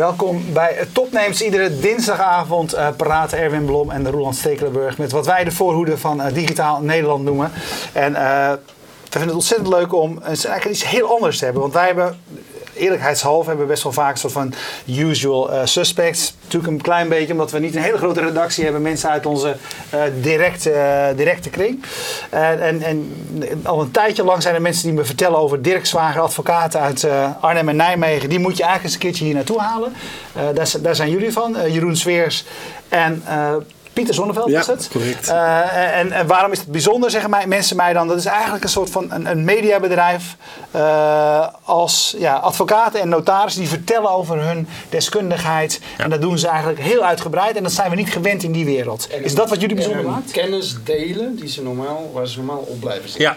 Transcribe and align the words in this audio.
Welkom 0.00 0.52
bij 0.52 0.86
Topnames. 0.92 1.42
Iedere 1.42 1.78
dinsdagavond 1.78 2.74
uh, 2.74 2.88
praten 2.96 3.38
Erwin 3.38 3.64
Blom 3.64 3.90
en 3.90 4.10
Roland 4.10 4.36
Stekelenburg 4.36 4.98
met 4.98 5.12
wat 5.12 5.26
wij 5.26 5.44
de 5.44 5.50
voorhoede 5.50 5.98
van 5.98 6.20
uh, 6.20 6.26
Digitaal 6.32 6.80
Nederland 6.80 7.24
noemen. 7.24 7.50
En 7.92 8.12
uh, 8.12 8.50
we 8.50 9.18
vinden 9.18 9.28
het 9.28 9.36
ontzettend 9.36 9.68
leuk 9.68 9.94
om 9.94 10.22
eigenlijk 10.22 10.64
iets 10.64 10.84
heel 10.84 11.14
anders 11.14 11.38
te 11.38 11.44
hebben. 11.44 11.62
Want 11.62 11.74
wij 11.74 11.86
hebben 11.86 12.18
eerlijkheidshalve 12.74 13.48
hebben 13.48 13.66
we 13.66 13.72
best 13.72 13.82
wel 13.82 13.92
vaak 13.92 14.12
een 14.12 14.18
soort 14.18 14.32
van 14.32 14.54
usual 14.86 15.52
uh, 15.52 15.60
suspects. 15.64 16.34
Natuurlijk 16.42 16.72
een 16.72 16.80
klein 16.80 17.08
beetje, 17.08 17.32
omdat 17.32 17.50
we 17.50 17.58
niet 17.58 17.76
een 17.76 17.82
hele 17.82 17.96
grote 17.96 18.20
redactie 18.20 18.64
hebben. 18.64 18.82
Mensen 18.82 19.10
uit 19.10 19.26
onze 19.26 19.56
uh, 19.94 20.02
directe, 20.20 21.12
directe 21.16 21.50
kring. 21.50 21.84
en, 22.30 22.82
en 22.82 23.12
al 23.62 23.80
een 23.80 23.90
tijdje 23.90 24.24
lang 24.24 24.42
zijn 24.42 24.54
er 24.54 24.62
mensen 24.62 24.84
die 24.84 24.92
me 24.92 25.04
vertellen 25.04 25.38
over 25.38 25.62
Dirk 25.62 25.86
Zwager, 25.86 26.20
advocaten 26.20 26.80
uit 26.80 27.06
Arnhem 27.40 27.68
en 27.68 27.76
Nijmegen. 27.76 28.28
Die 28.28 28.38
moet 28.38 28.56
je 28.56 28.62
eigenlijk 28.62 28.84
eens 28.84 28.94
een 28.94 29.00
keertje 29.00 29.24
hier 29.24 29.34
naartoe 29.34 29.60
halen. 29.60 29.92
Daar, 30.54 30.72
daar, 30.80 30.94
zijn 30.94 31.10
jullie 31.10 31.32
van. 31.32 31.72
Jeroen 31.72 31.96
Sveers 31.96 32.44
en 32.88 33.22
Pieter 33.92 34.14
Zonneveld 34.14 34.50
ja, 34.50 34.60
is 34.60 34.66
het. 34.66 34.88
correct. 34.92 35.28
Uh, 35.28 35.98
en, 35.98 36.12
en, 36.12 36.26
waarom 36.26 36.52
is 36.52 36.58
het 36.58 36.68
bijzonder, 36.68 37.10
zeggen 37.10 37.30
mij, 37.30 37.46
mensen 37.46 37.76
mij 37.76 37.92
dan? 37.92 38.08
Dat 38.08 38.16
is 38.16 38.24
eigenlijk 38.24 38.64
een 38.64 38.70
soort 38.70 38.90
van 38.90 39.12
een, 39.12 39.26
een 39.26 39.44
mediabedrijf 39.44 40.36
uh, 40.74 41.46
als 41.62 42.14
ja, 42.18 42.34
advocaten 42.34 43.00
en 43.00 43.08
notarissen 43.08 43.60
die 43.60 43.70
vertellen 43.70 44.10
over 44.10 44.42
hun 44.42 44.68
deskundigheid. 44.88 45.80
Ja. 45.98 46.04
En 46.04 46.10
dat 46.10 46.20
doen 46.20 46.38
ze 46.38 46.48
eigenlijk 46.48 46.80
heel 46.80 47.04
uitgebreid 47.04 47.56
en 47.56 47.62
dat 47.62 47.72
zijn 47.72 47.90
we 47.90 47.96
niet 47.96 48.12
gewend 48.12 48.42
in 48.42 48.52
die 48.52 48.64
wereld. 48.64 49.08
En 49.08 49.24
is 49.24 49.34
dat 49.34 49.48
wat 49.48 49.60
jullie 49.60 49.76
bijzonder 49.76 50.04
maakt? 50.04 50.30
Kennis 50.30 50.76
delen 50.84 51.36
die 51.36 51.48
ze 51.48 51.62
normaal, 51.62 52.10
waar 52.14 52.26
ze 52.26 52.36
normaal 52.36 52.64
op 52.68 52.80
blijven 52.80 53.08
zitten. 53.08 53.22
Ja. 53.22 53.36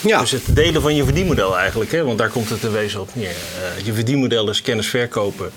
Ja. 0.00 0.20
Dus 0.20 0.30
het 0.30 0.42
delen 0.46 0.82
van 0.82 0.94
je 0.94 1.04
verdienmodel 1.04 1.58
eigenlijk, 1.58 1.92
hè? 1.92 2.04
want 2.04 2.18
daar 2.18 2.30
komt 2.30 2.48
het 2.48 2.60
te 2.60 2.70
wezen 2.70 3.00
op 3.00 3.08
neer. 3.12 3.28
Uh, 3.28 3.84
je 3.84 3.92
verdienmodel 3.92 4.50
is 4.50 4.62
kennis 4.62 4.88
verkopen. 4.88 5.50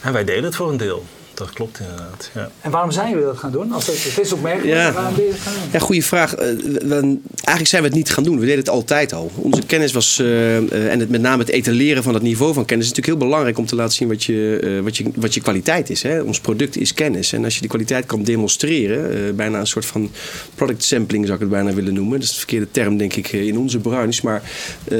En 0.00 0.12
wij 0.12 0.24
delen 0.24 0.44
het 0.44 0.56
voor 0.56 0.70
een 0.70 0.76
deel 0.76 1.04
dat 1.34 1.52
klopt 1.52 1.80
inderdaad. 1.80 2.30
Ja. 2.34 2.50
En 2.60 2.70
waarom 2.70 2.90
zijn 2.90 3.10
jullie 3.10 3.24
dat 3.24 3.38
gaan 3.38 3.52
doen? 3.52 3.72
Als 3.72 3.86
het, 3.86 4.04
het 4.04 4.20
is 4.20 4.32
opmerkelijk, 4.32 4.76
ja. 4.76 4.92
waarom 4.92 5.14
ben 5.14 5.24
je 5.24 5.30
het 5.30 5.40
gaan 5.40 5.52
doen? 5.52 5.62
Ja, 5.72 5.78
goede 5.78 6.02
vraag. 6.02 6.32
Uh, 6.32 6.38
we, 6.38 7.18
eigenlijk 7.34 7.66
zijn 7.66 7.82
we 7.82 7.88
het 7.88 7.96
niet 7.96 8.10
gaan 8.10 8.24
doen. 8.24 8.34
We 8.34 8.44
deden 8.44 8.58
het 8.58 8.68
altijd 8.68 9.12
al. 9.12 9.30
Onze 9.34 9.62
kennis 9.66 9.92
was, 9.92 10.18
uh, 10.18 10.26
uh, 10.60 10.92
en 10.92 11.00
het, 11.00 11.08
met 11.08 11.20
name 11.20 11.42
het 11.42 11.52
etaleren 11.52 12.02
van 12.02 12.14
het 12.14 12.22
niveau 12.22 12.54
van 12.54 12.64
kennis, 12.64 12.86
is 12.86 12.90
natuurlijk 12.92 13.18
heel 13.18 13.28
belangrijk 13.28 13.58
om 13.58 13.66
te 13.66 13.74
laten 13.74 13.94
zien 13.94 14.08
wat 14.08 14.24
je, 14.24 14.80
wat 14.84 14.96
je, 14.96 15.04
wat 15.14 15.34
je 15.34 15.40
kwaliteit 15.40 15.90
is. 15.90 16.02
Hè? 16.02 16.20
Ons 16.20 16.40
product 16.40 16.76
is 16.76 16.94
kennis. 16.94 17.32
En 17.32 17.44
als 17.44 17.54
je 17.54 17.60
die 17.60 17.68
kwaliteit 17.68 18.06
kan 18.06 18.22
demonstreren, 18.22 19.36
bijna 19.36 19.60
een 19.60 19.66
soort 19.66 19.86
van 19.86 20.10
product 20.54 20.84
sampling 20.84 21.24
zou 21.24 21.34
ik 21.34 21.40
het 21.40 21.50
bijna 21.50 21.72
willen 21.72 21.94
noemen. 21.94 22.18
Dat 22.18 22.28
is 22.28 22.32
de 22.32 22.38
verkeerde 22.38 22.70
term, 22.70 22.96
denk 22.96 23.14
ik, 23.14 23.32
in 23.32 23.58
onze 23.58 23.78
branche. 23.78 24.20
Maar 24.24 24.42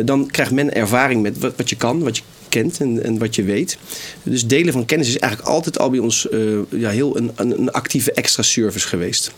dan 0.04 0.26
krijgt 0.30 0.52
men 0.52 0.74
ervaring 0.74 1.22
met 1.22 1.38
wat, 1.38 1.52
wat 1.56 1.68
je 1.68 1.76
kan, 1.76 2.02
wat 2.02 2.16
je 2.16 2.22
kent 2.54 2.80
en, 2.80 3.02
en, 3.02 3.18
wat 3.18 3.34
je 3.34 3.42
weet. 3.42 3.78
Dus 4.22 4.46
delen 4.46 4.72
van 4.72 4.84
kennis 4.84 5.08
is 5.08 5.18
eigenlijk 5.18 5.52
altijd 5.52 5.78
al 5.78 5.90
bij 5.90 5.98
ons 5.98 6.26
uh, 6.30 6.58
ja, 6.68 6.90
heel 6.90 7.16
een, 7.16 7.30
een, 7.34 7.58
een, 7.58 7.72
actieve 7.72 8.12
extra 8.12 8.42
service 8.42 8.88
geweest. 8.88 9.32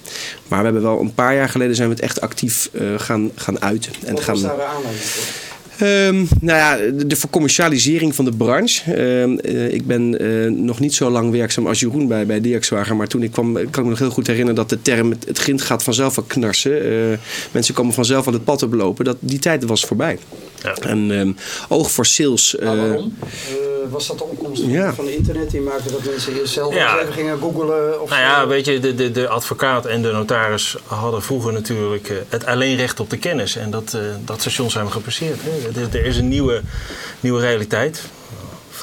Maar 0.49 0.59
we 0.59 0.65
hebben 0.65 0.83
wel 0.83 1.01
een 1.01 1.15
paar 1.15 1.35
jaar 1.35 1.49
geleden 1.49 1.77
zijn 1.77 1.89
we 1.89 1.95
het 1.95 2.03
echt 2.03 2.21
actief 2.21 2.71
uh, 2.73 2.99
gaan, 2.99 3.31
gaan 3.35 3.61
uiten. 3.61 3.93
En 4.05 4.15
Wat 4.15 4.23
gaan, 4.23 4.35
was 4.35 4.43
daar 4.43 4.57
de 4.57 4.65
aanleiding 4.65 5.05
voor? 5.05 5.56
Um, 5.83 6.29
nou 6.41 6.59
ja, 6.59 6.77
de, 6.77 7.07
de 7.07 7.17
vercommercialisering 7.17 8.15
van 8.15 8.25
de 8.25 8.33
branche. 8.33 8.99
Um, 9.21 9.39
uh, 9.43 9.73
ik 9.73 9.87
ben 9.87 10.23
uh, 10.23 10.51
nog 10.51 10.81
niet 10.81 10.95
zo 10.95 11.11
lang 11.11 11.31
werkzaam 11.31 11.67
als 11.67 11.81
Jeroen 11.81 12.09
bij, 12.09 12.27
bij 12.27 12.41
Diaxwager. 12.41 12.97
Maar 12.97 13.07
toen 13.07 13.23
ik 13.23 13.31
kwam, 13.31 13.53
kan 13.53 13.65
ik 13.65 13.83
me 13.83 13.89
nog 13.89 13.99
heel 13.99 14.11
goed 14.11 14.27
herinneren 14.27 14.57
dat 14.57 14.69
de 14.69 14.83
term 14.83 15.11
het, 15.11 15.25
het 15.27 15.39
grind 15.39 15.63
gaat 15.63 15.83
vanzelf 15.83 16.15
wel 16.15 16.25
knarsen. 16.29 16.87
Uh, 16.87 17.19
mensen 17.53 17.75
komen 17.75 17.95
vanzelf 17.95 18.27
aan 18.27 18.33
het 18.33 18.45
pad 18.45 18.63
oplopen. 18.63 19.05
Dat, 19.05 19.17
die 19.21 19.39
tijd 19.39 19.65
was 19.65 19.85
voorbij. 19.85 20.19
Ja. 20.63 20.75
En 20.75 21.11
um, 21.11 21.37
oog 21.69 21.91
voor 21.91 22.07
sales. 22.07 22.57
Maar 22.63 22.77
waarom? 22.77 23.15
Was 23.91 24.07
dat 24.07 24.19
de 24.19 24.25
opkomst 24.25 24.63
ja. 24.67 24.95
van 24.95 25.05
het 25.05 25.15
internet 25.15 25.51
die 25.51 25.61
maakte 25.61 25.91
dat 25.91 26.05
mensen 26.05 26.33
hier 26.33 26.47
zelf 26.47 26.75
ja. 26.75 27.01
even 27.01 27.13
gingen 27.13 27.39
googlen? 27.39 28.03
Of 28.03 28.11
nou 28.11 28.21
ja, 28.21 28.47
weet 28.47 28.65
je, 28.65 28.79
de, 28.79 28.95
de, 28.95 29.11
de 29.11 29.29
advocaat 29.29 29.87
en 29.87 30.03
de 30.03 30.13
notaris 30.13 30.77
hadden 30.87 31.23
vroeger 31.23 31.53
natuurlijk 31.53 32.13
het 32.29 32.47
alleen 32.47 32.77
recht 32.77 33.01
op 33.01 33.11
de 33.11 33.19
kennis. 33.19 33.57
En 33.57 33.71
dat, 33.71 33.97
dat 34.25 34.41
station 34.41 34.71
zijn 34.71 34.85
we 34.85 34.91
gepasseerd. 34.91 35.39
Hè. 35.43 35.99
Er, 35.99 36.05
is 36.05 36.17
een 36.17 36.29
nieuwe, 36.29 36.61
nieuwe 37.21 37.41
realiteit. 37.41 38.03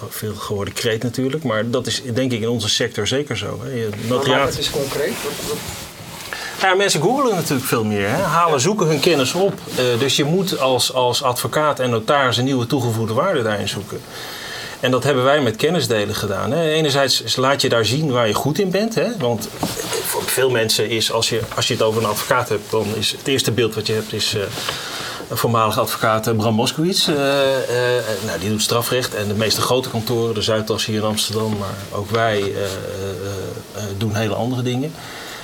Veel 0.09 0.35
geworden 0.35 0.73
kreet 0.73 1.03
natuurlijk, 1.03 1.43
maar 1.43 1.69
dat 1.69 1.87
is 1.87 2.01
denk 2.13 2.31
ik 2.31 2.41
in 2.41 2.49
onze 2.49 2.69
sector 2.69 3.07
zeker 3.07 3.37
zo. 3.37 3.59
Hè. 3.63 3.69
Je, 3.69 3.89
notariaat... 4.07 4.49
het 4.49 4.57
is 4.57 4.69
concreet. 4.69 5.13
Ja, 6.61 6.73
mensen 6.73 7.01
googelen 7.01 7.35
natuurlijk 7.35 7.67
veel 7.67 7.83
meer. 7.83 8.09
Hè? 8.09 8.21
Halen, 8.21 8.61
zoeken 8.61 8.87
hun 8.87 8.99
kennis 8.99 9.33
op. 9.33 9.53
Uh, 9.69 9.99
dus 9.99 10.15
je 10.15 10.23
moet 10.23 10.59
als, 10.59 10.93
als 10.93 11.23
advocaat 11.23 11.79
en 11.79 11.89
notaris 11.89 12.37
een 12.37 12.45
nieuwe 12.45 12.67
toegevoegde 12.67 13.13
waarde 13.13 13.41
daarin 13.41 13.67
zoeken. 13.67 14.01
En 14.83 14.91
dat 14.91 15.03
hebben 15.03 15.23
wij 15.23 15.41
met 15.41 15.55
kennisdelen 15.55 16.15
gedaan. 16.15 16.51
Hè. 16.51 16.71
Enerzijds 16.71 17.35
laat 17.35 17.61
je 17.61 17.69
daar 17.69 17.85
zien 17.85 18.11
waar 18.11 18.27
je 18.27 18.33
goed 18.33 18.59
in 18.59 18.71
bent. 18.71 18.95
Hè. 18.95 19.17
Want 19.17 19.49
voor 20.05 20.23
veel 20.23 20.49
mensen 20.49 20.89
is, 20.89 21.11
als 21.11 21.29
je, 21.29 21.41
als 21.55 21.67
je 21.67 21.73
het 21.73 21.83
over 21.83 22.01
een 22.01 22.09
advocaat 22.09 22.49
hebt, 22.49 22.71
dan 22.71 22.85
is 22.95 23.11
het 23.11 23.27
eerste 23.27 23.51
beeld 23.51 23.75
wat 23.75 23.87
je 23.87 23.93
hebt, 23.93 24.13
is 24.13 24.33
uh, 24.35 24.41
voormalige 25.31 25.79
advocaat 25.79 26.37
Bram 26.37 26.53
Moskowitz. 26.53 27.07
Uh, 27.07 27.15
nou, 28.25 28.39
die 28.39 28.49
doet 28.49 28.61
strafrecht 28.61 29.15
en 29.15 29.27
de 29.27 29.33
meeste 29.33 29.61
grote 29.61 29.89
kantoren, 29.89 30.33
de 30.33 30.41
Zuidas 30.41 30.85
hier 30.85 30.95
in 30.95 31.03
Amsterdam, 31.03 31.57
maar 31.57 31.99
ook 31.99 32.09
wij 32.09 32.53
doen 33.97 34.15
hele 34.15 34.33
andere 34.33 34.61
dingen. 34.61 34.93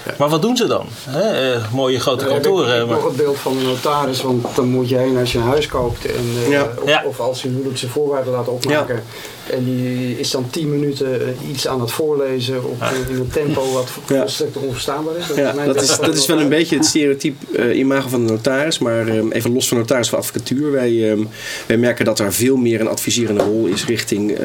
Ja. 0.06 0.14
Maar 0.18 0.30
wat 0.30 0.42
doen 0.42 0.58
ze 0.58 0.68
dan? 0.68 0.88
Uh, 1.16 1.72
mooie 1.74 2.00
grote 2.00 2.26
ja, 2.26 2.32
kantoren. 2.32 2.74
Ik 2.74 2.80
heb 2.80 2.90
nog 2.90 3.06
het 3.06 3.16
beeld 3.16 3.38
van 3.38 3.58
een 3.58 3.64
notaris, 3.64 4.22
want 4.22 4.56
dan 4.56 4.68
moet 4.68 4.90
je 4.90 4.98
heen 4.98 5.18
als 5.18 5.32
je 5.32 5.38
een 5.38 5.44
huis 5.44 5.68
koopt. 5.68 6.06
En, 6.06 6.26
uh, 6.36 6.50
ja. 6.86 7.04
Of, 7.06 7.20
als 7.20 7.42
je 7.42 7.48
huwelijkse 7.50 7.90
voorwaarden 7.90 8.34
laat 8.34 8.48
opmaken. 8.48 9.04
En 9.50 9.64
die 9.64 10.20
is 10.20 10.32
dan 10.32 10.50
10 10.50 10.70
minuten 10.70 11.36
iets 11.52 11.68
aan 11.68 11.82
het 11.82 11.92
voorlezen 11.92 12.64
op, 12.64 12.84
in 13.10 13.16
een 13.16 13.30
tempo 13.32 13.72
wat 13.72 13.90
volstrekt 14.06 14.58
onverstaanbaar 14.58 15.16
is. 15.16 15.28
Dat, 15.28 15.38
ja, 15.38 15.52
is, 15.52 15.66
dat, 15.66 15.82
is, 15.82 15.98
dat 15.98 16.16
is 16.16 16.26
wel 16.26 16.40
een 16.40 16.50
beetje 16.50 16.76
het 16.76 16.86
stereotype 16.86 17.46
uh, 17.52 17.78
imago 17.78 18.10
van 18.10 18.26
de 18.26 18.32
notaris. 18.32 18.80
Maar 18.80 19.08
um, 19.08 19.32
even 19.32 19.54
los 19.54 19.68
van 19.68 19.78
notaris 19.78 20.10
van 20.10 20.20
advocatuur. 20.20 20.72
Wij, 20.72 21.12
um, 21.12 21.30
wij 21.66 21.78
merken 21.78 22.06
dat 22.06 22.20
er 22.20 22.34
veel 22.34 22.56
meer 22.56 22.82
een 22.82 22.88
adviserende 22.88 23.44
rol 23.44 23.66
is 23.66 23.86
richting, 23.86 24.38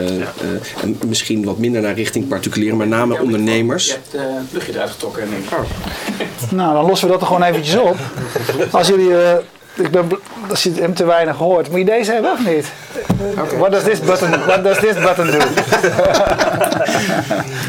en 0.82 0.98
misschien 1.06 1.44
wat 1.44 1.58
minder 1.58 1.80
naar 1.80 1.94
richting 1.94 2.28
particulieren, 2.28 2.76
maar 2.76 2.86
name 2.86 3.20
ondernemers. 3.20 3.86
Je 3.86 3.92
hebt 3.92 4.12
het 4.12 4.52
luchtje 4.52 4.72
eruit 4.72 4.90
getrokken. 4.90 5.22
En 5.22 5.28
oh. 5.52 6.50
Nou, 6.50 6.74
dan 6.74 6.86
lossen 6.86 7.06
we 7.06 7.12
dat 7.12 7.20
er 7.20 7.26
gewoon 7.26 7.42
eventjes 7.42 7.76
op. 7.76 7.96
Als 8.70 8.88
jullie 8.88 9.10
ik 9.74 9.90
ben, 9.90 10.10
als 10.50 10.62
je 10.62 10.72
hem 10.72 10.94
te 10.94 11.04
weinig 11.04 11.36
hoort, 11.36 11.70
moet 11.70 11.78
je 11.78 11.84
deze 11.84 12.12
hebben 12.12 12.32
of 12.32 12.46
niet? 12.46 12.66
Okay. 13.38 13.58
What 13.58 13.70
does 13.70 13.82
this 13.82 14.00
button, 14.00 14.30
what 14.46 14.64
does 14.64 14.78
this 14.78 14.94
button 14.94 15.26
do? 15.26 15.38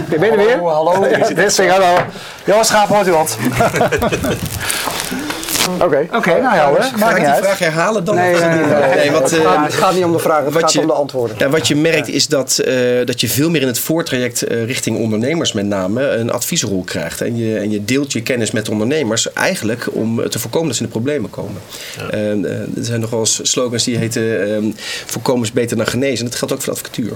ben 0.09 0.19
je 0.19 0.31
er 0.31 0.38
weer? 0.38 0.57
Hallo, 0.57 0.93
hallo. 0.93 1.07
Dit 1.27 1.38
is 1.38 1.57
hallo. 1.57 1.97
Johan 2.45 2.66
Schaap, 2.66 2.88
hoort 2.88 3.07
u 3.07 3.11
wat? 3.11 3.38
Oké, 5.73 5.83
okay. 5.83 6.09
okay, 6.13 6.39
nou 6.39 6.55
ja 6.55 6.67
hoor. 6.67 6.77
Dus 6.77 6.91
ga 6.95 7.15
ik 7.15 7.25
die 7.25 7.33
vraag 7.33 7.59
herhalen 7.59 8.03
dan? 8.03 8.15
Nee, 8.15 8.33
nee, 8.33 8.41
nee, 8.41 8.65
nee, 8.65 8.95
nee 8.95 9.11
wat, 9.11 9.31
het, 9.31 9.41
gaat, 9.41 9.65
het, 9.65 9.73
gaat, 9.73 9.93
niet 9.93 10.03
om 10.03 10.11
de 10.11 10.19
vraag, 10.19 10.45
het 10.45 10.53
gaat 10.53 10.73
je, 10.73 10.79
om 10.79 10.87
de 10.87 10.93
antwoorden. 10.93 11.35
Ja, 11.39 11.49
wat 11.49 11.67
je 11.67 11.75
merkt 11.75 12.07
is 12.07 12.27
dat, 12.27 12.61
uh, 12.65 13.05
dat 13.05 13.21
je 13.21 13.29
veel 13.29 13.49
meer 13.49 13.61
in 13.61 13.67
het 13.67 13.79
voortraject 13.79 14.51
uh, 14.51 14.65
richting 14.65 14.97
ondernemers 14.97 15.53
met 15.53 15.65
name 15.65 16.09
een 16.09 16.31
adviesrol 16.31 16.83
krijgt. 16.83 17.21
En 17.21 17.37
je, 17.37 17.57
en 17.57 17.71
je 17.71 17.85
deelt 17.85 18.11
je 18.11 18.21
kennis 18.21 18.51
met 18.51 18.69
ondernemers 18.69 19.33
eigenlijk 19.33 19.87
om 19.91 20.29
te 20.29 20.39
voorkomen 20.39 20.67
dat 20.67 20.77
ze 20.77 20.83
in 20.83 20.87
de 20.87 20.93
problemen 20.93 21.29
komen. 21.29 21.61
Ja. 21.97 22.17
Uh, 22.17 22.45
er 22.53 22.67
zijn 22.79 22.99
nog 22.99 23.09
wel 23.09 23.19
eens 23.19 23.51
slogans 23.51 23.84
die 23.84 23.97
heten 23.97 24.23
um, 24.23 24.75
voorkomen 25.05 25.43
is 25.43 25.51
beter 25.51 25.78
dan 25.78 25.87
genezen. 25.87 26.25
En 26.25 26.29
dat 26.29 26.35
geldt 26.35 26.53
ook 26.53 26.61
voor 26.61 26.73
de 26.73 26.79
advocatuur. 26.79 27.13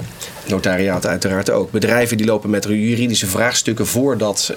Notariaat 0.47 1.05
uiteraard 1.05 1.49
ook. 1.49 1.71
Bedrijven 1.71 2.17
die 2.17 2.25
lopen 2.25 2.49
met 2.49 2.65
juridische 2.65 3.27
vraagstukken 3.27 3.87
voordat 3.87 4.53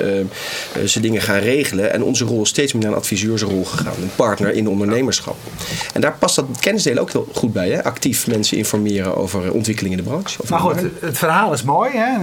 ze 0.86 1.00
dingen 1.00 1.22
gaan 1.22 1.38
regelen. 1.38 1.92
En 1.92 2.02
onze 2.02 2.24
rol 2.24 2.42
is 2.42 2.48
steeds 2.48 2.72
meer 2.72 2.82
naar 2.82 2.92
een 2.92 2.98
adviseursrol 2.98 3.64
gegaan. 3.64 3.81
Een 3.86 4.10
partner 4.16 4.52
in 4.54 4.68
ondernemerschap. 4.68 5.36
En 5.94 6.00
daar 6.00 6.14
past 6.18 6.36
dat 6.36 6.44
kennisdelen 6.60 7.02
ook 7.02 7.12
heel 7.12 7.28
goed 7.34 7.52
bij. 7.52 7.68
Hè? 7.70 7.84
Actief 7.84 8.26
mensen 8.26 8.56
informeren 8.56 9.16
over 9.16 9.52
ontwikkelingen 9.52 9.98
in 9.98 10.04
de 10.04 10.10
branche. 10.10 10.38
Maar 10.48 10.58
goed, 10.60 10.80
het 11.00 11.18
verhaal 11.18 11.52
is 11.52 11.62
mooi. 11.62 11.90
Hè? 11.94 12.18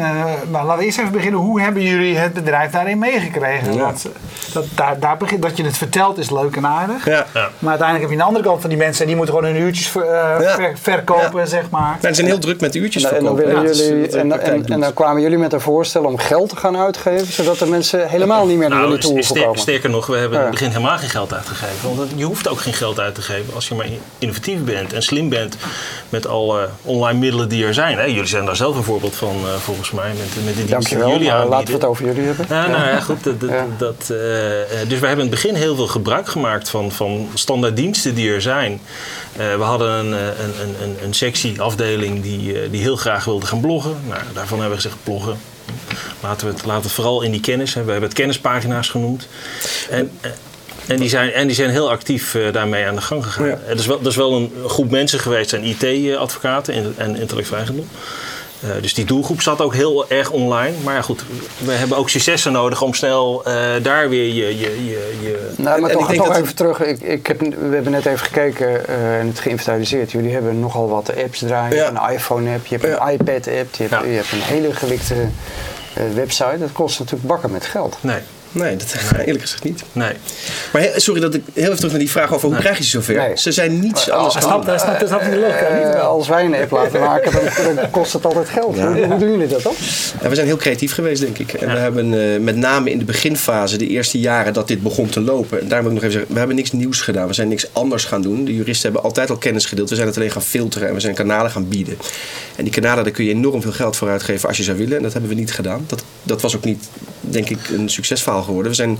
Maar 0.51 0.65
laten 0.65 0.77
we 0.77 0.85
eerst 0.85 0.99
even 0.99 1.11
beginnen. 1.11 1.39
Hoe 1.39 1.61
hebben 1.61 1.83
jullie 1.83 2.17
het 2.17 2.33
bedrijf 2.33 2.71
daarin 2.71 2.99
meegekregen? 2.99 3.73
Ja. 3.73 3.79
Want 3.79 4.05
dat, 4.53 4.65
daar, 4.75 4.99
daar 4.99 5.17
begint, 5.17 5.41
dat 5.41 5.57
je 5.57 5.63
het 5.63 5.77
vertelt 5.77 6.17
is 6.17 6.29
leuk 6.29 6.55
en 6.55 6.65
aardig. 6.65 7.05
Ja. 7.05 7.25
Ja. 7.33 7.49
Maar 7.59 7.69
uiteindelijk 7.69 7.99
heb 7.99 8.09
je 8.09 8.15
een 8.15 8.27
andere 8.27 8.45
kant 8.45 8.61
van 8.61 8.69
die 8.69 8.79
mensen. 8.79 9.01
En 9.01 9.07
die 9.07 9.15
moeten 9.15 9.35
gewoon 9.35 9.51
hun 9.51 9.61
uurtjes 9.61 9.87
ver, 9.87 10.03
uh, 10.05 10.09
Ja. 10.45 10.55
ver- 10.55 10.77
verkopen, 10.81 11.47
zeg 11.47 11.69
maar. 11.69 11.91
Mensen 11.91 12.15
zijn 12.15 12.27
heel 12.27 12.37
druk 12.39 12.61
met 12.61 12.75
uurtjes 12.75 13.03
En, 13.03 13.23
dan 13.23 13.35
verkopen. 13.35 13.63
Dat 13.63 13.69
is 13.75 13.87
jullie, 13.87 14.07
en, 14.17 14.41
en, 14.41 14.65
en 14.65 14.79
dan 14.79 14.93
kwamen 14.93 15.21
jullie 15.21 15.37
met 15.37 15.53
een 15.53 15.61
voorstel 15.61 16.03
om 16.03 16.17
geld 16.17 16.49
te 16.49 16.55
gaan 16.55 16.77
uitgeven, 16.77 17.33
zodat 17.33 17.59
de 17.59 17.65
mensen 17.65 18.09
helemaal 18.09 18.45
niet 18.45 18.57
meer 18.57 18.69
naar 18.69 18.77
Nou, 18.77 18.89
jullie 18.89 19.03
toe 19.05 19.13
hoeven 19.13 19.35
komen. 19.35 19.59
sterker 19.59 19.89
nog, 19.89 20.07
we 20.07 20.15
hebben 20.17 20.37
in 20.37 20.43
het 20.43 20.51
begin 20.53 20.69
helemaal 20.69 20.97
geen 20.97 21.09
geld 21.09 21.33
uit. 21.33 21.47
Te 21.49 21.55
geven. 21.55 21.95
Want 21.95 22.11
je 22.15 22.23
hoeft 22.23 22.47
ook 22.47 22.61
geen 22.61 22.73
geld 22.73 22.99
uit 22.99 23.15
te 23.15 23.21
geven 23.21 23.53
als 23.53 23.67
je 23.67 23.75
maar 23.75 23.85
innovatief 24.17 24.63
bent 24.63 24.93
en 24.93 25.03
slim 25.03 25.29
bent 25.29 25.57
met 26.09 26.27
alle 26.27 26.69
online 26.81 27.19
middelen 27.19 27.49
die 27.49 27.65
er 27.65 27.73
zijn. 27.73 27.97
Hè? 27.97 28.03
Jullie 28.03 28.25
zijn 28.25 28.45
daar 28.45 28.55
zelf 28.55 28.75
een 28.75 28.83
voorbeeld 28.83 29.15
van, 29.15 29.35
uh, 29.43 29.55
volgens 29.55 29.91
mij, 29.91 30.09
met, 30.09 30.45
met 30.45 30.55
de 30.55 30.65
diensten 30.65 30.97
die 30.97 31.07
jullie 31.07 31.31
aanbieden. 31.31 31.49
laten 31.49 31.67
we 31.67 31.73
het 31.73 31.83
over 31.83 32.05
jullie 32.05 32.23
hebben. 32.23 32.45
Ja, 32.49 32.67
nou 32.67 32.87
ja, 32.87 32.99
goed. 32.99 33.23
Dat, 33.23 33.39
dat, 33.77 34.01
uh, 34.01 34.17
dus 34.87 34.99
we 34.99 35.07
hebben 35.07 35.25
in 35.25 35.31
het 35.31 35.41
begin 35.41 35.55
heel 35.55 35.75
veel 35.75 35.87
gebruik 35.87 36.27
gemaakt 36.27 36.69
van, 36.69 36.91
van 36.91 37.29
standaard 37.33 37.75
diensten 37.75 38.15
die 38.15 38.31
er 38.31 38.41
zijn. 38.41 38.71
Uh, 39.39 39.55
we 39.55 39.63
hadden 39.63 39.89
een, 39.91 40.11
een, 40.11 40.81
een, 40.81 40.97
een 41.03 41.13
sectie, 41.13 41.61
afdeling, 41.61 42.21
die, 42.21 42.69
die 42.69 42.81
heel 42.81 42.95
graag 42.95 43.25
wilde 43.25 43.45
gaan 43.45 43.61
bloggen. 43.61 43.95
Nou, 44.07 44.21
daarvan 44.33 44.59
hebben 44.59 44.77
we 44.77 44.83
gezegd, 44.83 45.03
bloggen, 45.03 45.37
Laten 46.19 46.47
we 46.47 46.53
het, 46.53 46.65
laten 46.65 46.83
we 46.83 46.89
vooral 46.89 47.21
in 47.21 47.31
die 47.31 47.41
kennis. 47.41 47.73
Hè. 47.73 47.83
We 47.83 47.91
hebben 47.91 48.09
het 48.09 48.17
kennispagina's 48.17 48.89
genoemd. 48.89 49.27
En, 49.89 50.11
en, 50.89 50.97
die, 50.97 51.09
zijn, 51.09 51.31
en 51.31 51.47
die 51.47 51.55
zijn 51.55 51.69
heel 51.69 51.89
actief 51.89 52.33
uh, 52.33 52.53
daarmee 52.53 52.85
aan 52.85 52.95
de 52.95 53.01
gang 53.01 53.23
gegaan. 53.23 53.47
Ja. 53.47 53.57
Dat, 53.67 53.79
is 53.79 53.85
wel, 53.85 53.97
dat 53.97 54.11
is 54.11 54.17
wel 54.17 54.33
een 54.33 54.51
groep 54.67 54.89
mensen 54.89 55.19
geweest, 55.19 55.49
zijn 55.49 55.63
IT-advocaten 55.63 56.93
en 56.97 57.15
intellectueel 57.15 57.57
eigendom. 57.57 57.87
Uh, 58.63 58.69
dus 58.81 58.93
die 58.93 59.05
doelgroep 59.05 59.41
zat 59.41 59.61
ook 59.61 59.73
heel 59.73 60.09
erg 60.09 60.29
online. 60.31 60.73
Maar 60.83 60.95
ja, 60.95 61.01
goed, 61.01 61.23
we 61.57 61.71
hebben 61.71 61.97
ook 61.97 62.09
successen 62.09 62.51
nodig 62.51 62.81
om 62.81 62.93
snel 62.93 63.43
uh, 63.47 63.53
daar 63.81 64.09
weer 64.09 64.25
je. 64.25 64.59
je, 64.59 64.85
je, 64.85 65.17
je... 65.21 65.51
Nou, 65.57 65.81
maar 65.81 65.89
en 65.89 65.97
toch, 65.97 66.13
toch 66.13 66.35
even 66.35 66.55
terug. 66.55 66.81
Ik, 66.81 67.01
ik 67.01 67.27
heb, 67.27 67.39
we 67.39 67.73
hebben 67.73 67.91
net 67.91 68.05
even 68.05 68.25
gekeken 68.25 68.81
uh, 68.89 69.19
en 69.19 69.27
het 69.27 69.39
geïnventariseerd. 69.39 70.11
Jullie 70.11 70.33
hebben 70.33 70.59
nogal 70.59 70.89
wat 70.89 71.15
apps 71.23 71.39
draaien. 71.39 71.75
Ja. 71.75 71.89
Een 71.89 72.13
iPhone-app, 72.13 72.65
je 72.65 72.77
hebt 72.77 72.99
een 72.99 73.11
iPad-app, 73.11 73.75
je, 73.75 73.83
hebt, 73.89 74.05
je 74.05 74.11
hebt 74.11 74.31
een 74.31 74.41
hele 74.41 74.73
gelikte 74.73 75.15
website. 76.13 76.57
Dat 76.59 76.71
kost 76.71 76.99
natuurlijk 76.99 77.27
bakken 77.27 77.51
met 77.51 77.65
geld. 77.65 77.97
Nee. 78.01 78.19
Nee, 78.51 78.75
dat 78.75 78.95
nee. 79.15 79.25
eerlijk 79.25 79.43
gezegd 79.43 79.63
niet. 79.63 79.83
Nee. 79.91 80.13
Maar 80.73 80.89
sorry 80.95 81.21
dat 81.21 81.33
ik 81.33 81.41
heel 81.53 81.63
even 81.63 81.75
terug 81.75 81.91
naar 81.91 81.99
die 81.99 82.09
vraag 82.09 82.33
over 82.33 82.41
hoe 82.41 82.51
nee. 82.51 82.61
krijg 82.61 82.77
je 82.77 82.83
ze 82.83 82.89
zover? 82.89 83.15
Nee. 83.15 83.37
Ze 83.37 83.51
zijn 83.51 83.79
niets 83.79 84.09
anders 84.09 84.33
dan... 84.33 84.43
Snap, 84.43 84.63
snap, 84.63 84.79
snap, 84.79 85.07
snap 85.07 85.21
uh, 85.21 86.01
als 86.01 86.27
wij 86.27 86.45
een 86.45 86.55
app 86.55 86.71
laten 86.71 86.99
maken, 86.99 87.31
dan, 87.31 87.75
dan 87.75 87.89
kost 87.89 88.13
het 88.13 88.25
altijd 88.25 88.49
geld. 88.49 88.75
Ja. 88.75 88.91
Hoe, 88.91 89.05
hoe, 89.05 89.17
doen 89.17 89.31
jullie 89.31 89.47
dat 89.47 89.61
dan? 89.61 89.73
Ja, 90.21 90.29
we 90.29 90.35
zijn 90.35 90.47
heel 90.47 90.57
creatief 90.57 90.93
geweest, 90.93 91.21
denk 91.21 91.37
ik. 91.37 91.53
En 91.53 91.67
ja. 91.67 91.73
we 91.73 91.79
hebben 91.79 92.13
uh, 92.13 92.39
met 92.39 92.55
name 92.55 92.91
in 92.91 92.99
de 92.99 93.05
beginfase, 93.05 93.77
de 93.77 93.87
eerste 93.87 94.19
jaren 94.19 94.53
dat 94.53 94.67
dit 94.67 94.81
begon 94.81 95.09
te 95.09 95.21
lopen... 95.21 95.61
En 95.61 95.67
daar 95.67 95.83
wil 95.83 95.91
ik 95.91 95.95
nog 95.95 96.03
even 96.03 96.11
zeggen, 96.11 96.33
we 96.33 96.37
hebben 96.37 96.55
niks 96.55 96.71
nieuws 96.71 97.01
gedaan. 97.01 97.27
We 97.27 97.33
zijn 97.33 97.47
niks 97.47 97.67
anders 97.73 98.05
gaan 98.05 98.21
doen. 98.21 98.45
De 98.45 98.55
juristen 98.55 98.83
hebben 98.83 99.03
altijd 99.03 99.29
al 99.29 99.37
kennis 99.37 99.65
gedeeld. 99.65 99.89
We 99.89 99.95
zijn 99.95 100.07
het 100.07 100.17
alleen 100.17 100.31
gaan 100.31 100.41
filteren 100.41 100.87
en 100.87 100.93
we 100.93 100.99
zijn 100.99 101.15
kanalen 101.15 101.51
gaan 101.51 101.67
bieden. 101.67 101.97
En 102.55 102.63
die 102.63 102.73
kanalen, 102.73 103.03
daar 103.03 103.13
kun 103.13 103.25
je 103.25 103.31
enorm 103.31 103.61
veel 103.61 103.71
geld 103.71 103.95
voor 103.95 104.09
uitgeven 104.09 104.47
als 104.47 104.57
je 104.57 104.63
zou 104.63 104.77
willen. 104.77 104.97
En 104.97 105.03
dat 105.03 105.11
hebben 105.11 105.29
we 105.29 105.35
niet 105.35 105.53
gedaan. 105.53 105.83
Dat, 105.87 106.03
dat 106.23 106.41
was 106.41 106.55
ook 106.55 106.63
niet, 106.63 106.89
denk 107.19 107.49
ik, 107.49 107.69
een 107.69 107.89
succesverhaal 107.89 108.38
geworden. 108.43 108.71
We 108.71 108.77
zijn 108.77 108.99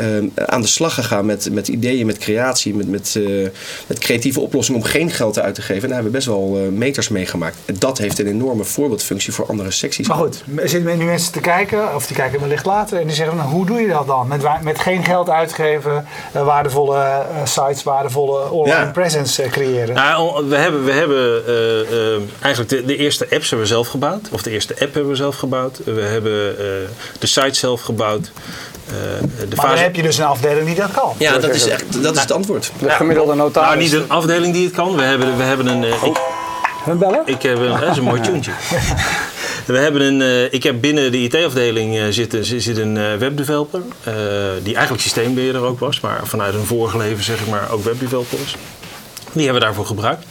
uh, 0.00 0.30
aan 0.46 0.60
de 0.60 0.66
slag 0.66 0.94
gegaan 0.94 1.26
met, 1.26 1.48
met 1.52 1.68
ideeën, 1.68 2.06
met 2.06 2.18
creatie, 2.18 2.74
met, 2.74 2.88
met, 2.88 3.14
uh, 3.18 3.48
met 3.86 3.98
creatieve 3.98 4.40
oplossingen 4.40 4.80
om 4.80 4.86
geen 4.86 5.10
geld 5.10 5.38
uit 5.38 5.54
te 5.54 5.62
geven. 5.62 5.82
En 5.82 5.88
daar 5.88 5.94
hebben 5.94 6.12
we 6.12 6.18
best 6.18 6.26
wel 6.26 6.58
uh, 6.62 6.68
meters 6.68 7.08
meegemaakt. 7.08 7.56
En 7.64 7.76
dat 7.78 7.98
heeft 7.98 8.18
een 8.18 8.26
enorme 8.26 8.64
voorbeeldfunctie 8.64 9.32
voor 9.32 9.46
andere 9.46 9.70
secties. 9.70 10.08
Maar 10.08 10.16
goed, 10.16 10.42
er 10.56 10.68
zitten 10.68 10.98
nu 10.98 11.04
mensen 11.04 11.32
te 11.32 11.40
kijken, 11.40 11.94
of 11.94 12.06
die 12.06 12.16
kijken 12.16 12.40
wellicht 12.40 12.64
later, 12.64 13.00
en 13.00 13.06
die 13.06 13.16
zeggen: 13.16 13.36
nou, 13.36 13.50
hoe 13.50 13.66
doe 13.66 13.80
je 13.80 13.88
dat 13.88 14.06
dan? 14.06 14.28
Met, 14.28 14.42
met 14.62 14.78
geen 14.78 15.04
geld 15.04 15.30
uitgeven, 15.30 16.06
waardevolle 16.32 17.26
sites, 17.44 17.82
waardevolle 17.82 18.50
online 18.50 18.84
ja. 18.84 18.90
presence 18.90 19.42
creëren. 19.42 19.94
Nou, 19.94 20.48
we 20.48 20.56
hebben, 20.56 20.84
we 20.84 20.92
hebben 20.92 21.44
eigenlijk 22.40 22.68
de, 22.68 22.84
de, 22.84 22.96
eerste 22.96 23.24
apps 23.30 23.50
hebben 23.50 23.68
we 23.68 23.74
zelf 23.74 23.88
gebouwd, 23.88 24.28
of 24.30 24.42
de 24.42 24.50
eerste 24.50 24.72
app 24.72 24.94
hebben 24.94 25.08
we 25.08 25.16
zelf 25.16 25.36
gebouwd. 25.36 25.80
We 25.84 26.00
hebben 26.00 26.56
de 27.18 27.26
site 27.26 27.54
zelf 27.54 27.80
gebouwd. 27.80 28.30
Uh, 28.86 28.92
de 28.92 29.56
maar 29.56 29.64
fase... 29.64 29.74
dan 29.74 29.84
heb 29.84 29.96
je 29.96 30.02
dus 30.02 30.18
een 30.18 30.24
afdeling 30.24 30.66
die 30.66 30.74
dat 30.74 30.90
kan. 30.90 31.14
Ja, 31.18 31.38
dat 31.38 31.54
is, 31.54 31.68
echt, 31.68 32.02
dat 32.02 32.14
is 32.14 32.20
het 32.20 32.32
antwoord. 32.32 32.72
De 32.78 32.90
gemiddelde 32.90 33.34
notaris. 33.34 33.68
Nou, 33.68 33.82
niet 33.82 33.92
een 33.92 34.08
afdeling 34.08 34.52
die 34.52 34.64
het 34.64 34.74
kan. 34.74 34.96
We 34.96 35.02
hebben, 35.02 35.36
we 35.36 35.42
hebben 35.42 35.66
een... 35.66 35.82
Uh, 35.82 36.02
ik, 36.02 36.20
Hun 36.84 36.98
bellen? 36.98 37.22
Ik 37.24 37.42
heb 37.42 37.58
een, 37.58 37.80
dat 37.80 37.90
is 37.90 37.96
een 37.96 38.04
mooi 38.04 38.20
tuentje. 38.20 38.52
We 39.66 39.78
hebben 39.78 40.00
een, 40.00 40.20
uh, 40.20 40.52
ik 40.52 40.62
heb 40.62 40.80
binnen 40.80 41.12
de 41.12 41.18
IT-afdeling 41.18 41.94
uh, 41.94 42.04
zit, 42.10 42.36
zit 42.40 42.76
een 42.76 42.96
uh, 42.96 43.14
webdeveloper. 43.14 43.80
die 44.62 44.74
eigenlijk 44.74 45.02
systeembeheerder 45.02 45.62
ook 45.62 45.78
was. 45.78 46.00
Maar 46.00 46.20
vanuit 46.22 46.54
een 46.54 46.64
vorige 46.64 46.98
leven 46.98 47.24
zeg 47.24 47.40
ik 47.40 47.46
maar 47.46 47.70
ook 47.70 47.84
webdeveloper 47.84 48.38
is. 48.44 48.56
Die 49.32 49.44
hebben 49.44 49.60
we 49.60 49.66
daarvoor 49.66 49.86
gebruikt. 49.86 50.24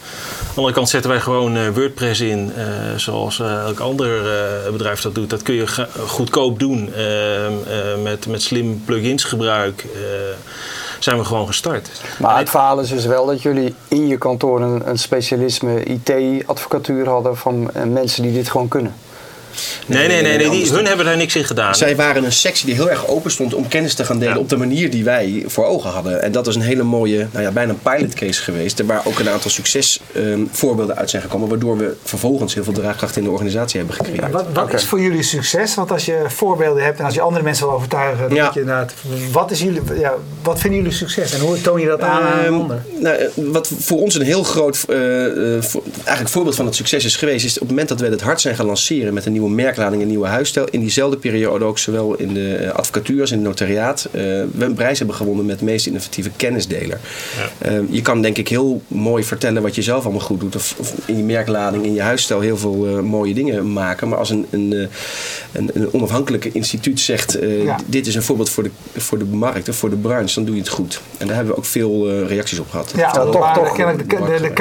Aan 0.55 0.61
de 0.63 0.67
andere 0.67 0.85
kant 0.85 0.93
zetten 0.93 1.11
wij 1.11 1.19
gewoon 1.19 1.57
uh, 1.57 1.69
WordPress 1.69 2.21
in, 2.21 2.51
uh, 2.57 2.63
zoals 2.95 3.39
uh, 3.39 3.63
elk 3.65 3.79
ander 3.79 4.21
bedrijf 4.71 5.01
dat 5.01 5.15
doet. 5.15 5.29
Dat 5.29 5.41
kun 5.41 5.55
je 5.55 5.87
goedkoop 6.07 6.59
doen 6.59 6.93
ehm, 6.93 8.01
met, 8.03 8.27
met 8.27 8.41
slim 8.41 8.83
plugins 8.85 9.23
gebruik. 9.23 9.85
zijn 10.99 11.17
we 11.17 11.23
gewoon 11.23 11.47
gestart. 11.47 11.89
Maar 12.19 12.37
het 12.37 12.49
verhaal 12.49 12.79
is 12.79 12.89
dus 12.89 13.05
wel 13.05 13.25
dat 13.25 13.41
jullie 13.41 13.75
in 13.87 14.07
je 14.07 14.17
kantoor 14.17 14.61
een, 14.61 14.89
een 14.89 14.99
specialisme 14.99 15.83
IT-advocatuur 15.83 17.07
hadden 17.07 17.37
van 17.37 17.69
mensen 17.87 18.23
die 18.23 18.33
dit 18.33 18.49
gewoon 18.49 18.67
kunnen. 18.67 18.93
Nee, 19.85 20.07
nee, 20.07 20.21
nee, 20.21 20.37
nee, 20.37 20.49
die, 20.49 20.71
hun 20.71 20.85
hebben 20.85 21.05
daar 21.05 21.17
niks 21.17 21.35
in 21.35 21.43
gedaan. 21.43 21.75
Zij 21.75 21.95
waren 21.95 22.23
een 22.23 22.31
sectie 22.31 22.65
die 22.65 22.75
heel 22.75 22.89
erg 22.89 23.07
open 23.07 23.31
stond 23.31 23.53
om 23.53 23.67
kennis 23.67 23.93
te 23.93 24.05
gaan 24.05 24.19
delen 24.19 24.33
ja. 24.33 24.39
op 24.39 24.49
de 24.49 24.57
manier 24.57 24.89
die 24.89 25.03
wij 25.03 25.43
voor 25.47 25.65
ogen 25.65 25.89
hadden. 25.89 26.21
En 26.21 26.31
dat 26.31 26.47
is 26.47 26.55
een 26.55 26.61
hele 26.61 26.83
mooie, 26.83 27.27
nou 27.31 27.43
ja, 27.43 27.51
bijna 27.51 27.71
een 27.71 27.95
pilot 27.95 28.13
case 28.13 28.41
geweest. 28.41 28.85
Waar 28.85 29.01
ook 29.05 29.19
een 29.19 29.29
aantal 29.29 29.51
succesvoorbeelden 29.51 30.95
um, 30.95 30.99
uit 30.99 31.09
zijn 31.09 31.21
gekomen. 31.21 31.49
Waardoor 31.49 31.77
we 31.77 31.95
vervolgens 32.03 32.53
heel 32.53 32.63
veel 32.63 32.73
draagkracht 32.73 33.17
in 33.17 33.23
de 33.23 33.29
organisatie 33.29 33.77
hebben 33.77 33.95
gecreëerd. 33.95 34.21
Ja, 34.21 34.29
wat 34.29 34.45
wat 34.53 34.63
okay. 34.63 34.75
is 34.75 34.85
voor 34.85 35.01
jullie 35.01 35.23
succes? 35.23 35.75
Want 35.75 35.91
als 35.91 36.05
je 36.05 36.23
voorbeelden 36.27 36.83
hebt 36.83 36.99
en 36.99 37.05
als 37.05 37.13
je 37.13 37.21
andere 37.21 37.43
mensen 37.43 37.65
wil 37.65 37.75
overtuigen. 37.75 38.33
Ja. 38.35 38.51
Je 38.53 38.59
inderdaad, 38.59 38.93
wat, 39.31 39.51
is 39.51 39.59
jullie, 39.59 39.81
ja, 39.99 40.13
wat 40.43 40.59
vinden 40.59 40.79
jullie 40.79 40.95
succes? 40.95 41.33
En 41.33 41.39
hoe 41.39 41.61
toon 41.61 41.79
je 41.79 41.87
dat 41.87 42.01
aan 42.01 42.21
um, 42.21 42.53
aan 42.53 42.61
anderen? 42.61 42.85
Nou, 42.99 43.17
wat 43.35 43.71
voor 43.79 44.01
ons 44.01 44.15
een 44.15 44.21
heel 44.21 44.43
groot 44.43 44.85
uh, 44.89 45.25
uh, 45.25 45.61
voor, 45.61 45.81
eigenlijk 45.95 46.29
voorbeeld 46.29 46.55
van 46.55 46.65
het 46.65 46.75
succes 46.75 47.05
is 47.05 47.15
geweest. 47.15 47.45
Is 47.45 47.53
op 47.53 47.59
het 47.59 47.69
moment 47.69 47.89
dat 47.89 47.99
we 47.99 48.07
het 48.07 48.21
hard 48.21 48.41
zijn 48.41 48.55
gaan 48.55 48.65
lanceren 48.65 49.13
met 49.13 49.25
een 49.25 49.31
nieuwe 49.31 49.44
merklading, 49.49 50.01
een 50.01 50.07
nieuwe 50.07 50.27
huisstijl. 50.27 50.67
In 50.69 50.79
diezelfde 50.79 51.17
periode 51.17 51.65
ook 51.65 51.77
zowel 51.77 52.15
in 52.15 52.33
de 52.33 52.71
advocatuur 52.73 53.21
als 53.21 53.31
in 53.31 53.37
het 53.37 53.47
notariaat. 53.47 54.07
Uh, 54.11 54.21
we 54.51 54.65
een 54.65 54.73
prijs 54.73 54.97
hebben 54.97 55.15
gewonnen 55.15 55.45
met 55.45 55.59
de 55.59 55.65
meest 55.65 55.85
innovatieve 55.85 56.29
kennisdeler. 56.35 56.99
Ja. 57.61 57.71
Uh, 57.71 57.79
je 57.89 58.01
kan 58.01 58.21
denk 58.21 58.37
ik 58.37 58.47
heel 58.47 58.81
mooi 58.87 59.23
vertellen 59.23 59.61
wat 59.61 59.75
je 59.75 59.81
zelf 59.81 60.03
allemaal 60.03 60.21
goed 60.21 60.39
doet. 60.39 60.55
Of, 60.55 60.75
of 60.77 60.93
in 61.05 61.17
je 61.17 61.23
merklading, 61.23 61.85
in 61.85 61.93
je 61.93 62.01
huisstijl 62.01 62.39
heel 62.39 62.57
veel 62.57 62.87
uh, 62.87 62.99
mooie 62.99 63.33
dingen 63.33 63.73
maken. 63.73 64.09
Maar 64.09 64.17
als 64.17 64.29
een, 64.29 64.45
een, 64.49 64.89
een, 65.51 65.69
een 65.73 65.93
onafhankelijke 65.93 66.51
instituut 66.51 66.99
zegt... 66.99 67.37
Ja. 67.63 67.77
dit 67.85 68.07
is 68.07 68.15
een 68.15 68.23
voorbeeld 68.23 68.49
voor 68.49 68.63
de, 68.63 68.71
voor 68.97 69.17
de 69.17 69.25
markt 69.25 69.69
of 69.69 69.75
voor 69.75 69.89
de 69.89 69.95
branche, 69.95 70.35
dan 70.35 70.45
doe 70.45 70.55
je 70.55 70.61
het 70.61 70.69
goed. 70.69 71.01
En 71.17 71.27
daar 71.27 71.35
hebben 71.35 71.53
we 71.53 71.59
ook 71.59 71.65
veel 71.65 72.25
reacties 72.25 72.59
op 72.59 72.69
gehad. 72.69 72.93
Ja, 72.95 73.11
toch, 73.11 73.31
toch, 73.31 73.53
toch 73.53 73.75
de, 73.75 73.95
de, 73.95 74.05
de, 74.05 74.39
de 74.41 74.53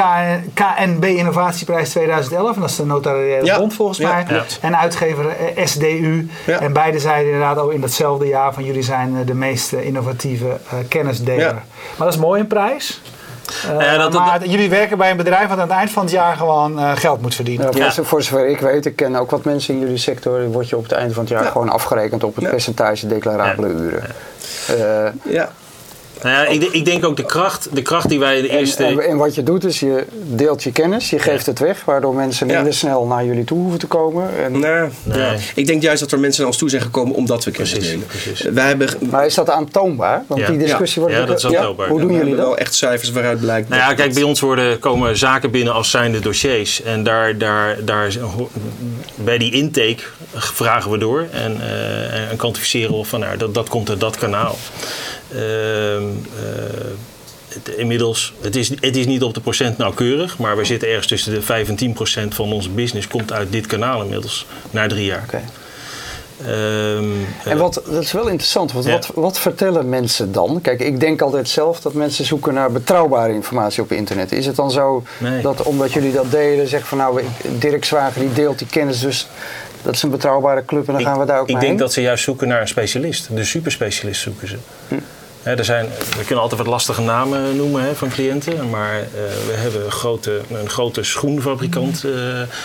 KNB 0.55 1.05
Innovatieprijs 1.05 1.91
2011. 1.91 2.55
En 2.55 2.61
dat 2.61 2.71
is 2.71 2.77
de 2.77 2.85
notariële 2.85 3.45
ja. 3.45 3.59
bond 3.59 3.75
volgens 3.75 3.99
mij. 3.99 4.27
En 4.61 4.74
uitgever 4.77 5.37
SDU. 5.65 6.29
Ja. 6.47 6.61
En 6.61 6.73
beide 6.73 6.99
zeiden 6.99 7.33
inderdaad 7.33 7.59
ook 7.59 7.73
in 7.73 7.81
datzelfde 7.81 8.27
jaar 8.27 8.55
van 8.55 8.65
jullie 8.65 8.83
zijn 8.83 9.25
de 9.25 9.35
meest 9.35 9.73
innovatieve 9.73 10.47
uh, 10.47 10.73
kennisdeler. 10.89 11.39
Ja. 11.39 11.53
Maar 11.97 12.07
dat 12.07 12.15
is 12.15 12.21
mooi 12.21 12.41
een 12.41 12.47
prijs. 12.47 13.01
Uh, 13.67 13.81
ja, 13.81 13.97
dat, 13.97 14.13
maar 14.13 14.41
dat, 14.41 14.51
jullie 14.51 14.71
werken 14.71 14.99
bij 14.99 15.11
een 15.11 15.17
bedrijf 15.17 15.49
dat 15.49 15.59
aan 15.59 15.69
het 15.69 15.77
eind 15.77 15.91
van 15.91 16.03
het 16.03 16.13
jaar 16.13 16.37
gewoon 16.37 16.79
uh, 16.79 16.93
geld 16.95 17.23
moet 17.23 17.35
verdienen. 17.35 17.77
Ja, 17.77 17.93
voor, 17.93 18.05
voor, 18.05 18.23
zover 18.23 18.49
ik 18.49 18.61
weet, 18.61 18.87
ik 18.87 18.97
ken 18.97 19.17
ook 19.17 19.31
wat 19.31 19.45
mensen 19.45 19.75
in 19.75 19.81
jullie 19.81 19.97
sector, 19.97 20.47
word 20.47 20.69
je 20.69 20.77
op 20.77 20.83
het 20.83 20.93
eind 20.93 21.13
van 21.13 21.23
het 21.23 21.33
jaar 21.33 21.45
gewoon 21.45 21.69
afgerekend 21.69 22.25
op 22.25 22.37
het 22.37 22.49
percentage 22.49 23.07
declarabele 23.07 23.69
uren. 23.69 24.11
ja. 25.23 25.51
Nou 26.25 26.37
ja, 26.37 26.47
ik, 26.47 26.63
ik, 26.63 26.85
denk 26.85 27.05
ook 27.05 27.17
de 27.17 27.25
kracht, 27.25 27.69
de 27.73 27.83
kracht 27.83 28.09
die 28.09 28.19
wij 28.19 28.41
de 28.41 28.49
eerste... 28.49 28.85
En, 28.85 29.01
en, 29.01 29.17
wat 29.17 29.35
je 29.35 29.43
doet 29.43 29.65
is, 29.65 29.81
je 29.81 30.05
deelt 30.13 30.63
je 30.63 30.73
kennis, 30.73 31.11
je 31.11 31.19
geeft 31.19 31.45
ja. 31.45 31.51
het 31.51 31.61
weg, 31.61 31.85
waardoor 31.85 32.15
mensen 32.15 32.47
minder 32.47 32.67
ja. 32.67 32.73
snel 32.73 33.07
naar 33.07 33.25
jullie 33.25 33.45
toe 33.45 33.59
hoeven 33.59 33.79
te 33.79 33.87
komen. 33.87 34.29
En... 34.45 34.53
Nee, 34.53 34.89
nee. 35.03 35.19
Ja. 35.19 35.35
Ik 35.55 35.67
denk 35.67 35.83
juist 35.83 36.01
dat 36.01 36.13
er 36.13 36.19
mensen 36.19 36.41
naar 36.41 36.51
ons 36.51 36.59
toe 36.59 36.71
zijn 36.71 36.83
gekomen 36.83 37.15
omdat 37.15 37.45
we 37.45 37.51
kennis 37.51 37.73
precies, 37.73 37.91
delen. 37.91 38.07
Precies. 38.07 38.41
Wij 38.41 38.67
hebben... 38.67 38.89
Maar 39.11 39.27
is 39.27 39.35
dat 39.35 39.51
aantoonbaar? 39.51 40.25
Want 40.27 40.47
die 40.47 40.59
discussie 40.59 41.03
wordt... 41.03 41.17
Ja, 41.17 41.25
dat 41.25 41.39
is 41.39 41.47
aantoonbaar. 41.47 41.89
Hoe 41.89 42.01
doen 42.01 42.13
jullie 42.13 42.37
dat? 42.37 42.45
wel 42.45 42.57
echt 42.57 42.75
cijfers 42.75 43.11
waaruit 43.11 43.41
blijkt... 43.41 43.69
Nou 43.69 43.81
ja, 43.81 43.95
kijk, 43.95 44.15
bij 44.15 44.23
ons 44.23 44.41
worden, 44.41 44.79
komen 44.79 45.17
zaken 45.17 45.51
binnen 45.51 45.75
als 45.75 45.91
zijnde 45.91 46.21
dossiers. 46.21 46.83
En 46.83 47.03
daar, 47.03 47.39
daar, 47.39 47.77
daar, 47.85 48.13
bij 49.15 49.39
die 49.39 49.53
intake 49.53 50.03
vragen 50.35 50.91
we 50.91 50.99
door 50.99 51.27
en, 51.31 51.57
uh, 51.61 52.31
en 52.31 52.37
kwantificeren 52.37 52.95
of 52.95 53.09
van 53.09 53.21
nou, 53.21 53.37
dat, 53.37 53.55
dat 53.55 53.69
komt 53.69 53.91
uit 53.91 54.01
dat 54.01 54.17
kanaal. 54.17 54.57
Uh, 55.35 56.01
uh, 56.01 56.09
het, 57.49 57.69
inmiddels, 57.69 58.35
het 58.41 58.57
is, 58.57 58.69
het 58.69 58.97
is 58.97 59.07
niet 59.07 59.23
op 59.23 59.35
de 59.35 59.41
procent 59.41 59.79
nauwkeurig, 59.79 60.39
maar 60.39 60.57
we 60.57 60.65
zitten 60.65 60.89
ergens 60.89 61.07
tussen 61.07 61.33
de 61.33 61.43
5 61.43 61.69
en 61.69 61.77
10 61.77 61.93
procent 61.93 62.35
van 62.35 62.53
onze 62.53 62.71
business 62.71 63.09
komt 63.09 63.33
uit 63.33 63.53
dit 63.53 63.67
kanaal 63.67 64.03
inmiddels 64.03 64.47
na 64.71 64.87
drie 64.87 65.05
jaar. 65.05 65.23
Okay. 65.27 65.43
Um, 66.49 67.27
en 67.45 67.59
wat, 67.59 67.75
dat 67.75 68.03
is 68.03 68.13
wel 68.13 68.27
interessant, 68.27 68.73
want 68.73 68.85
ja. 68.85 68.93
wat, 68.93 69.11
wat 69.15 69.39
vertellen 69.39 69.89
mensen 69.89 70.33
dan? 70.33 70.61
Kijk, 70.63 70.81
ik 70.81 71.01
denk 71.01 71.23
altijd 71.23 71.49
zelf 71.49 71.81
dat 71.81 71.93
mensen 71.93 72.25
zoeken 72.25 72.55
naar 72.55 72.73
betrouwbare 72.73 73.33
informatie 73.33 73.83
op 73.83 73.93
internet. 73.93 74.33
Is 74.33 74.47
het 74.47 74.57
dan 74.57 74.71
zo 74.71 75.03
nee. 75.19 75.43
dat 75.43 75.63
omdat 75.63 75.93
jullie 75.93 76.13
dat 76.13 76.31
delen, 76.31 76.69
zeggen 76.69 76.89
van 76.89 76.99
nou, 76.99 77.23
Dirk 77.59 77.85
Zwager 77.85 78.21
die 78.21 78.33
deelt 78.33 78.59
die 78.59 78.67
kennis, 78.67 79.01
dus 79.01 79.27
dat 79.83 79.95
is 79.95 80.03
een 80.03 80.11
betrouwbare 80.11 80.65
club 80.65 80.87
en 80.87 80.93
dan 80.93 81.01
ik, 81.01 81.07
gaan 81.07 81.19
we 81.19 81.25
daar 81.25 81.41
ook 81.41 81.49
Ik 81.49 81.53
mee 81.53 81.61
denk 81.61 81.73
heen? 81.73 81.81
dat 81.81 81.93
ze 81.93 82.01
juist 82.01 82.25
zoeken 82.25 82.49
naar 82.49 82.61
een 82.61 82.69
specialist, 82.69 83.29
de 83.35 83.45
superspecialist 83.45 84.21
zoeken 84.21 84.49
ze. 84.49 84.57
Hm. 84.89 84.95
Er 85.45 85.65
zijn, 85.65 85.89
we 86.17 86.25
kunnen 86.25 86.43
altijd 86.43 86.61
wat 86.61 86.71
lastige 86.71 87.01
namen 87.01 87.57
noemen 87.57 87.83
hè, 87.83 87.95
van 87.95 88.09
cliënten, 88.09 88.71
maar 88.71 89.01
uh, 89.01 89.07
we 89.47 89.53
hebben 89.53 89.85
een 89.85 89.91
grote, 89.91 90.41
een 90.51 90.69
grote 90.69 91.03
schoenfabrikant, 91.03 92.05
uh, 92.05 92.13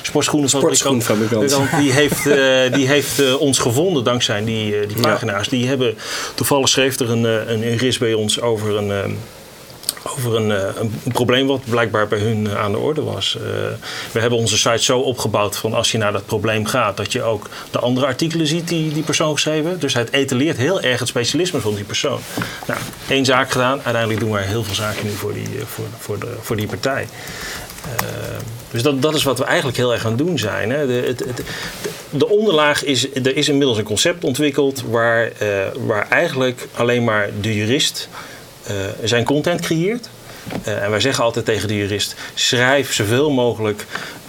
sportschoenenfabrikant, 0.01 1.03
sportschoenfabrikant. 1.03 1.81
die 1.81 1.91
heeft, 1.91 2.25
uh, 2.25 2.74
die 2.74 2.88
heeft 2.88 3.38
ons 3.38 3.59
gevonden 3.59 4.03
dankzij 4.03 4.43
die, 4.43 4.88
die 4.88 5.00
pagina's. 5.01 5.43
Ja. 5.45 5.51
Die 5.51 5.67
hebben, 5.67 5.98
toevallig 6.36 6.69
schreef 6.69 7.00
er 7.00 7.09
een, 7.09 7.24
een 7.51 7.59
jurist 7.59 8.00
bij 8.00 8.13
ons 8.13 8.41
over 8.41 8.77
een 8.77 9.17
over 10.03 10.36
een, 10.36 10.50
een, 10.79 10.91
probleem 11.12 11.48
wat 11.48 11.62
blijkbaar 11.70 12.08
bij 12.08 12.20
hun 12.20 12.58
aan 12.58 12.72
de 12.72 12.77
orde 12.77 13.01
was. 13.01 13.38
Uh, 13.38 13.44
we 14.12 14.20
hebben 14.20 14.39
onze 14.39 14.58
site 14.58 14.84
zo 14.84 15.00
opgebouwd 15.00 15.58
van 15.58 15.74
als 15.74 15.91
je 15.91 15.98
naar 15.98 16.12
dat 16.12 16.25
probleem 16.25 16.65
gaat, 16.65 16.98
dat 16.98 17.12
je 17.12 17.24
ook 17.24 17.50
de 17.72 17.79
andere 17.79 18.06
artikelen 18.06 18.48
ziet 18.48 18.68
die 18.68 18.94
die 18.94 19.03
persoon 19.03 19.34
geschreven. 19.34 19.79
Dus 19.79 19.94
het 19.94 20.12
etaleert 20.12 20.58
heel 20.58 20.82
erg 20.82 21.00
het 21.00 21.08
specialisme 21.08 21.60
van 21.60 21.75
die 21.75 21.84
persoon. 21.84 22.20
Nou, 22.68 22.79
één 23.08 23.25
zaak 23.25 23.51
gedaan. 23.51 23.82
Uiteindelijk 23.84 24.20
doen 24.20 24.32
wij 24.32 24.44
heel 24.44 24.63
veel 24.63 24.75
zaken 24.75 25.06
nu 25.06 25.12
voor 25.12 25.34
die, 25.34 25.48
voor, 25.65 25.86
voor, 25.98 26.20
de, 26.20 26.36
voor 26.41 26.56
die 26.56 26.68
partij. 26.68 27.08
Dus 28.72 28.82
dat, 28.82 29.01
dat 29.01 29.15
is 29.15 29.24
wat 29.24 29.38
we 29.38 29.44
eigenlijk 29.44 29.77
heel 29.77 29.94
erg 29.94 30.06
aan 30.06 30.12
het 30.12 30.20
doen 30.20 30.39
zijn. 30.39 30.70
Hè. 30.70 30.88
De, 30.88 31.03
het, 31.08 31.44
de 32.10 32.27
onderlaag 32.27 32.84
is, 32.84 33.13
er 33.13 33.36
is 33.36 33.50
inmiddels 33.50 33.77
een 33.77 33.84
concept 33.84 34.24
ontwikkeld 34.24 34.84
waar, 34.89 35.32
waar 35.86 36.08
eigenlijk 36.10 36.68
alleen 36.74 37.03
maar 37.03 37.29
de 37.41 37.56
jurist 37.56 38.10
zijn 39.03 39.23
content 39.23 39.61
creëert. 39.61 40.09
Uh, 40.67 40.83
en 40.83 40.89
wij 40.89 40.99
zeggen 40.99 41.23
altijd 41.23 41.45
tegen 41.45 41.67
de 41.67 41.75
jurist: 41.75 42.15
schrijf 42.33 42.93
zoveel 42.93 43.31
mogelijk 43.31 43.85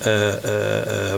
uh, 0.06 0.26
uh, 0.26 0.32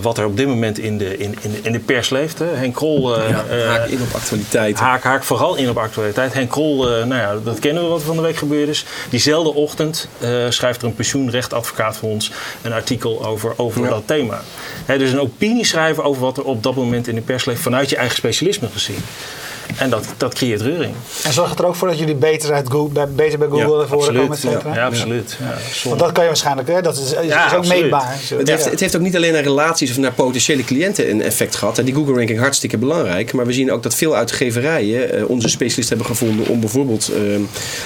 wat 0.01 0.19
er 0.19 0.25
op 0.25 0.37
dit 0.37 0.47
moment 0.47 0.79
in 0.79 0.99
de, 0.99 1.17
in, 1.17 1.37
in, 1.41 1.57
in 1.63 1.73
de 1.73 1.79
pers 1.79 2.11
leeft. 2.11 2.39
Hè. 2.39 2.47
Henk 2.47 2.75
Krol. 2.75 3.19
Ja, 3.19 3.45
haak 3.67 3.87
in 3.87 4.03
op 4.03 4.15
actualiteit. 4.15 4.79
Haak, 4.79 5.03
haak 5.03 5.25
vooral 5.25 5.55
in 5.55 5.69
op 5.69 5.79
actualiteit. 5.79 6.33
Henk 6.33 6.51
Krol, 6.51 6.85
nou 6.87 7.15
ja, 7.15 7.37
dat 7.45 7.59
kennen 7.59 7.83
we 7.83 7.89
wat 7.89 8.03
van 8.03 8.17
de 8.17 8.23
week 8.23 8.37
gebeurd 8.37 8.69
is. 8.69 8.85
Diezelfde 9.11 9.55
ochtend 9.55 10.09
schrijft 10.49 10.83
er 10.83 10.89
een 10.89 10.95
pensioenrechtadvocaat 10.95 11.97
voor 11.97 12.09
ons 12.09 12.33
een 12.63 12.73
artikel 12.73 13.27
over, 13.27 13.53
over 13.57 13.83
ja. 13.83 13.89
dat 13.89 14.03
thema. 14.07 14.41
Hè, 14.87 14.99
dus 14.99 15.13
een 15.13 15.21
opinie 15.21 15.67
schrijven 15.67 16.05
over 16.05 16.23
wat 16.23 16.37
er 16.37 16.45
op 16.45 16.63
dat 16.63 16.75
moment 16.75 17.09
in 17.09 17.15
de 17.15 17.21
pers 17.21 17.45
leeft 17.45 17.61
vanuit 17.61 17.91
je 17.91 17.97
eigen 17.97 18.17
specialisme 18.17 18.69
gezien. 18.73 19.05
En 19.77 19.91
dat, 19.91 20.05
dat 20.17 20.35
creëert 20.35 20.61
reuring. 20.61 20.95
En 21.25 21.33
zorgt 21.33 21.51
het 21.51 21.59
er 21.59 21.67
ook 21.67 21.75
voor 21.75 21.89
dat 21.89 21.99
jullie 21.99 22.15
beter, 22.15 22.53
uit 22.53 22.71
Google, 22.71 23.07
beter 23.07 23.39
bij 23.39 23.49
Google 23.49 23.77
naar 23.77 23.87
voren 23.87 24.15
komen, 24.15 24.33
et 24.33 24.39
cetera? 24.39 24.75
Ja, 24.75 24.87
absoluut. 24.87 25.39
Ja, 25.41 25.89
Want 25.89 26.01
dat 26.01 26.13
kan 26.13 26.23
je 26.23 26.29
waarschijnlijk, 26.29 26.69
hè? 26.69 26.83
dat 26.83 26.97
is, 26.97 27.03
is, 27.03 27.13
is 27.13 27.55
ook 27.55 27.67
meetbaar. 27.67 28.17
Het 28.35 28.49
heeft, 28.49 28.65
het 28.65 28.81
heeft 28.81 28.97
ook 28.97 29.03
niet 29.03 29.17
alleen 29.17 29.33
naar 29.33 29.43
relaties 29.43 29.91
of 29.91 29.97
naar 29.97 30.13
potentiële 30.13 30.65
cliënten 30.65 31.11
een 31.11 31.23
effect 31.23 31.57
gehad. 31.57 31.81
Die 31.85 31.95
Google 31.95 32.15
ranking 32.15 32.39
hartstikke 32.39 32.79
belangrijk. 32.79 33.33
Maar 33.33 33.47
we 33.47 33.53
zien 33.53 33.73
ook 33.73 33.83
dat 33.83 33.95
veel 33.95 34.17
uitgeverijen 34.17 35.19
uh, 35.19 35.29
onze 35.29 35.49
specialisten 35.49 35.97
hebben 35.97 36.17
gevonden 36.17 36.47
om 36.47 36.61
bijvoorbeeld 36.61 37.11
uh, 37.11 37.39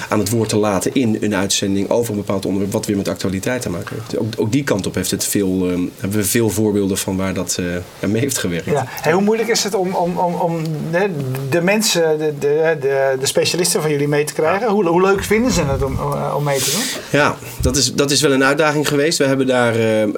aan 0.09 0.19
het 0.19 0.29
woord 0.29 0.49
te 0.49 0.57
laten 0.57 0.93
in 0.93 1.17
een 1.21 1.35
uitzending 1.35 1.89
over 1.89 2.11
een 2.11 2.19
bepaald 2.19 2.45
onderwerp 2.45 2.73
wat 2.73 2.85
weer 2.85 2.97
met 2.97 3.07
actualiteit 3.07 3.61
te 3.61 3.69
maken 3.69 3.95
heeft. 3.95 4.17
Ook, 4.17 4.33
ook 4.37 4.51
die 4.51 4.63
kant 4.63 4.87
op 4.87 4.95
heeft 4.95 5.11
het 5.11 5.25
veel, 5.25 5.69
uh, 5.69 5.79
hebben 5.99 6.19
we 6.19 6.25
veel 6.25 6.49
voorbeelden 6.49 6.97
van 6.97 7.17
waar 7.17 7.33
dat 7.33 7.59
mee 7.99 8.21
heeft 8.21 8.37
gewerkt. 8.37 8.65
Ja. 8.65 8.83
Hey, 8.87 9.11
hoe 9.11 9.21
moeilijk 9.21 9.49
is 9.49 9.63
het 9.63 9.73
om, 9.75 9.93
om, 9.93 10.17
om, 10.17 10.33
om 10.33 10.63
de, 10.91 11.09
de 11.49 11.61
mensen, 11.61 11.76
de, 11.83 12.33
de, 12.39 12.77
de, 12.81 13.15
de, 13.19 13.25
specialisten 13.25 13.81
van 13.81 13.91
jullie 13.91 14.07
mee 14.07 14.23
te 14.23 14.33
krijgen? 14.33 14.67
Hoe, 14.67 14.87
hoe 14.87 15.01
leuk 15.01 15.23
vinden 15.23 15.51
ze 15.51 15.63
het 15.63 15.83
om, 15.83 15.97
om 16.35 16.43
mee 16.43 16.59
te 16.59 16.71
doen? 16.71 17.19
Ja, 17.19 17.37
dat 17.61 17.75
is, 17.75 17.93
dat 17.93 18.11
is 18.11 18.21
wel 18.21 18.31
een 18.31 18.43
uitdaging 18.43 18.87
geweest. 18.87 19.17
We 19.17 19.23
hebben 19.23 19.47
daar, 19.47 19.75
uh, 19.75 20.03
uh, 20.03 20.11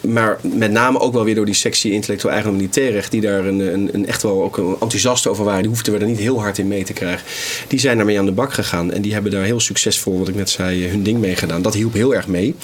maar 0.00 0.38
met 0.40 0.70
name 0.70 1.00
ook 1.00 1.12
wel 1.12 1.24
weer 1.24 1.34
door 1.34 1.44
die 1.44 1.54
sectie 1.54 1.92
intellectueel 1.92 2.32
eigendom 2.32 2.58
militair 2.60 3.06
die 3.10 3.20
daar 3.20 3.44
een, 3.44 3.60
een, 3.60 3.88
een, 3.92 4.06
echt 4.06 4.22
wel 4.22 4.42
ook 4.42 4.58
enthousiast 4.58 5.26
over 5.26 5.44
waren. 5.44 5.62
Die 5.62 5.70
hoefden 5.70 5.92
we 5.92 5.98
er 5.98 6.06
niet 6.06 6.18
heel 6.18 6.40
hard 6.40 6.58
in 6.58 6.68
mee 6.68 6.84
te 6.84 6.92
krijgen. 6.92 7.26
Die 7.68 7.80
zijn 7.80 7.96
daarmee 7.96 8.18
aan 8.18 8.26
de 8.26 8.32
bak 8.32 8.52
gegaan 8.52 8.92
en 8.92 9.02
die 9.02 9.12
hebben 9.12 9.32
daar 9.32 9.44
heel 9.44 9.60
succesvol, 9.60 10.18
wat 10.18 10.28
ik 10.28 10.34
net 10.34 10.50
zei, 10.50 10.88
hun 10.88 11.02
ding 11.02 11.18
mee 11.18 11.36
gedaan. 11.36 11.62
Dat 11.62 11.74
hielp 11.74 11.92
heel 11.92 12.14
erg 12.14 12.26
mee. 12.26 12.54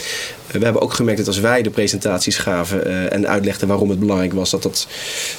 We 0.50 0.64
hebben 0.64 0.82
ook 0.82 0.92
gemerkt 0.92 1.18
dat 1.18 1.26
als 1.26 1.40
wij 1.40 1.62
de 1.62 1.70
presentaties 1.70 2.36
gaven 2.36 3.10
en 3.10 3.28
uitlegden 3.28 3.68
waarom 3.68 3.90
het 3.90 3.98
belangrijk 3.98 4.32
was, 4.32 4.50
dat, 4.50 4.62
dat, 4.62 4.86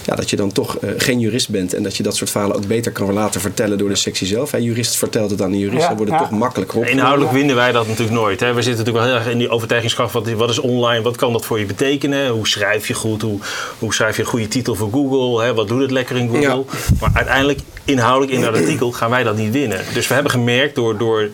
ja, 0.05 0.15
dat 0.15 0.29
je 0.29 0.35
dan 0.35 0.51
toch 0.51 0.77
geen 0.97 1.19
jurist 1.19 1.49
bent 1.49 1.73
en 1.73 1.83
dat 1.83 1.97
je 1.97 2.03
dat 2.03 2.15
soort 2.15 2.29
verhalen 2.29 2.55
ook 2.59 2.67
beter 2.67 2.91
kan 2.91 3.13
laten 3.13 3.41
vertellen 3.41 3.77
door 3.77 3.89
de 3.89 3.95
sectie 3.95 4.27
zelf. 4.27 4.53
Een 4.53 4.63
jurist 4.63 4.97
vertelt 4.97 5.31
het 5.31 5.41
aan 5.41 5.51
een 5.51 5.57
jurist, 5.57 5.81
ja, 5.81 5.87
dan 5.87 5.97
wordt 5.97 6.11
het 6.11 6.21
ja. 6.21 6.27
toch 6.27 6.37
makkelijker 6.37 6.77
op. 6.77 6.85
Inhoudelijk 6.85 7.31
winnen 7.31 7.55
wij 7.55 7.71
dat 7.71 7.87
natuurlijk 7.87 8.17
nooit. 8.17 8.39
Hè. 8.39 8.53
We 8.53 8.61
zitten 8.61 8.85
natuurlijk 8.85 9.05
wel 9.05 9.15
heel 9.15 9.25
erg 9.25 9.33
in 9.33 9.37
die 9.37 9.49
overtuigingskracht. 9.49 10.13
Wat, 10.13 10.31
wat 10.31 10.49
is 10.49 10.59
online? 10.59 11.03
Wat 11.03 11.15
kan 11.15 11.33
dat 11.33 11.45
voor 11.45 11.59
je 11.59 11.65
betekenen? 11.65 12.29
Hoe 12.29 12.47
schrijf 12.47 12.87
je 12.87 12.93
goed? 12.93 13.21
Hoe, 13.21 13.39
hoe 13.79 13.93
schrijf 13.93 14.15
je 14.15 14.21
een 14.21 14.27
goede 14.27 14.47
titel 14.47 14.75
voor 14.75 14.89
Google? 14.91 15.43
Hè? 15.43 15.53
Wat 15.53 15.67
doet 15.67 15.81
het 15.81 15.91
lekker 15.91 16.15
in 16.15 16.27
Google? 16.27 16.41
Ja. 16.41 16.63
Maar 16.99 17.11
uiteindelijk, 17.13 17.59
inhoudelijk 17.83 18.31
in 18.31 18.41
dat 18.41 18.55
artikel, 18.61 18.91
gaan 18.91 19.09
wij 19.09 19.23
dat 19.23 19.35
niet 19.35 19.51
winnen. 19.51 19.81
Dus 19.93 20.07
we 20.07 20.13
hebben 20.13 20.31
gemerkt 20.31 20.75
door, 20.75 20.97
door 20.97 21.29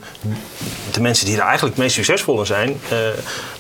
de 0.92 1.02
mensen 1.02 1.26
die 1.26 1.36
er 1.36 1.42
eigenlijk 1.42 1.76
het 1.76 1.84
meest 1.84 1.96
succesvol 1.96 2.40
in 2.40 2.46
zijn, 2.46 2.70
uh, 2.92 2.98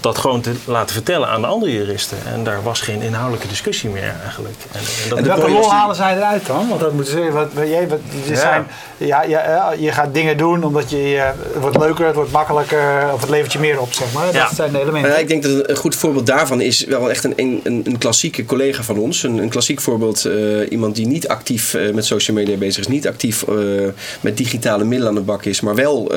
dat 0.05 0.17
gewoon 0.17 0.41
te 0.41 0.51
laten 0.65 0.93
vertellen 0.93 1.27
aan 1.27 1.41
de 1.41 1.47
andere 1.47 1.71
juristen. 1.71 2.17
En 2.33 2.43
daar 2.43 2.63
was 2.63 2.81
geen 2.81 3.01
inhoudelijke 3.01 3.47
discussie 3.47 3.89
meer 3.89 4.13
eigenlijk. 4.23 4.55
En, 4.71 4.79
en, 4.79 5.09
dat 5.09 5.17
en 5.17 5.25
welke 5.25 5.51
rol 5.51 5.71
halen 5.71 5.95
zij 5.95 6.15
eruit 6.15 6.45
dan? 6.45 6.67
Want 6.67 6.79
dat 6.79 6.93
moeten 6.93 7.13
ze, 7.13 7.31
wat, 7.31 7.49
jij, 7.53 7.87
wat, 7.87 7.99
je, 8.25 8.31
ja. 8.31 8.39
Zijn, 8.39 8.67
ja, 8.97 9.23
ja, 9.23 9.73
je 9.77 9.91
gaat 9.91 10.13
dingen 10.13 10.37
doen 10.37 10.63
omdat 10.63 10.89
je, 10.89 10.97
je, 10.97 11.17
het 11.17 11.61
wordt 11.61 11.77
leuker, 11.77 12.05
het 12.05 12.15
wordt 12.15 12.31
makkelijker, 12.31 13.13
of 13.13 13.21
het 13.21 13.29
levert 13.29 13.53
je 13.53 13.59
meer 13.59 13.79
op, 13.79 13.93
zeg 13.93 14.13
maar. 14.13 14.25
Dat 14.25 14.33
ja. 14.33 14.53
zijn 14.53 14.71
de 14.71 14.79
elementen. 14.79 15.11
Ja, 15.11 15.17
ik 15.17 15.27
denk 15.27 15.43
dat 15.43 15.69
een 15.69 15.75
goed 15.75 15.95
voorbeeld 15.95 16.25
daarvan 16.25 16.61
is 16.61 16.85
wel 16.85 17.09
echt 17.09 17.23
een, 17.23 17.33
een, 17.35 17.61
een 17.63 17.97
klassieke 17.97 18.45
collega 18.45 18.83
van 18.83 18.97
ons. 18.97 19.23
Een, 19.23 19.37
een 19.37 19.49
klassiek 19.49 19.81
voorbeeld, 19.81 20.25
uh, 20.25 20.71
iemand 20.71 20.95
die 20.95 21.07
niet 21.07 21.27
actief 21.27 21.73
uh, 21.73 21.93
met 21.93 22.05
social 22.05 22.37
media 22.37 22.57
bezig 22.57 22.79
is, 22.79 22.87
niet 22.87 23.07
actief 23.07 23.45
uh, 23.49 23.87
met 24.21 24.37
digitale 24.37 24.83
middelen 24.83 25.07
aan 25.07 25.15
de 25.15 25.21
bak 25.21 25.45
is, 25.45 25.61
maar 25.61 25.75
wel 25.75 26.11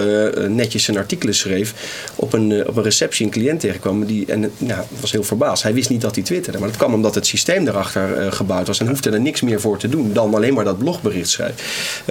netjes 0.48 0.84
zijn 0.84 0.96
artikelen 0.96 1.34
schreef, 1.34 1.74
op 2.14 2.32
een, 2.32 2.68
op 2.68 2.76
een 2.76 2.82
receptie 2.82 3.24
een 3.24 3.32
cliënt 3.32 3.62
tegenkwam 3.78 4.06
die, 4.06 4.26
en 4.26 4.52
ja, 4.56 4.84
was 5.00 5.12
heel 5.12 5.22
verbaasd. 5.22 5.62
Hij 5.62 5.74
wist 5.74 5.90
niet 5.90 6.00
dat 6.00 6.14
hij 6.14 6.24
twitterde, 6.24 6.58
maar 6.58 6.68
dat 6.68 6.76
kwam 6.76 6.94
omdat 6.94 7.14
het 7.14 7.26
systeem 7.26 7.68
erachter 7.68 8.24
uh, 8.24 8.32
gebouwd 8.32 8.66
was 8.66 8.80
en 8.80 8.88
hoefde 8.88 9.10
er 9.10 9.20
niks 9.20 9.40
meer 9.40 9.60
voor 9.60 9.78
te 9.78 9.88
doen 9.88 10.12
dan 10.12 10.34
alleen 10.34 10.54
maar 10.54 10.64
dat 10.64 10.78
blogbericht 10.78 11.28
schrijven. 11.28 11.56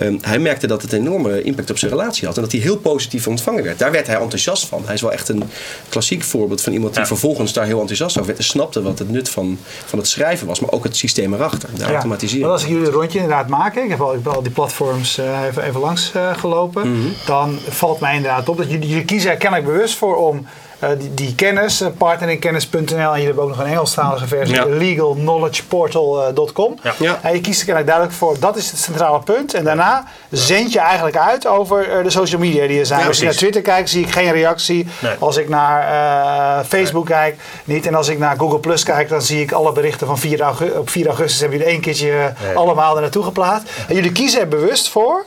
Um, 0.04 0.18
hij 0.22 0.40
merkte 0.40 0.68
dat 0.68 0.82
het 0.82 0.92
een 0.92 1.00
enorme 1.00 1.42
impact 1.42 1.70
op 1.70 1.78
zijn 1.78 1.92
relatie 1.92 2.28
had 2.28 2.36
en 2.36 2.42
dat 2.42 2.52
hij 2.52 2.62
heel 2.62 2.78
positief 2.78 3.28
ontvangen 3.28 3.64
werd. 3.64 3.80
Daar 3.80 3.92
werd 3.92 4.08
hij 4.08 4.16
enthousiast 4.20 4.66
van. 4.66 4.82
Hij 4.86 4.94
is 4.94 5.02
wel 5.02 5.12
echt 5.12 5.30
een 5.30 5.44
klassiek 5.90 6.24
voorbeeld 6.24 6.62
van 6.62 6.74
iemand 6.74 6.94
die 6.94 7.02
ja. 7.02 7.08
vervolgens 7.08 7.54
daar 7.54 7.66
heel 7.66 7.80
enthousiast 7.80 8.16
over 8.16 8.28
werd 8.28 8.40
en 8.40 8.46
snapte 8.46 8.82
wat 8.82 9.00
het 9.00 9.10
nut 9.10 9.30
van, 9.30 9.58
van 9.86 10.00
het 10.00 10.08
schrijven 10.08 10.48
was, 10.48 10.60
maar 10.60 10.72
ook 10.72 10.84
het 10.84 10.98
systeem 10.98 11.34
erachter, 11.34 11.70
de 11.76 11.84
ja. 11.84 11.92
automatisering. 11.92 12.50
als 12.52 12.64
ik 12.64 12.70
jullie 12.70 12.86
een 12.86 12.92
rondje 12.92 13.20
inderdaad 13.20 13.48
maak, 13.48 13.76
ik 13.76 13.90
heb 13.90 14.02
al, 14.02 14.14
ik 14.14 14.20
heb 14.24 14.34
al 14.34 14.44
die 14.44 14.52
platforms 14.52 15.20
uh, 15.20 15.44
even, 15.48 15.64
even 15.64 15.80
langs 15.80 16.12
uh, 16.16 16.38
gelopen, 16.38 16.88
mm 16.88 17.02
-hmm. 17.02 17.14
dan 17.26 17.60
valt 17.70 18.00
mij 18.00 18.16
inderdaad 18.16 18.50
op 18.50 18.58
dat 18.58 18.70
jullie, 18.72 18.90
jullie 18.90 19.06
kiezen 19.06 19.32
er 19.32 19.38
kennelijk 19.38 19.70
bewust 19.70 19.96
voor 19.96 20.16
om 20.16 20.46
uh, 20.84 20.90
die, 20.98 21.14
die, 21.14 21.36
kennis, 21.36 21.82
uh, 21.82 21.88
partneringkennis.nl 21.98 22.98
en 22.98 23.10
jullie 23.10 23.26
hebben 23.26 23.44
ook 23.44 23.50
nog 23.50 23.60
een 23.60 23.66
Engelstalige 23.66 24.28
versie, 24.28 24.56
ja. 24.56 24.66
legalknowledgeportal.com. 24.66 26.80
Ja. 26.84 26.94
Ja. 26.98 27.20
En 27.22 27.34
je 27.34 27.42
kiest 27.42 27.60
er 27.60 27.66
kennelijk 27.66 27.88
duidelijk 27.88 28.18
voor, 28.18 28.40
dat 28.40 28.58
is 28.58 28.72
het 28.72 28.80
centrale 28.80 29.20
punt. 29.20 29.54
En 29.54 29.64
daarna 29.64 30.04
zend 30.32 30.72
je 30.72 30.80
eigenlijk 30.80 31.18
uit 31.18 31.48
over 31.48 32.04
de 32.04 32.10
social 32.10 32.42
media 32.42 32.68
die 32.68 32.80
er 32.80 32.86
zijn. 32.86 33.08
Als 33.08 33.18
je 33.18 33.26
naar 33.26 33.34
Twitter 33.34 33.62
kijkt, 33.62 33.90
zie 33.90 34.04
ik 34.04 34.12
geen 34.12 34.32
reactie. 34.32 34.88
Nee. 35.00 35.16
Als 35.20 35.38
ik 35.38 35.50
naar 35.50 36.66
Facebook 36.66 37.10
nee. 37.10 37.18
kijk, 37.18 37.40
niet. 37.64 37.86
En 37.86 37.96
als 37.96 38.08
ik 38.08 38.20
naar 38.20 38.38
Google 38.38 38.60
Plus 38.60 38.84
kijk, 38.84 39.10
dan 39.10 39.22
zie 39.22 39.42
ik 39.42 39.52
alle 39.52 39.72
berichten 39.72 40.08
van 40.08 40.18
4 40.18 40.42
augustus. 40.42 40.78
Op 40.78 40.90
4 40.90 41.08
augustus 41.08 41.40
hebben 41.40 41.58
jullie 41.58 41.74
één 41.74 41.82
keertje 41.82 42.34
allemaal 42.56 42.96
er 42.96 43.02
naartoe 43.02 43.24
geplaatst. 43.24 43.70
En 43.88 43.96
jullie 43.96 44.12
kiezen 44.12 44.40
er 44.40 44.48
bewust 44.48 44.90
voor 44.90 45.26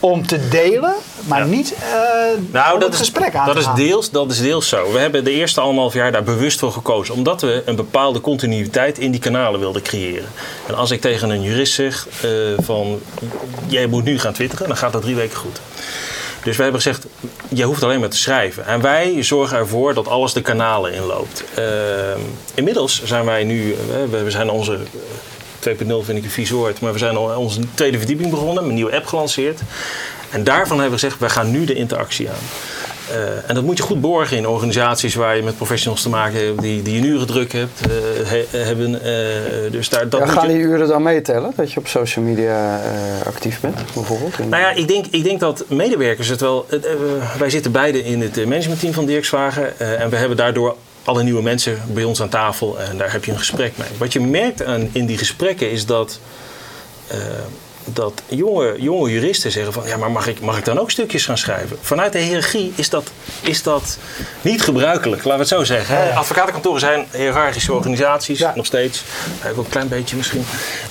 om 0.00 0.26
te 0.26 0.48
delen, 0.48 0.94
maar 1.24 1.38
ja. 1.38 1.44
niet 1.44 1.72
uh, 1.72 2.52
nou, 2.52 2.74
om 2.74 2.80
dat 2.80 2.88
het 2.88 2.98
gesprek 2.98 3.34
aan 3.34 3.46
dat 3.46 3.54
te 3.54 3.60
is 3.60 3.66
gaan. 3.66 3.76
Deels, 3.76 4.10
dat 4.10 4.30
is 4.30 4.40
deels 4.40 4.68
zo. 4.68 4.92
We 4.92 4.98
hebben 4.98 5.24
de 5.24 5.30
eerste 5.30 5.60
anderhalf 5.60 5.94
jaar 5.94 6.12
daar 6.12 6.22
bewust 6.22 6.58
voor 6.58 6.72
gekozen. 6.72 7.14
Omdat 7.14 7.40
we 7.40 7.62
een 7.64 7.76
bepaalde 7.76 8.20
continuïteit 8.20 8.98
in 8.98 9.10
die 9.10 9.20
kanalen 9.20 9.60
wilden 9.60 9.82
creëren. 9.82 10.28
En 10.66 10.74
als 10.74 10.90
ik 10.90 11.00
tegen 11.00 11.30
een 11.30 11.42
jurist 11.42 11.72
zeg 11.72 12.06
uh, 12.24 12.30
van... 12.58 13.00
jij 13.66 13.86
moet 13.86 14.04
nu 14.04 14.18
gaan 14.18 14.32
twitteren, 14.32 14.68
dan 14.68 14.76
gaat 14.76 14.92
dat 14.92 15.02
drie 15.02 15.14
weken 15.14 15.36
goed. 15.36 15.60
Dus 16.42 16.56
wij 16.56 16.66
hebben 16.66 16.82
gezegd, 16.82 17.06
je 17.48 17.62
hoeft 17.62 17.82
alleen 17.82 18.00
maar 18.00 18.08
te 18.08 18.16
schrijven. 18.16 18.66
En 18.66 18.80
wij 18.80 19.22
zorgen 19.22 19.56
ervoor 19.56 19.94
dat 19.94 20.08
alles 20.08 20.32
de 20.32 20.42
kanalen 20.42 20.92
inloopt. 20.92 21.44
Uh, 21.58 21.64
inmiddels 22.54 23.02
zijn 23.04 23.24
wij 23.24 23.44
nu... 23.44 23.76
we 24.10 24.30
zijn 24.30 24.50
onze 24.50 24.78
2.0 25.76 26.04
vind 26.04 26.18
ik 26.18 26.24
een 26.24 26.30
vies 26.30 26.50
woord. 26.50 26.80
Maar 26.80 26.92
we 26.92 26.98
zijn 26.98 27.16
al 27.16 27.38
onze 27.38 27.60
tweede 27.74 27.98
verdieping 27.98 28.30
begonnen, 28.30 28.64
een 28.64 28.74
nieuwe 28.74 28.96
app 28.96 29.06
gelanceerd. 29.06 29.60
En 30.30 30.44
daarvan 30.44 30.80
hebben 30.80 30.98
we 30.98 31.04
gezegd, 31.04 31.20
wij 31.20 31.28
gaan 31.28 31.50
nu 31.50 31.64
de 31.64 31.74
interactie 31.74 32.28
aan. 32.28 32.36
Uh, 33.10 33.48
en 33.48 33.54
dat 33.54 33.64
moet 33.64 33.76
je 33.76 33.82
goed 33.82 34.00
borgen 34.00 34.36
in 34.36 34.48
organisaties 34.48 35.14
waar 35.14 35.36
je 35.36 35.42
met 35.42 35.56
professionals 35.56 36.02
te 36.02 36.08
maken 36.08 36.46
hebt, 36.46 36.60
die, 36.60 36.82
die 36.82 36.98
een 36.98 37.04
uren 37.04 37.26
druk 37.26 37.52
hebt, 37.52 37.80
uh, 37.86 37.92
he, 38.28 38.58
hebben. 38.58 38.90
Uh, 38.90 39.72
dus 39.72 39.88
daar, 39.88 40.08
dat 40.08 40.20
ja, 40.20 40.26
gaan 40.26 40.48
je... 40.48 40.54
die 40.54 40.62
uren 40.62 40.88
dan 40.88 41.02
meetellen, 41.02 41.52
dat 41.56 41.72
je 41.72 41.80
op 41.80 41.88
social 41.88 42.24
media 42.24 42.80
actief 43.26 43.60
bent, 43.60 43.80
bijvoorbeeld? 43.94 44.38
Nou 44.38 44.62
ja, 44.62 44.70
ik 44.70 44.88
denk, 44.88 45.06
ik 45.10 45.24
denk 45.24 45.40
dat 45.40 45.64
medewerkers 45.68 46.28
het 46.28 46.40
wel. 46.40 46.66
wij 47.38 47.50
zitten 47.50 47.72
beide 47.72 48.04
in 48.04 48.20
het 48.20 48.36
managementteam 48.36 48.92
van 48.92 49.06
Dirkswagen 49.06 49.78
en 49.78 50.10
we 50.10 50.16
hebben 50.16 50.36
daardoor 50.36 50.76
alle 51.08 51.22
nieuwe 51.22 51.42
mensen 51.42 51.82
bij 51.86 52.04
ons 52.04 52.22
aan 52.22 52.28
tafel 52.28 52.80
en 52.80 52.98
daar 52.98 53.12
heb 53.12 53.24
je 53.24 53.32
een 53.32 53.38
gesprek 53.38 53.76
mee. 53.76 53.88
Wat 53.98 54.12
je 54.12 54.20
merkt 54.20 54.64
aan, 54.64 54.88
in 54.92 55.06
die 55.06 55.18
gesprekken 55.18 55.70
is 55.70 55.86
dat 55.86 56.20
uh, 57.12 57.16
dat 57.92 58.22
jonge, 58.28 58.74
jonge 58.78 59.10
juristen 59.10 59.50
zeggen 59.50 59.72
van... 59.72 59.86
ja, 59.86 59.96
maar 59.96 60.10
mag 60.10 60.26
ik, 60.26 60.40
mag 60.40 60.58
ik 60.58 60.64
dan 60.64 60.78
ook 60.78 60.90
stukjes 60.90 61.24
gaan 61.24 61.38
schrijven? 61.38 61.78
Vanuit 61.80 62.12
de 62.12 62.18
hiërarchie 62.18 62.72
is 62.74 62.90
dat, 62.90 63.10
is 63.40 63.62
dat 63.62 63.98
niet 64.40 64.62
gebruikelijk, 64.62 65.24
laten 65.24 65.32
we 65.32 65.38
het 65.38 65.48
zo 65.48 65.74
zeggen. 65.74 65.96
Ja, 65.96 66.14
Advocatenkantoren 66.14 66.80
zijn 66.80 67.06
hiërarchische 67.12 67.72
organisaties, 67.72 68.44
nog 68.54 68.66
steeds. 68.66 69.04
Ook 69.50 69.56
een 69.56 69.68
klein 69.68 69.88
beetje 69.88 70.16
misschien. 70.16 70.44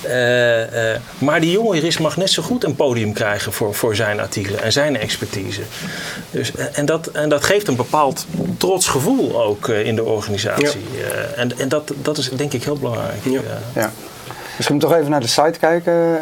Uh, 0.06 0.92
uh, 0.92 0.96
maar 1.18 1.40
die 1.40 1.50
jonge 1.50 1.74
jurist 1.74 1.98
mag 1.98 2.16
net 2.16 2.30
zo 2.30 2.42
goed 2.42 2.64
een 2.64 2.74
podium 2.74 3.12
krijgen 3.12 3.52
voor, 3.52 3.74
voor 3.74 3.96
zijn 3.96 4.20
artikelen 4.20 4.62
en 4.62 4.72
zijn 4.72 4.96
expertise. 4.96 5.62
Dus, 6.30 6.52
en, 6.72 6.86
dat, 6.86 7.06
en 7.06 7.28
dat 7.28 7.44
geeft 7.44 7.68
een 7.68 7.76
bepaald 7.76 8.26
trots 8.58 8.86
gevoel 8.86 9.42
ook 9.42 9.68
in 9.68 9.96
de 9.96 10.04
organisatie. 10.04 10.80
en 11.36 11.58
en 11.58 11.68
dat, 11.68 11.92
dat 12.02 12.18
is 12.18 12.28
denk 12.28 12.52
ik 12.52 12.64
heel 12.64 12.76
belangrijk. 12.76 13.24
ja. 13.74 13.92
Misschien 14.58 14.78
toch 14.78 14.94
even 14.94 15.10
naar 15.10 15.20
de 15.20 15.26
site 15.26 15.58
kijken, 15.60 15.92
uh, 15.92 16.18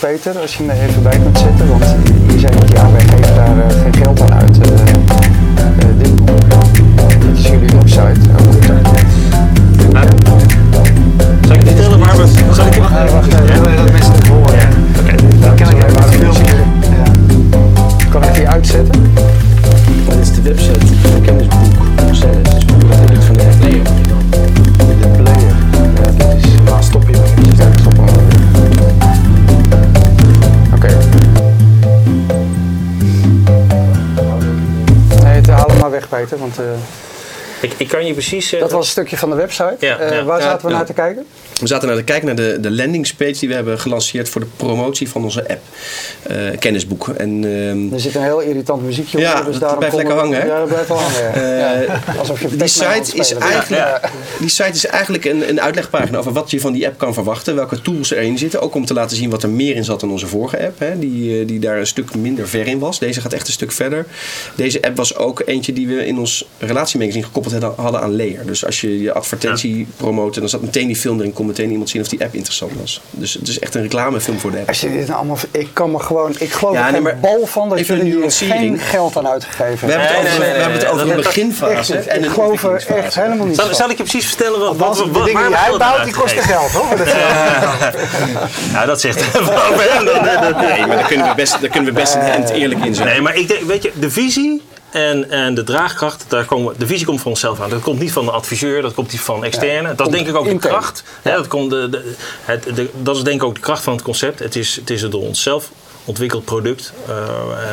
Peter, 0.00 0.38
als 0.38 0.56
je 0.56 0.62
hem 0.62 0.70
er 0.70 0.88
even 0.88 1.02
bij 1.02 1.18
kunt 1.18 1.38
zetten. 1.38 1.68
Want 1.68 1.84
je 2.32 2.38
zei 2.38 2.58
dat 2.58 2.68
ja, 2.68 2.90
wij 2.92 3.00
geven 3.00 3.34
daar 3.34 3.56
uh, 3.56 3.82
geen 3.82 3.94
geld 3.94 4.20
aan 4.20 4.34
uit. 4.34 4.56
Uh, 4.56 4.64
dit, 5.98 6.16
dit 7.20 7.38
is 7.38 7.48
jullie 7.48 7.68
website. 7.68 8.20
Zal 11.46 11.54
ik 11.54 11.60
het 11.60 11.68
vertellen 11.68 11.98
waar 11.98 12.16
we... 12.16 12.26
Zal 12.52 12.66
ik 12.66 12.74
weg, 36.56 36.64
Peter, 36.64 36.72
want... 36.72 36.78
Uh, 36.78 36.95
ik, 37.76 37.88
kan 37.88 38.06
je 38.06 38.12
precies. 38.12 38.50
Dat 38.50 38.70
was 38.70 38.84
een 38.84 38.90
stukje 38.90 39.16
van 39.16 39.30
de 39.30 39.36
website. 39.36 39.76
Ja, 39.78 40.00
uh, 40.00 40.10
ja. 40.10 40.24
Waar 40.24 40.42
zaten 40.42 40.66
we 40.66 40.72
naar 40.72 40.86
te 40.86 40.92
kijken? 40.92 41.26
We 41.60 41.66
zaten 41.66 41.88
naar 41.88 41.96
te 41.96 42.04
kijken 42.04 42.26
naar 42.26 42.36
de, 42.36 42.58
de 42.60 42.70
landingspage 42.70 43.38
die 43.38 43.48
we 43.48 43.54
hebben 43.54 43.78
gelanceerd 43.78 44.28
voor 44.28 44.40
de 44.40 44.46
promotie 44.56 45.08
van 45.08 45.24
onze 45.24 45.48
app. 45.48 45.60
Uh, 46.30 46.58
kennisboek. 46.58 47.08
En, 47.08 47.42
uh, 47.42 47.92
er 47.92 48.00
zit 48.00 48.14
een 48.14 48.22
heel 48.22 48.40
irritant 48.40 48.82
muziekje 48.82 49.18
ja, 49.18 49.30
onder. 49.38 49.52
Dus 49.52 49.60
dat 49.60 49.78
blijft 49.78 49.96
lekker 49.96 50.14
hangen. 50.14 50.40
Hè? 50.40 50.46
Ja, 50.46 50.58
dat 50.58 50.68
blijft 50.68 50.88
wel 50.88 50.98
hangen. 50.98 51.58
ja. 51.58 52.00
Alsof 52.18 52.40
je 52.40 52.56
die, 52.56 52.68
site 52.68 53.16
is 53.16 53.32
eigenlijk, 53.32 54.10
die 54.38 54.48
site 54.48 54.70
is 54.70 54.86
eigenlijk 54.86 55.24
een, 55.24 55.48
een 55.48 55.60
uitlegpagina 55.60 56.18
over 56.18 56.32
wat 56.32 56.50
je 56.50 56.60
van 56.60 56.72
die 56.72 56.86
app 56.86 56.98
kan 56.98 57.14
verwachten. 57.14 57.54
Welke 57.54 57.82
tools 57.82 58.10
erin 58.10 58.38
zitten. 58.38 58.60
Ook 58.60 58.74
om 58.74 58.84
te 58.84 58.94
laten 58.94 59.16
zien 59.16 59.30
wat 59.30 59.42
er 59.42 59.48
meer 59.48 59.76
in 59.76 59.84
zat 59.84 60.00
dan 60.00 60.10
onze 60.10 60.26
vorige 60.26 60.64
app. 60.66 60.78
Hè, 60.78 60.98
die, 60.98 61.44
die 61.44 61.58
daar 61.58 61.78
een 61.78 61.86
stuk 61.86 62.14
minder 62.14 62.48
ver 62.48 62.66
in 62.66 62.78
was. 62.78 62.98
Deze 62.98 63.20
gaat 63.20 63.32
echt 63.32 63.46
een 63.46 63.52
stuk 63.52 63.72
verder. 63.72 64.06
Deze 64.54 64.82
app 64.82 64.96
was 64.96 65.16
ook 65.16 65.42
eentje 65.46 65.72
die 65.72 65.86
we 65.86 66.06
in 66.06 66.18
ons 66.18 66.48
relatiemagazine 66.58 67.24
gekoppeld 67.24 67.54
hadden 67.76 68.00
aan 68.00 68.16
Layer. 68.16 68.46
Dus 68.46 68.64
als 68.64 68.80
je 68.80 69.00
je 69.00 69.12
advertentie 69.12 69.86
promoten, 69.96 70.40
dan 70.40 70.50
zat 70.50 70.60
meteen 70.60 70.86
die 70.86 70.96
film 70.96 71.18
erin. 71.18 71.32
Kon 71.32 71.46
meteen 71.46 71.70
iemand 71.70 71.90
zien 71.90 72.02
of 72.02 72.08
die 72.08 72.24
app 72.24 72.34
interessant 72.34 72.72
was. 72.80 73.00
Dus 73.10 73.34
het 73.34 73.48
is 73.48 73.58
echt 73.58 73.74
een 73.74 73.82
reclamefilm 73.82 74.38
voor 74.38 74.50
de 74.50 74.58
app. 74.58 74.68
Als 74.68 74.80
je 74.80 74.92
dit 74.92 75.06
nou 75.06 75.18
allemaal, 75.18 75.38
ik 75.50 75.68
kan 75.72 75.90
me 75.90 75.98
gewoon, 75.98 76.34
ik 76.38 76.52
geloof 76.52 76.74
ja, 76.74 76.90
nee, 76.90 77.02
er 77.02 77.18
bal 77.20 77.46
van 77.46 77.68
dat 77.68 77.86
jullie 77.86 78.04
hier 78.04 78.30
geen 78.30 78.78
geld 78.78 79.16
aan 79.16 79.28
uitgegeven 79.28 79.88
hebben. 79.88 80.08
We 80.08 80.12
hebben 80.12 80.22
het 80.22 80.26
over, 80.26 80.38
nee, 80.38 80.48
nee, 80.48 80.56
we 80.56 80.62
hebben 80.62 80.78
het 80.78 80.88
over 80.88 81.10
een 81.10 81.16
beginfase. 81.16 81.96
en 81.96 82.24
ik 82.24 82.30
geloof 82.30 82.62
er 82.62 82.86
echt 82.86 83.14
helemaal 83.14 83.46
niet 83.46 83.56
zal, 83.56 83.74
zal 83.74 83.90
ik 83.90 83.96
je 83.96 84.02
precies 84.02 84.26
vertellen 84.26 84.58
wat, 84.58 84.76
wat, 84.76 84.98
wat, 84.98 85.08
wat 85.08 85.14
de 85.14 85.24
dingen 85.24 85.46
die 85.46 85.56
hij 85.56 85.76
bouwt, 85.78 86.04
die 86.04 86.14
kosten 86.14 86.42
geld 86.42 86.70
hoor. 86.70 86.96
Dat 86.96 87.08
ja, 88.72 88.86
dat 88.86 89.00
zegt 89.00 89.16
Nee, 90.56 90.86
maar 90.86 90.96
daar 90.96 91.06
kunnen 91.06 91.28
we 91.28 91.34
best, 91.34 91.60
daar 91.60 91.70
kunnen 91.70 91.94
we 91.94 92.00
best 92.00 92.14
een 92.14 92.48
eerlijk 92.48 92.84
in 92.84 92.94
zijn. 92.94 93.08
Nee, 93.08 93.20
maar 93.20 93.36
ik 93.36 93.48
denk, 93.48 93.62
weet 93.62 93.82
je, 93.82 93.92
de 93.94 94.10
visie 94.10 94.62
en, 94.96 95.30
en 95.30 95.54
de 95.54 95.64
draagkracht, 95.64 96.24
daar 96.28 96.44
komen, 96.44 96.74
de 96.78 96.86
visie 96.86 97.06
komt 97.06 97.20
van 97.20 97.30
onszelf 97.30 97.60
aan. 97.60 97.70
Dat 97.70 97.80
komt 97.80 97.98
niet 97.98 98.12
van 98.12 98.24
de 98.24 98.30
adviseur, 98.30 98.82
dat 98.82 98.94
komt 98.94 99.12
niet 99.12 99.20
van 99.20 99.44
externe. 99.44 99.88
Ja, 99.88 99.94
dat 99.94 100.06
is 100.06 100.12
denk 100.12 100.28
ik 100.28 100.36
ook 100.36 100.48
de 100.48 100.58
kracht. 100.58 101.02
Ja. 101.24 101.36
dat, 101.36 101.48
komt 101.48 101.70
de, 101.70 101.88
de, 101.88 102.14
het, 102.44 102.64
de, 102.74 102.88
dat 103.02 103.16
is 103.16 103.22
denk 103.22 103.40
ik 103.40 103.46
ook 103.46 103.54
de 103.54 103.60
kracht 103.60 103.82
van 103.82 103.92
het 103.92 104.02
concept. 104.02 104.38
Het 104.38 104.56
is, 104.56 104.76
het 104.76 104.90
is 104.90 105.02
een 105.02 105.10
door 105.10 105.22
onszelf 105.22 105.70
ontwikkeld 106.04 106.44
product. 106.44 106.92
Uh, 107.08 107.14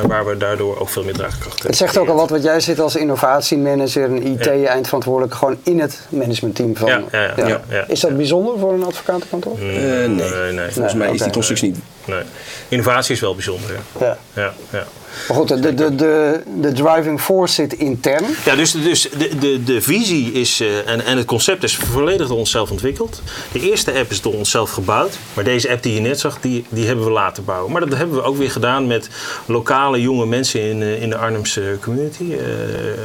waar 0.08 0.26
we 0.26 0.38
daardoor 0.38 0.80
ook 0.80 0.90
veel 0.90 1.04
meer 1.04 1.14
draagkracht 1.14 1.54
hebben. 1.54 1.68
Het 1.68 1.78
zegt 1.78 1.98
ook 1.98 2.08
al 2.08 2.16
wat, 2.16 2.30
want 2.30 2.44
jij 2.44 2.60
zit 2.60 2.80
als 2.80 2.96
innovatiemanager 2.96 4.04
en 4.04 4.26
IT-eindverantwoordelijk 4.26 5.36
gewoon 5.36 5.58
in 5.64 5.80
het 5.80 6.00
managementteam 6.10 6.76
van. 6.76 6.88
Ja, 6.88 7.04
ja, 7.12 7.34
ja. 7.36 7.62
ja, 7.70 7.86
Is 7.88 8.00
dat 8.00 8.18
bijzonder 8.18 8.60
voor 8.60 8.74
een 8.74 8.84
advocatenkantoor? 8.84 9.60
Uh, 9.60 9.66
nee. 9.66 10.08
nee, 10.08 10.52
nee. 10.52 10.72
Volgens 10.72 10.94
mij 10.94 11.12
is 11.12 11.22
die 11.22 11.32
constructie 11.32 11.72
niet. 11.72 11.80
Nee. 12.06 12.22
Innovatie 12.68 13.16
is 13.16 13.22
wel 13.22 13.36
bijzonder. 13.36 13.72
Ja. 14.00 14.18
ja. 14.34 14.54
ja. 14.72 14.86
Maar 15.28 15.38
goed, 15.38 15.48
de, 15.48 15.74
de, 15.74 15.96
de, 15.96 16.42
de 16.60 16.72
driving 16.72 17.22
force 17.22 17.54
zit 17.54 17.74
intern. 17.74 18.26
Ja, 18.46 18.56
dus, 18.56 18.72
dus 18.72 19.10
de, 19.18 19.38
de, 19.38 19.64
de 19.64 19.82
visie 19.82 20.32
is, 20.32 20.62
uh, 20.62 20.90
en, 20.90 21.06
en 21.06 21.18
het 21.18 21.26
concept 21.26 21.64
is 21.64 21.76
volledig 21.76 22.28
door 22.28 22.38
onszelf 22.38 22.72
ontwikkeld. 22.72 23.22
De 23.52 23.60
eerste 23.60 23.94
app 23.94 24.12
is 24.12 24.22
door 24.22 24.34
onszelf 24.34 24.72
gebouwd. 24.72 25.18
Maar 25.34 25.44
deze 25.44 25.70
app 25.70 25.84
die 25.84 25.94
je 25.94 26.00
net 26.00 26.20
zag, 26.20 26.42
die, 26.42 26.66
die 26.70 26.86
hebben 26.86 27.06
we 27.06 27.12
laten 27.12 27.46
bouwen. 27.46 27.72
Maar 27.72 27.82
dat 27.82 27.98
hebben 27.98 28.16
we 28.16 28.24
ook 28.24 28.38
weer 28.38 28.52
gedaan 28.52 28.88
met 28.88 29.10
lokale 29.46 30.02
jonge 30.02 30.26
mensen 30.26 30.62
in, 30.62 30.82
uh, 30.82 31.02
in 31.02 31.10
de 31.10 31.18
Arnhemse 31.18 31.78
community. 31.82 32.24
Uh, 32.24 32.38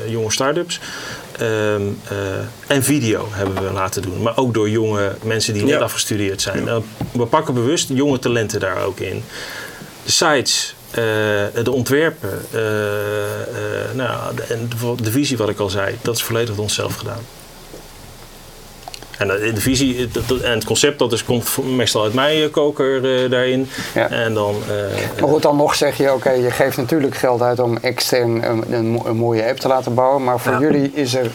jonge 0.08 0.32
start-ups. 0.32 0.80
Um, 1.40 2.00
en 2.66 2.82
video 2.82 3.28
hebben 3.30 3.64
we 3.64 3.72
laten 3.72 4.02
doen. 4.02 4.22
Maar 4.22 4.36
ook 4.36 4.54
door 4.54 4.70
jonge 4.70 5.16
mensen 5.22 5.54
die 5.54 5.64
net 5.64 5.80
afgestudeerd 5.80 6.42
zijn. 6.42 6.64
Ja. 6.64 6.80
we 7.12 7.26
pakken 7.26 7.54
bewust 7.54 7.88
jonge 7.88 8.18
talenten 8.18 8.60
daar 8.60 8.82
ook 8.84 9.00
in. 9.00 9.22
De 10.04 10.10
sites, 10.10 10.74
uh, 10.90 10.94
de 11.64 11.70
ontwerpen, 11.70 12.46
uh, 12.54 12.60
uh, 12.60 13.94
nou, 13.94 14.34
de, 14.34 14.68
de, 14.68 15.02
de, 15.02 15.10
visie 15.10 15.36
wat 15.36 15.48
ik 15.48 15.58
al 15.58 15.70
zei, 15.70 15.96
dat 16.02 16.14
is 16.14 16.22
volledig 16.22 16.54
door 16.54 16.64
onszelf 16.64 16.94
gedaan. 16.94 17.20
En 19.18 19.28
de 19.28 19.60
visie 19.60 20.08
en 20.42 20.54
het 20.54 20.64
concept, 20.64 20.98
dat 20.98 21.12
is, 21.12 21.24
komt 21.24 21.58
meestal 21.64 22.02
uit 22.04 22.14
mijn 22.14 22.50
koker 22.50 23.02
daarin. 23.30 23.68
Ja. 23.94 24.10
En 24.10 24.34
dan, 24.34 24.54
maar 25.20 25.28
goed, 25.28 25.42
dan 25.42 25.56
nog 25.56 25.74
zeg 25.74 25.96
je, 25.96 26.04
oké, 26.04 26.12
okay, 26.12 26.40
je 26.40 26.50
geeft 26.50 26.76
natuurlijk 26.76 27.16
geld 27.16 27.42
uit 27.42 27.58
om 27.58 27.76
extern 27.76 28.50
een, 28.50 28.72
een, 28.72 29.00
een, 29.04 29.16
mooie 29.16 29.48
app 29.48 29.58
te 29.58 29.68
laten 29.68 29.94
bouwen. 29.94 30.24
Maar 30.24 30.40
voor 30.40 30.52
ja. 30.52 30.60
jullie 30.60 30.90
is 30.94 31.14
er 31.14 31.30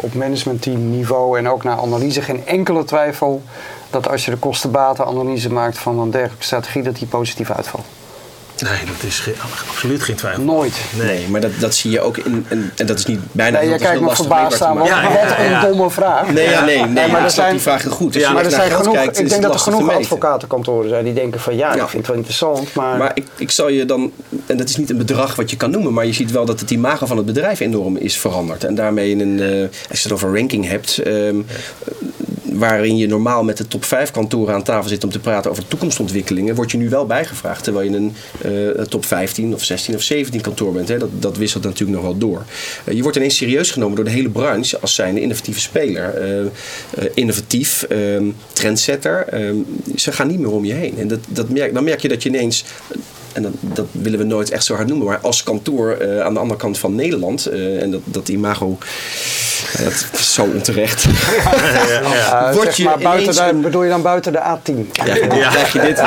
op 0.00 0.14
managementteam 0.14 0.90
niveau 0.90 1.38
en 1.38 1.48
ook 1.48 1.64
naar 1.64 1.78
analyse 1.78 2.22
geen 2.22 2.46
enkele 2.46 2.84
twijfel 2.84 3.42
dat 3.90 4.08
als 4.08 4.24
je 4.24 4.30
de 4.30 4.36
kostenbatenanalyse 4.36 5.52
maakt 5.52 5.78
van 5.78 5.98
een 5.98 6.10
dergelijke 6.10 6.44
strategie, 6.44 6.82
dat 6.82 6.96
die 6.96 7.06
positief 7.06 7.50
uitvalt. 7.50 7.84
Nee, 8.70 8.84
dat 8.86 9.02
is 9.06 9.18
geen, 9.18 9.34
absoluut 9.68 10.02
geen 10.02 10.16
twijfel. 10.16 10.42
Nooit. 10.42 10.80
Nee, 10.98 11.06
nee 11.06 11.28
maar 11.28 11.40
dat, 11.40 11.50
dat 11.58 11.74
zie 11.74 11.90
je 11.90 12.00
ook 12.00 12.16
in. 12.16 12.46
En, 12.48 12.72
en 12.76 12.86
dat 12.86 12.98
is 12.98 13.06
niet 13.06 13.20
bijna. 13.32 13.58
Nee, 13.58 13.68
je 13.68 13.78
kijkt 13.78 14.00
me 14.00 14.14
verbaasd 14.14 14.62
aan. 14.62 14.78
Wat, 14.78 14.86
ja, 14.86 15.02
ja, 15.02 15.10
ja, 15.10 15.28
wat 15.28 15.62
een 15.62 15.70
domme 15.70 15.90
vraag. 15.90 16.32
Nee, 16.32 16.48
ja, 16.48 16.64
nee, 16.64 16.84
nee, 16.84 17.08
maar 17.08 17.24
er 17.24 17.30
zijn, 17.30 17.50
die 17.50 17.60
vraag 17.60 17.84
goed. 17.84 18.12
Dus 18.12 18.22
ja, 18.22 18.32
maar 18.32 18.44
er 18.44 18.50
zijn 18.50 18.70
genoeg, 18.70 18.94
kijkt, 18.94 19.18
ik 19.18 19.28
denk 19.28 19.42
dat 19.42 19.54
er 19.54 19.60
genoeg 19.60 19.92
advocatenkantoren 19.92 20.88
zijn 20.88 21.04
die 21.04 21.12
denken 21.12 21.40
van 21.40 21.56
ja, 21.56 21.74
ik 21.74 21.80
vind 21.80 21.92
het 21.92 22.06
wel 22.06 22.16
interessant. 22.16 22.74
Maar, 22.74 22.98
maar 22.98 23.10
ik, 23.14 23.26
ik 23.36 23.50
zal 23.50 23.68
je 23.68 23.84
dan. 23.84 24.12
En 24.46 24.56
dat 24.56 24.68
is 24.68 24.76
niet 24.76 24.90
een 24.90 24.96
bedrag 24.96 25.36
wat 25.36 25.50
je 25.50 25.56
kan 25.56 25.70
noemen, 25.70 25.92
maar 25.92 26.06
je 26.06 26.12
ziet 26.12 26.30
wel 26.30 26.44
dat 26.44 26.60
het 26.60 26.70
imago 26.70 27.06
van 27.06 27.16
het 27.16 27.26
bedrijf 27.26 27.60
enorm 27.60 27.96
is 27.96 28.18
veranderd. 28.18 28.64
En 28.64 28.74
daarmee 28.74 29.10
in 29.10 29.20
een. 29.20 29.38
Uh, 29.38 29.68
als 29.90 30.02
je 30.02 30.08
het 30.08 30.12
over 30.12 30.36
ranking 30.36 30.68
hebt. 30.68 31.00
Waarin 32.58 32.96
je 32.96 33.06
normaal 33.06 33.44
met 33.44 33.56
de 33.56 33.68
top 33.68 33.84
5 33.84 34.10
kantoren 34.10 34.54
aan 34.54 34.62
tafel 34.62 34.88
zit 34.88 35.04
om 35.04 35.10
te 35.10 35.18
praten 35.18 35.50
over 35.50 35.68
toekomstontwikkelingen, 35.68 36.54
word 36.54 36.70
je 36.70 36.78
nu 36.78 36.88
wel 36.88 37.06
bijgevraagd. 37.06 37.64
Terwijl 37.64 37.90
je 37.90 37.96
een 37.96 38.14
uh, 38.76 38.84
top 38.84 39.04
15 39.04 39.54
of 39.54 39.64
16 39.64 39.94
of 39.94 40.02
17 40.02 40.40
kantoor 40.40 40.72
bent. 40.72 40.88
Hè. 40.88 40.98
Dat, 40.98 41.08
dat 41.18 41.36
wisselt 41.36 41.64
natuurlijk 41.64 41.98
nog 41.98 42.06
wel 42.06 42.18
door. 42.18 42.44
Uh, 42.84 42.94
je 42.94 43.02
wordt 43.02 43.16
ineens 43.16 43.36
serieus 43.36 43.70
genomen 43.70 43.96
door 43.96 44.04
de 44.04 44.10
hele 44.10 44.30
branche 44.30 44.78
als 44.78 44.94
zijnde 44.94 45.20
innovatieve 45.20 45.60
speler. 45.60 46.42
Uh, 46.42 46.50
innovatief, 47.14 47.82
ehm, 47.82 48.30
trendsetter. 48.52 49.26
Ehm, 49.28 49.56
ze 49.96 50.12
gaan 50.12 50.28
niet 50.28 50.38
meer 50.38 50.50
om 50.50 50.64
je 50.64 50.72
heen. 50.72 50.98
En 50.98 51.08
dat, 51.08 51.20
dat 51.28 51.48
merk, 51.48 51.74
dan 51.74 51.84
merk 51.84 52.00
je 52.00 52.08
dat 52.08 52.22
je 52.22 52.28
ineens 52.28 52.64
en 53.34 53.42
dat, 53.42 53.52
dat, 53.60 53.86
willen 53.90 54.18
we 54.18 54.24
nooit 54.24 54.50
echt 54.50 54.64
zo 54.64 54.74
hard 54.74 54.88
noemen, 54.88 55.06
maar 55.06 55.18
als 55.18 55.42
kantoor 55.42 55.96
uh, 56.00 56.20
aan 56.20 56.34
de 56.34 56.40
andere 56.40 56.60
kant 56.60 56.78
van 56.78 56.94
Nederland, 56.94 57.52
uh, 57.52 57.82
en 57.82 57.90
dat, 57.90 58.00
dat 58.04 58.28
imago, 58.28 58.78
uh, 59.78 59.84
dat 59.84 60.08
is 60.12 60.34
zo 60.34 60.44
onterecht. 60.44 61.04
Ja, 61.44 62.00
ja, 62.00 62.14
ja. 62.14 62.52
Word 62.52 62.76
je 62.76 62.84
maar 62.84 62.98
buiten 62.98 63.34
de, 63.34 63.60
bedoel 63.62 63.82
je 63.82 63.88
dan 63.88 64.02
buiten 64.02 64.32
de 64.32 64.38
A10? 64.38 64.92
Ja, 64.92 65.14
dan 65.14 65.28
krijg 65.28 65.72
je 65.72 65.80
dit 65.80 66.00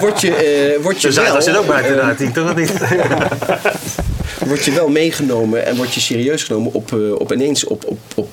word 0.00 0.20
je, 0.20 0.78
word 0.82 1.00
je 1.00 1.06
dus 1.06 1.16
wel, 1.16 1.32
dat 1.32 1.44
zit 1.44 1.56
ook 1.56 1.66
buiten 1.66 2.16
de 2.18 2.26
A10, 2.26 2.32
toch 2.32 2.56
niet? 2.56 2.72
word 4.46 4.64
je 4.64 4.72
wel 4.72 4.88
meegenomen 4.88 5.66
en 5.66 5.76
word 5.76 5.94
je 5.94 6.00
serieus 6.00 6.44
genomen 6.44 6.72
op, 6.72 6.92
op 7.18 7.32
ineens 7.32 7.64
op, 7.64 7.84
op 7.86 7.98
op 8.16 8.25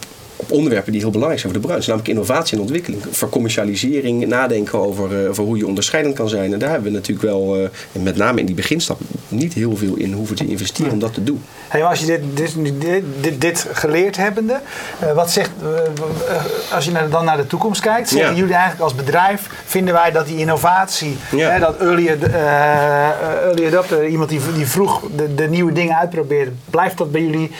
onderwerpen 0.53 0.91
die 0.91 1.01
heel 1.01 1.09
belangrijk 1.09 1.41
zijn 1.41 1.53
voor 1.53 1.61
de 1.61 1.67
branche. 1.67 1.89
Namelijk 1.89 2.13
innovatie 2.13 2.55
en 2.55 2.61
ontwikkeling. 2.61 3.01
Voor 3.11 3.29
commercialisering, 3.29 4.27
nadenken 4.27 4.79
over, 4.79 5.29
over 5.29 5.43
hoe 5.43 5.57
je 5.57 5.67
onderscheidend 5.67 6.15
kan 6.15 6.29
zijn. 6.29 6.53
En 6.53 6.59
daar 6.59 6.69
hebben 6.69 6.91
we 6.91 6.97
natuurlijk 6.97 7.27
wel, 7.27 7.69
met 7.91 8.15
name 8.15 8.39
in 8.39 8.45
die 8.45 8.55
beginstap, 8.55 8.99
niet 9.27 9.53
heel 9.53 9.77
veel 9.77 9.95
in 9.95 10.13
hoeven 10.13 10.35
te 10.35 10.47
investeren 10.47 10.91
om 10.91 10.99
dat 10.99 11.13
te 11.13 11.23
doen. 11.23 11.43
Hey, 11.67 11.83
als 11.83 11.99
je 11.99 12.05
dit, 12.05 12.21
dit, 12.33 13.03
dit, 13.21 13.41
dit 13.41 13.67
geleerd 13.71 14.17
hebbende, 14.17 14.59
wat 15.15 15.31
zegt, 15.31 15.49
als 16.73 16.85
je 16.85 16.91
dan 17.09 17.25
naar 17.25 17.37
de 17.37 17.47
toekomst 17.47 17.81
kijkt, 17.81 18.09
zeggen 18.09 18.35
jullie 18.35 18.53
eigenlijk 18.53 18.83
als 18.83 18.95
bedrijf, 18.95 19.49
vinden 19.65 19.93
wij 19.93 20.11
dat 20.11 20.27
die 20.27 20.37
innovatie, 20.37 21.17
hè, 21.35 21.59
dat 21.59 21.77
early, 21.77 22.07
early 22.07 23.67
adopter, 23.67 24.07
iemand 24.07 24.29
die, 24.29 24.39
die 24.55 24.67
vroeg 24.67 25.01
de, 25.15 25.35
de 25.35 25.47
nieuwe 25.47 25.71
dingen 25.71 25.97
uitprobeert, 25.97 26.49
blijft 26.69 26.97
dat 26.97 27.11
bij 27.11 27.21
jullie 27.21 27.51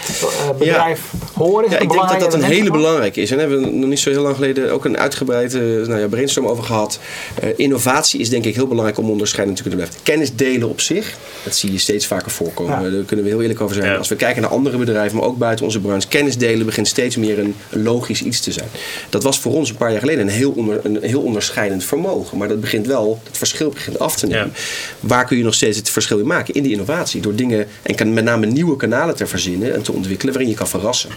bedrijf 0.58 1.12
horen? 1.34 1.69
Ja, 1.69 1.79
ik 1.79 1.89
denk 1.89 2.10
dat 2.10 2.19
dat 2.19 2.34
een 2.34 2.43
hele 2.43 2.62
belangrijke 2.62 2.82
is. 2.91 3.32
En 3.32 3.38
daar 3.38 3.50
hebben 3.50 3.72
we 3.72 3.76
nog 3.78 3.89
niet 3.89 4.00
zo 4.00 4.10
heel 4.10 4.22
lang 4.22 4.36
geleden 4.36 4.72
ook 4.72 4.86
een 4.86 4.98
uitgebreide 4.98 5.60
nou 5.88 6.00
ja, 6.00 6.08
brainstorm 6.08 6.48
over 6.48 6.63
gehad. 6.63 7.00
Uh, 7.43 7.50
innovatie 7.56 8.19
is 8.19 8.30
denk 8.30 8.46
ik 8.46 8.56
heel 8.56 8.67
belangrijk 8.67 8.98
om 8.98 9.10
onderscheidend 9.10 9.58
te 9.58 9.63
kunnen 9.63 9.80
blijven. 9.80 10.04
Kennis 10.04 10.36
delen 10.36 10.69
op 10.69 10.82
zich, 10.82 11.17
dat 11.43 11.56
zie 11.56 11.72
je 11.72 11.78
steeds 11.78 12.08
vaker 12.08 12.32
voorkomen. 12.32 12.91
Daar 12.91 13.04
kunnen 13.04 13.26
we 13.26 13.32
heel 13.32 13.41
eerlijk 13.41 13.62
over 13.62 13.76
zijn. 13.76 13.98
Als 13.98 14.08
we 14.08 14.15
kijken 14.15 14.41
naar 14.41 14.52
andere 14.52 14.78
bedrijven, 14.78 15.17
maar 15.17 15.28
ook 15.28 15.38
buiten 15.38 15.65
onze 15.65 15.80
branche, 15.80 16.08
kennis 16.08 16.38
delen 16.38 16.65
begint 16.65 16.88
steeds 16.88 17.15
meer 17.15 17.39
een, 17.39 17.56
logisch 17.69 18.24
iets 18.24 18.39
te 18.39 18.52
zijn. 18.52 18.67
Dat 19.10 19.24
was 19.24 19.39
voor 19.39 19.54
ons 19.54 19.69
een 19.69 19.76
paar 19.76 19.91
jaar 19.91 20.00
geleden 20.00 20.28
een 20.28 20.34
heel, 20.34 20.52
onder, 20.52 20.80
een 20.84 21.00
heel 21.02 21.22
onderscheidend 21.22 21.84
vermogen. 21.84 22.38
Maar 22.38 22.48
dat 22.48 22.62
begint 22.62 22.88
wel, 22.88 23.19
het 23.24 23.38
verschil 23.38 23.69
begint 23.69 24.00
af 24.00 24.15
te 24.15 24.28
nemen. 24.28 24.54
Waar 25.00 25.26
kun 25.26 25.38
je 25.38 25.43
nog 25.43 25.54
steeds 25.54 25.78
het 25.78 25.89
verschil 25.89 26.19
in 26.19 26.28
maken? 26.28 26.54
In 26.54 26.63
die 26.63 26.72
innovatie. 26.72 27.22
Door 27.22 27.36
dingen, 27.36 27.67
en 27.82 27.96
kan 27.96 28.13
met 28.13 28.24
name 28.24 28.46
nieuwe 28.46 28.76
kanalen 28.76 29.15
te 29.15 29.28
verzinnen 29.28 29.74
en 29.74 29.82
te 29.82 29.91
ontwikkelen 29.91 30.34
waarin 30.34 30.52
je 30.52 30.58
kan 30.58 30.67
verrassen. 30.67 31.10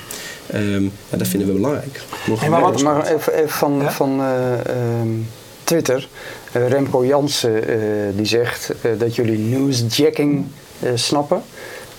Um, 0.54 0.92
ja, 1.10 1.16
dat 1.16 1.28
vinden 1.28 1.48
we 1.48 1.54
belangrijk. 1.56 2.00
Hey, 2.38 2.48
maar, 2.48 2.60
wat, 2.60 2.82
maar 2.82 3.06
even, 3.06 3.34
even 3.34 3.48
van, 3.48 3.78
ja? 3.82 3.90
van 3.90 4.20
uh, 4.20 5.00
um, 5.00 5.28
Twitter. 5.64 6.08
Uh, 6.56 6.68
Remco 6.68 7.04
Jansen 7.04 7.70
uh, 7.70 7.76
die 8.16 8.26
zegt 8.26 8.72
dat 8.98 9.14
jullie 9.14 9.38
newsjacking 9.38 10.46
snappen. 10.94 11.42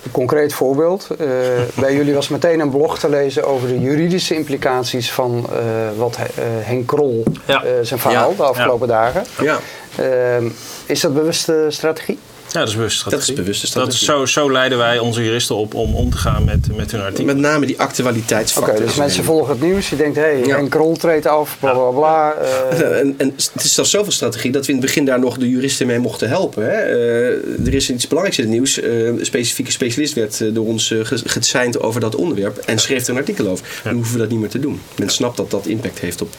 Een 0.03 0.11
concreet 0.11 0.53
voorbeeld. 0.53 1.07
bij 1.79 1.95
jullie 1.95 2.13
was 2.13 2.27
meteen 2.27 2.59
een 2.59 2.69
blog 2.69 2.99
te 2.99 3.09
lezen 3.09 3.45
over 3.47 3.67
de 3.67 3.79
juridische 3.79 4.35
implicaties 4.35 5.11
van 5.11 5.49
wat 5.97 6.17
Henk 6.41 6.87
Krol, 6.87 7.23
ja. 7.45 7.83
zijn 7.83 7.99
verhaal 7.99 8.35
de 8.35 8.43
afgelopen 8.43 8.87
dagen. 8.87 9.23
Ja. 9.41 9.59
Ehm, 9.95 10.49
is 10.85 11.01
dat 11.01 11.13
bewuste 11.13 11.65
strategie? 11.69 12.19
Ja, 12.51 12.59
dat 12.59 12.67
is 12.67 12.75
bewuste 12.75 12.99
strategie. 12.99 13.27
Dat 13.27 13.37
is 13.37 13.43
bewuste 13.43 13.67
strategie. 13.67 14.07
Dat 14.07 14.17
is 14.17 14.31
zo, 14.31 14.41
zo 14.41 14.51
leiden 14.51 14.77
wij 14.77 14.99
onze 14.99 15.23
juristen 15.23 15.55
op 15.55 15.73
om 15.73 15.95
om 15.95 16.09
te 16.09 16.17
gaan 16.17 16.45
met, 16.45 16.75
met 16.75 16.91
hun 16.91 17.01
artikel. 17.01 17.25
Met 17.25 17.37
name 17.37 17.65
die 17.65 17.79
actualiteitsfactor. 17.79 18.73
Oké, 18.73 18.83
dus 18.83 18.95
mensen 18.95 19.23
volgen 19.23 19.49
het 19.49 19.61
nieuws. 19.61 19.89
Je 19.89 19.95
denkt, 19.95 20.15
hé, 20.15 20.21
hey, 20.21 20.45
ja. 20.45 20.57
een 20.57 20.69
krol 20.69 20.95
treedt 20.95 21.25
af, 21.25 21.57
bla 21.59 21.73
bla 21.73 21.89
bla. 21.89 22.35
Uh. 22.41 22.45
En, 22.97 23.13
en, 23.17 23.33
het 23.53 23.63
is 23.63 23.73
zelfs 23.73 23.89
zoveel 23.89 24.11
strategie 24.11 24.51
dat 24.51 24.65
we 24.65 24.71
in 24.71 24.77
het 24.77 24.85
begin 24.85 25.05
daar 25.05 25.19
nog 25.19 25.37
de 25.37 25.49
juristen 25.49 25.87
mee 25.87 25.99
mochten 25.99 26.29
helpen. 26.29 26.63
Hè. 26.63 26.97
Uh, 26.97 27.67
er 27.67 27.73
is 27.73 27.89
iets 27.89 28.07
belangrijks 28.07 28.39
in 28.39 28.45
het 28.45 28.53
nieuws. 28.53 28.79
Uh, 28.81 29.05
een 29.05 29.25
specifieke 29.25 29.71
specialist 29.71 30.13
werd 30.13 30.55
door 30.55 30.65
ons 30.65 30.93
gezeind 31.25 31.79
over 31.79 32.01
dat 32.01 32.15
onderwerp 32.15 32.57
en 32.57 32.79
schreef 32.79 33.03
er 33.03 33.09
een 33.09 33.17
artikel 33.17 33.47
over. 33.47 33.65
Ja. 33.83 33.93
hoeven 33.93 34.13
we 34.13 34.19
dat 34.19 34.29
niet 34.29 34.39
meer 34.39 34.49
te 34.49 34.59
doen. 34.59 34.81
Men 34.97 35.09
snapt 35.09 35.37
dat 35.37 35.51
dat 35.51 35.65
impact 35.65 35.99
heeft 35.99 36.21
op, 36.21 36.35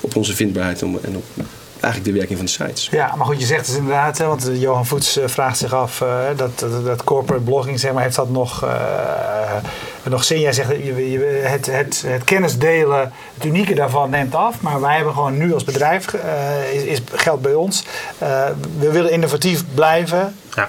op 0.00 0.16
onze 0.16 0.34
vindbaarheid 0.34 0.82
en 0.82 1.16
op 1.16 1.24
eigenlijk 1.80 2.04
de 2.04 2.12
werking 2.12 2.38
van 2.38 2.46
de 2.46 2.52
sites. 2.52 2.88
Ja, 2.90 3.14
maar 3.16 3.26
goed, 3.26 3.40
je 3.40 3.46
zegt 3.46 3.66
het 3.66 3.76
inderdaad, 3.76 4.18
hè, 4.18 4.26
want 4.26 4.50
Johan 4.52 4.86
Voets 4.86 5.18
uh, 5.18 5.24
vraagt 5.26 5.58
zich 5.58 5.72
af, 5.72 6.00
uh, 6.00 6.08
dat, 6.36 6.58
dat, 6.58 6.84
dat, 6.84 7.04
corporate 7.04 7.44
blogging, 7.44 7.80
zeg 7.80 7.92
maar, 7.92 8.02
heeft 8.02 8.16
dat 8.16 8.30
nog, 8.30 8.64
uh, 8.64 8.70
nog 10.02 10.24
zin? 10.24 10.40
Jij 10.40 10.52
zegt, 10.52 10.68
je, 10.68 11.42
het, 11.44 11.66
het, 11.66 12.04
het 12.06 12.24
kennis 12.24 12.58
delen, 12.58 13.12
het 13.34 13.44
unieke 13.44 13.74
daarvan 13.74 14.10
neemt 14.10 14.34
af, 14.34 14.60
maar 14.60 14.80
wij 14.80 14.94
hebben 14.94 15.14
gewoon 15.14 15.36
nu 15.36 15.54
als 15.54 15.64
bedrijf, 15.64 16.12
is, 16.72 16.82
is, 16.82 17.00
geldt 17.12 17.42
bij 17.42 17.54
ons, 17.54 17.84
we 18.78 18.90
willen 18.90 19.10
innovatief 19.10 19.64
blijven. 19.74 20.34
Ja 20.54 20.68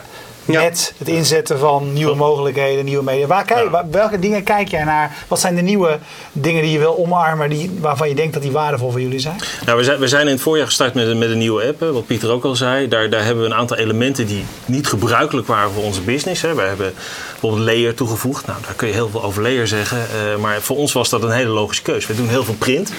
met 0.58 0.94
het 0.98 1.08
inzetten 1.08 1.60
van 1.60 1.94
nieuwe 1.94 2.16
mogelijkheden, 2.16 2.86
nieuwe 2.86 3.04
media. 3.04 3.28
Waar 3.28 3.46
kijk, 3.46 3.70
welke 3.92 4.20
dingen 4.20 4.44
kijk 4.44 4.68
jij 4.70 4.84
naar? 4.84 5.18
Wat 5.28 5.40
zijn 5.40 5.56
de 5.56 5.62
nieuwe 5.62 6.00
dingen 6.32 6.62
die 6.62 6.72
je 6.72 6.80
wil 6.80 6.98
omarmen, 6.98 7.50
die, 7.50 7.78
waarvan 7.80 8.10
je 8.10 8.16
denkt 8.16 8.34
dat 8.34 8.42
die 8.42 8.52
waardevol 8.52 8.92
voor 8.92 9.02
jullie 9.02 9.20
zijn? 9.20 9.36
Nou, 9.66 9.78
we, 9.78 9.84
zijn 9.84 10.00
we 10.00 10.08
zijn 10.08 10.26
in 10.26 10.34
het 10.34 10.42
voorjaar 10.42 10.66
gestart 10.66 10.94
met, 10.94 11.18
met 11.18 11.30
een 11.30 11.38
nieuwe 11.38 11.68
app, 11.68 11.80
wat 11.80 12.06
Pieter 12.06 12.32
ook 12.32 12.44
al 12.44 12.56
zei. 12.56 12.88
Daar, 12.88 13.10
daar 13.10 13.24
hebben 13.24 13.44
we 13.44 13.50
een 13.50 13.58
aantal 13.58 13.78
elementen 13.78 14.28
die 14.28 14.46
niet 14.66 14.88
gebruikelijk 14.88 15.48
waren 15.48 15.72
voor 15.72 15.84
onze 15.84 16.02
business. 16.02 16.42
Hè. 16.42 16.56
We 16.56 16.62
hebben 16.62 16.94
bijvoorbeeld 17.32 17.64
layer 17.64 17.94
toegevoegd. 17.94 18.46
Nou, 18.46 18.60
daar 18.66 18.74
kun 18.74 18.88
je 18.88 18.94
heel 18.94 19.10
veel 19.10 19.24
over 19.24 19.42
layer 19.42 19.68
zeggen. 19.68 19.98
Uh, 19.98 20.42
maar 20.42 20.62
voor 20.62 20.78
ons 20.78 20.94
was 20.94 21.10
dat 21.10 21.24
een 21.24 21.32
hele 21.32 21.52
logische 21.52 21.84
keuze. 21.84 22.08
We 22.08 22.16
doen 22.16 22.28
heel 22.28 22.44
veel 22.44 22.56
print. 22.58 22.92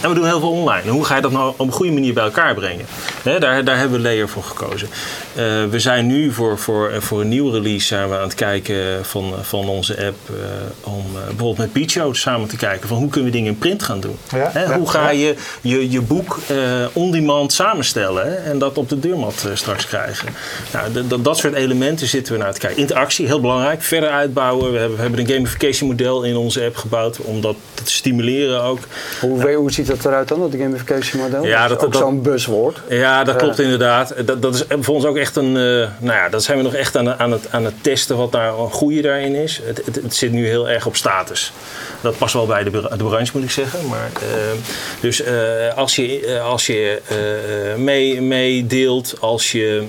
En 0.00 0.08
we 0.08 0.14
doen 0.14 0.26
heel 0.26 0.40
veel 0.40 0.50
online. 0.50 0.90
Hoe 0.90 1.04
ga 1.04 1.16
je 1.16 1.22
dat 1.22 1.32
nou 1.32 1.52
op 1.56 1.66
een 1.66 1.72
goede 1.72 1.92
manier 1.92 2.14
bij 2.14 2.24
elkaar 2.24 2.54
brengen? 2.54 2.86
daar, 3.22 3.64
daar 3.64 3.78
hebben 3.78 3.96
we 3.96 4.02
Layer 4.02 4.28
voor 4.28 4.42
gekozen. 4.42 4.88
Uh, 4.88 5.44
we 5.70 5.78
zijn 5.78 6.06
nu 6.06 6.32
voor, 6.32 6.58
voor, 6.58 6.92
voor 6.98 7.20
een 7.20 7.28
nieuwe 7.28 7.52
release 7.52 7.86
zijn 7.86 8.08
we 8.08 8.16
aan 8.16 8.22
het 8.22 8.34
kijken 8.34 9.04
van, 9.04 9.34
van 9.42 9.68
onze 9.68 10.06
app. 10.06 10.16
Uh, 10.30 10.36
om 10.80 11.04
uh, 11.14 11.26
bijvoorbeeld 11.26 11.58
met 11.58 11.72
Picho 11.72 12.12
samen 12.12 12.48
te 12.48 12.56
kijken 12.56 12.88
van 12.88 12.96
hoe 12.96 13.08
kunnen 13.08 13.30
we 13.30 13.36
dingen 13.36 13.52
in 13.52 13.58
print 13.58 13.82
gaan 13.82 14.00
doen. 14.00 14.16
Ja, 14.30 14.50
ja, 14.54 14.78
hoe 14.78 14.90
ga 14.90 15.10
je 15.10 15.34
je, 15.60 15.90
je 15.90 16.00
boek 16.00 16.38
on-demand 16.92 17.52
samenstellen 17.52 18.44
en 18.44 18.58
dat 18.58 18.78
op 18.78 18.88
de 18.88 18.98
deurmat 18.98 19.48
straks 19.54 19.86
krijgen. 19.86 20.28
Nou, 20.72 21.06
dat, 21.08 21.24
dat 21.24 21.38
soort 21.38 21.54
elementen 21.54 22.06
zitten 22.06 22.32
we 22.32 22.38
naar 22.38 22.52
te 22.52 22.60
kijken. 22.60 22.78
Interactie, 22.78 23.26
heel 23.26 23.40
belangrijk. 23.40 23.82
Verder 23.82 24.10
uitbouwen. 24.10 24.72
We 24.72 24.78
hebben, 24.78 24.96
we 24.96 25.02
hebben 25.02 25.20
een 25.20 25.28
gamification 25.28 25.88
model 25.88 26.22
in 26.22 26.36
onze 26.36 26.64
app 26.64 26.76
gebouwd 26.76 27.18
om 27.18 27.40
dat 27.40 27.56
te 27.74 27.92
stimuleren 27.92 28.62
ook. 28.62 28.78
Hoe, 29.20 29.54
hoe 29.54 29.72
ziet 29.72 29.89
dat 29.90 30.04
eruit 30.04 30.28
dan, 30.28 30.40
dat 30.40 30.60
gamification 30.60 31.22
model? 31.22 31.44
Ja, 31.44 31.68
dat, 31.68 31.80
is 31.80 31.86
ook 31.86 31.94
zo'n 31.94 32.22
buzzwoord. 32.22 32.80
Ja, 32.88 33.24
dat 33.24 33.36
klopt 33.36 33.58
inderdaad. 33.58 34.14
Dat, 34.24 34.42
dat 34.42 34.54
is 34.54 34.64
voor 34.80 34.94
ons 34.94 35.04
ook 35.04 35.16
echt 35.16 35.36
een. 35.36 35.46
Uh, 35.46 35.88
nou 35.98 36.16
ja, 36.16 36.28
dat 36.28 36.42
zijn 36.42 36.56
we 36.56 36.62
nog 36.62 36.74
echt 36.74 36.96
aan, 36.96 37.18
aan, 37.18 37.32
het, 37.32 37.46
aan 37.50 37.64
het 37.64 37.82
testen 37.82 38.16
wat 38.16 38.32
daar 38.32 38.58
een 38.58 38.70
goede 38.70 39.00
daarin 39.00 39.34
is. 39.34 39.60
Het, 39.64 39.82
het, 39.84 39.94
het, 39.94 40.14
zit 40.14 40.32
nu 40.32 40.46
heel 40.46 40.68
erg 40.68 40.86
op 40.86 40.96
status. 40.96 41.52
Dat 42.00 42.18
past 42.18 42.34
wel 42.34 42.46
bij 42.46 42.64
de, 42.64 42.70
de 42.70 43.04
branche, 43.04 43.30
moet 43.34 43.44
ik 43.44 43.50
zeggen. 43.50 43.88
Maar, 43.88 44.10
uh, 44.14 44.60
dus 45.00 45.20
uh, 45.20 45.28
als 45.76 45.96
je, 45.96 46.40
als 46.44 46.66
je 46.66 47.00
mee, 47.76 48.20
meedeelt, 48.20 49.14
als 49.20 49.52
je 49.52 49.84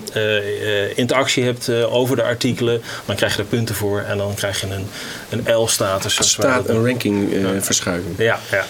interactie 0.96 1.44
hebt 1.44 1.84
over 1.84 2.16
de 2.16 2.24
artikelen, 2.24 2.82
dan 3.06 3.16
krijg 3.16 3.36
je 3.36 3.42
er 3.42 3.48
punten 3.48 3.76
voor 3.76 4.00
en 4.00 4.18
dan 4.18 4.34
krijg 4.34 4.62
je 4.62 4.68
een, 4.68 4.88
een 5.30 5.56
L-status. 5.56 6.30
Staat 6.30 6.70
een 6.70 6.86
ranking 6.86 7.30
verschuiving. 7.60 8.16
Ja, 8.18 8.40
ja. 8.52 8.66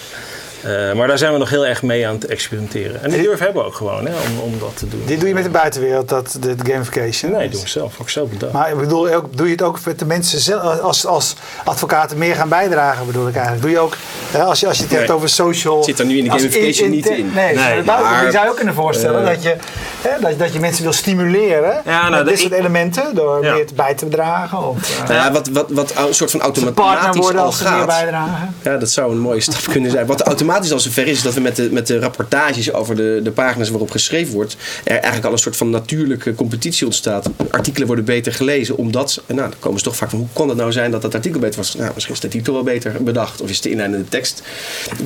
Uh, 0.65 0.93
maar 0.93 1.07
daar 1.07 1.17
zijn 1.17 1.33
we 1.33 1.37
nog 1.37 1.49
heel 1.49 1.65
erg 1.65 1.81
mee 1.81 2.07
aan 2.07 2.13
het 2.13 2.25
experimenteren. 2.25 3.03
En 3.03 3.09
die 3.09 3.21
durf 3.21 3.39
hebben 3.39 3.61
we 3.61 3.67
ook 3.67 3.75
gewoon 3.75 4.05
hè, 4.05 4.13
om, 4.13 4.39
om 4.39 4.59
dat 4.59 4.77
te 4.77 4.87
doen. 4.87 5.03
Dit 5.05 5.19
doe 5.19 5.27
je 5.27 5.33
met 5.33 5.43
de 5.43 5.49
buitenwereld, 5.49 6.09
dat, 6.09 6.37
de 6.39 6.55
gamification? 6.63 7.31
Nee, 7.31 7.49
doe 7.49 7.61
ik 7.61 7.67
zelf. 7.67 7.93
Ook 8.01 8.09
zelf 8.09 8.29
bedacht. 8.29 8.53
Maar 8.53 8.71
ik 8.71 8.77
bedoel, 8.77 9.09
ook, 9.09 9.37
doe 9.37 9.45
je 9.45 9.51
het 9.51 9.61
ook 9.61 9.79
met 9.85 9.99
de 9.99 10.05
mensen 10.05 10.39
zelf, 10.39 10.79
als, 10.79 11.05
als 11.05 11.35
advocaten 11.63 12.17
meer 12.17 12.35
gaan 12.35 12.49
bijdragen, 12.49 13.05
bedoel 13.05 13.27
ik 13.27 13.35
eigenlijk? 13.35 13.63
Doe 13.63 13.71
je 13.71 13.79
ook, 13.79 13.97
hè, 14.31 14.43
als, 14.43 14.59
je, 14.59 14.67
als 14.67 14.77
je 14.77 14.83
het 14.83 14.93
hebt 14.93 15.09
over 15.09 15.29
social... 15.29 15.83
Zit 15.83 15.99
er 15.99 16.05
nu 16.05 16.17
in 16.17 16.23
de 16.23 16.29
gamification 16.29 16.77
in, 16.77 16.83
in, 16.83 16.91
niet 16.91 17.07
in. 17.07 17.31
Nee, 17.33 17.55
nee 17.55 17.83
maar, 17.83 18.25
je 18.25 18.31
zou 18.31 18.49
ook 18.49 18.55
kunnen 18.55 18.73
voorstellen 18.73 19.21
uh, 19.21 19.27
dat, 19.27 19.43
je, 19.43 19.55
hè, 20.01 20.21
dat, 20.21 20.39
dat 20.39 20.53
je 20.53 20.59
mensen 20.59 20.83
wil 20.83 20.93
stimuleren 20.93 21.81
ja, 21.85 22.09
nou, 22.09 22.25
dit 22.25 22.39
soort 22.39 22.53
elementen 22.53 23.15
door 23.15 23.43
ja. 23.43 23.53
meer 23.53 23.65
bij 23.75 23.93
te 23.93 24.07
dragen. 24.07 24.67
Of, 24.67 24.99
uh, 25.01 25.07
nou 25.07 25.13
ja, 25.13 25.31
wat, 25.31 25.47
wat, 25.47 25.71
wat 25.71 25.93
een 26.07 26.13
soort 26.13 26.31
van 26.31 26.41
automatisch 26.41 27.21
worden 27.21 27.41
als 27.41 27.57
ze 27.57 27.69
meer 27.69 27.85
bijdragen. 27.85 28.55
Ja, 28.61 28.77
dat 28.77 28.89
zou 28.89 29.11
een 29.11 29.19
mooie 29.19 29.41
stap 29.41 29.71
kunnen 29.71 29.91
zijn. 29.91 30.05
Wat 30.05 30.21
automatisch 30.21 30.49
automatisch 30.51 30.85
al 30.85 30.91
zover 30.91 31.07
is 31.07 31.21
dat 31.21 31.33
we 31.33 31.39
met 31.39 31.55
de, 31.55 31.69
met 31.71 31.87
de 31.87 31.99
rapportages 31.99 32.73
over 32.73 32.95
de, 32.95 33.19
de 33.23 33.31
pagina's 33.31 33.69
waarop 33.69 33.91
geschreven 33.91 34.33
wordt, 34.33 34.55
er 34.83 34.91
eigenlijk 34.91 35.25
al 35.25 35.31
een 35.31 35.37
soort 35.37 35.57
van 35.57 35.69
natuurlijke 35.69 36.35
competitie 36.35 36.85
ontstaat. 36.85 37.29
Artikelen 37.51 37.87
worden 37.87 38.05
beter 38.05 38.33
gelezen, 38.33 38.77
omdat, 38.77 39.21
nou, 39.27 39.39
dan 39.39 39.59
komen 39.59 39.79
ze 39.79 39.85
toch 39.85 39.95
vaak 39.95 40.09
van 40.09 40.19
hoe 40.19 40.27
kon 40.33 40.49
het 40.49 40.57
nou 40.57 40.71
zijn 40.71 40.91
dat 40.91 41.01
dat 41.01 41.15
artikel 41.15 41.39
beter 41.39 41.57
was? 41.57 41.75
Nou, 41.75 41.91
misschien 41.93 42.15
is 42.15 42.21
de 42.21 42.27
titel 42.27 42.53
wel 42.53 42.63
beter 42.63 43.03
bedacht, 43.03 43.41
of 43.41 43.49
is 43.49 43.61
de 43.61 43.69
inleidende 43.69 44.09
tekst 44.09 44.41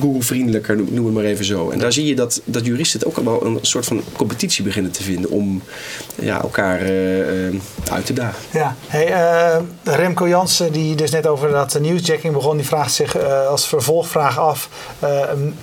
Google-vriendelijker, 0.00 0.76
noem 0.76 1.04
het 1.04 1.14
maar 1.14 1.24
even 1.24 1.44
zo. 1.44 1.70
En 1.70 1.78
daar 1.78 1.92
zie 1.92 2.06
je 2.06 2.14
dat, 2.14 2.40
dat 2.44 2.66
juristen 2.66 2.98
het 2.98 3.08
ook 3.08 3.16
allemaal 3.16 3.46
een 3.46 3.58
soort 3.62 3.86
van 3.86 4.02
competitie 4.16 4.64
beginnen 4.64 4.92
te 4.92 5.02
vinden 5.02 5.30
om 5.30 5.62
ja, 6.14 6.42
elkaar 6.42 6.90
uh, 6.90 7.60
uit 7.92 8.06
te 8.06 8.12
dagen. 8.12 8.38
Ja, 8.52 8.76
hey, 8.86 9.10
uh, 9.10 9.94
Remco 9.96 10.28
Jansen, 10.28 10.72
die 10.72 10.94
dus 10.94 11.10
net 11.10 11.26
over 11.26 11.50
dat 11.50 11.80
newsjacking 11.80 12.32
begon, 12.32 12.56
die 12.56 12.66
vraagt 12.66 12.92
zich 12.92 13.18
als 13.48 13.68
vervolgvraag 13.68 14.38
af 14.38 14.68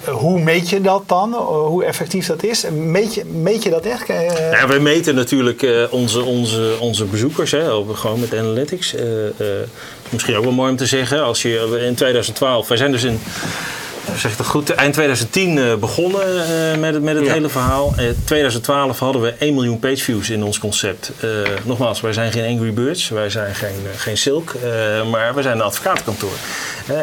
hoe 0.05 0.39
meet 0.39 0.69
je 0.69 0.81
dat 0.81 1.03
dan? 1.07 1.33
Hoe 1.33 1.85
effectief 1.85 2.27
dat 2.27 2.43
is? 2.43 2.65
Meet 2.71 3.13
je, 3.13 3.25
meet 3.25 3.63
je 3.63 3.69
dat 3.69 3.85
echt? 3.85 4.09
Uh, 4.09 4.51
ja, 4.51 4.67
wij 4.67 4.79
meten 4.79 5.15
natuurlijk 5.15 5.61
uh, 5.61 5.83
onze, 5.89 6.23
onze, 6.23 6.75
onze 6.79 7.05
bezoekers, 7.05 7.51
hè, 7.51 7.93
gewoon 7.93 8.19
met 8.19 8.33
analytics. 8.35 8.95
Misschien 10.09 10.35
ook 10.35 10.43
wel 10.43 10.53
mooi 10.53 10.71
om 10.71 10.77
te 10.77 10.85
zeggen, 10.85 11.23
als 11.23 11.41
je 11.41 11.83
in 11.87 11.95
2012, 11.95 12.67
wij 12.67 12.77
zijn 12.77 12.91
dus 12.91 13.03
in 13.03 13.19
zeg 14.15 14.31
ik 14.31 14.37
dat 14.37 14.47
goed, 14.47 14.69
eind 14.69 14.93
2010 14.93 15.57
uh, 15.57 15.75
begonnen 15.75 16.21
uh, 16.35 16.79
met 16.79 16.93
het, 16.93 17.03
met 17.03 17.15
het 17.15 17.25
ja. 17.25 17.31
hele 17.31 17.49
verhaal. 17.49 17.93
In 17.97 18.15
2012 18.23 18.99
hadden 18.99 19.21
we 19.21 19.33
1 19.37 19.53
miljoen 19.53 19.79
pageviews 19.79 20.29
in 20.29 20.43
ons 20.43 20.59
concept. 20.59 21.11
Uh, 21.23 21.29
nogmaals, 21.63 22.01
wij 22.01 22.13
zijn 22.13 22.31
geen 22.31 22.57
Angry 22.57 22.73
Birds, 22.73 23.09
wij 23.09 23.29
zijn 23.29 23.55
geen, 23.55 23.75
geen 23.95 24.17
Silk, 24.17 24.53
maar 25.11 25.35
we 25.35 25.41
zijn 25.41 25.55
een 25.55 25.63
advocatenkantoor. 25.63 26.33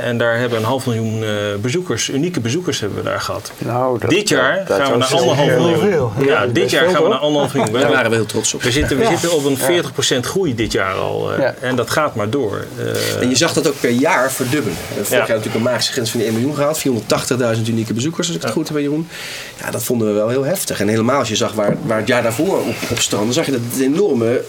En 0.03 0.19
daar 0.19 0.39
hebben 0.39 0.59
een 0.59 0.65
half 0.65 0.87
miljoen 0.87 1.25
bezoekers, 1.61 2.09
unieke 2.09 2.41
bezoekers 2.41 2.81
hebben 2.81 2.99
we 2.99 3.05
daar 3.05 3.21
gehad. 3.21 3.53
Nou, 3.59 3.99
dit 4.09 4.29
jaar 4.29 4.65
gaan 4.67 4.93
we 4.93 4.99
naar 4.99 5.15
anderhalf 5.15 5.57
miljoen. 5.57 6.11
Ja, 6.25 6.47
dit 6.47 6.71
jaar 6.71 6.89
gaan 6.89 7.03
we 7.03 7.09
naar 7.09 7.19
anderhalf 7.19 7.55
miljoen. 7.55 7.73
Daar 7.81 7.91
waren 7.91 8.11
we 8.11 8.17
heel 8.17 8.27
trots 8.27 8.55
op. 8.55 8.63
We 8.63 8.71
zitten, 8.71 8.99
we 8.99 9.07
zitten 9.07 9.33
op 9.33 9.45
een 9.45 9.59
40% 9.59 10.21
groei 10.21 10.55
dit 10.55 10.73
jaar 10.73 10.95
al. 10.95 11.31
En 11.61 11.77
dat 11.77 11.91
gaat 11.91 12.15
maar 12.15 12.31
door. 12.31 12.65
En 13.21 13.29
je 13.29 13.37
zag 13.37 13.53
dat 13.53 13.69
ook 13.69 13.81
per 13.81 13.91
jaar 13.91 14.33
verdubbelen. 14.33 14.79
Vorig 14.95 15.11
jaar 15.11 15.29
natuurlijk 15.29 15.55
een 15.55 15.63
magische 15.63 15.93
grens 15.93 16.11
van 16.11 16.21
de 16.21 16.27
1 16.27 16.35
miljoen 16.35 16.55
gehaald. 16.55 16.79
480.000 17.57 17.69
unieke 17.69 17.95
bezoekers, 17.95 18.27
als 18.27 18.37
ik 18.37 18.43
het 18.43 18.53
goed 18.53 18.69
heb 18.69 18.79
Jeroen. 18.79 19.09
Ja, 19.61 19.71
dat 19.71 19.85
vonden 19.85 20.09
we 20.09 20.15
wel 20.15 20.29
heel 20.29 20.45
heftig. 20.45 20.81
En 20.81 20.89
helemaal 20.89 21.19
als 21.19 21.29
je 21.29 21.37
zag 21.37 21.53
waar, 21.53 21.77
waar 21.83 21.99
het 21.99 22.09
jaar 22.09 22.23
daarvoor 22.23 22.59
op, 22.59 22.75
op 22.91 22.99
stranden, 22.99 23.35
zag 23.35 23.47
je 23.47 23.53
dat 23.53 23.61
het 23.71 23.81
enorme 23.81 24.43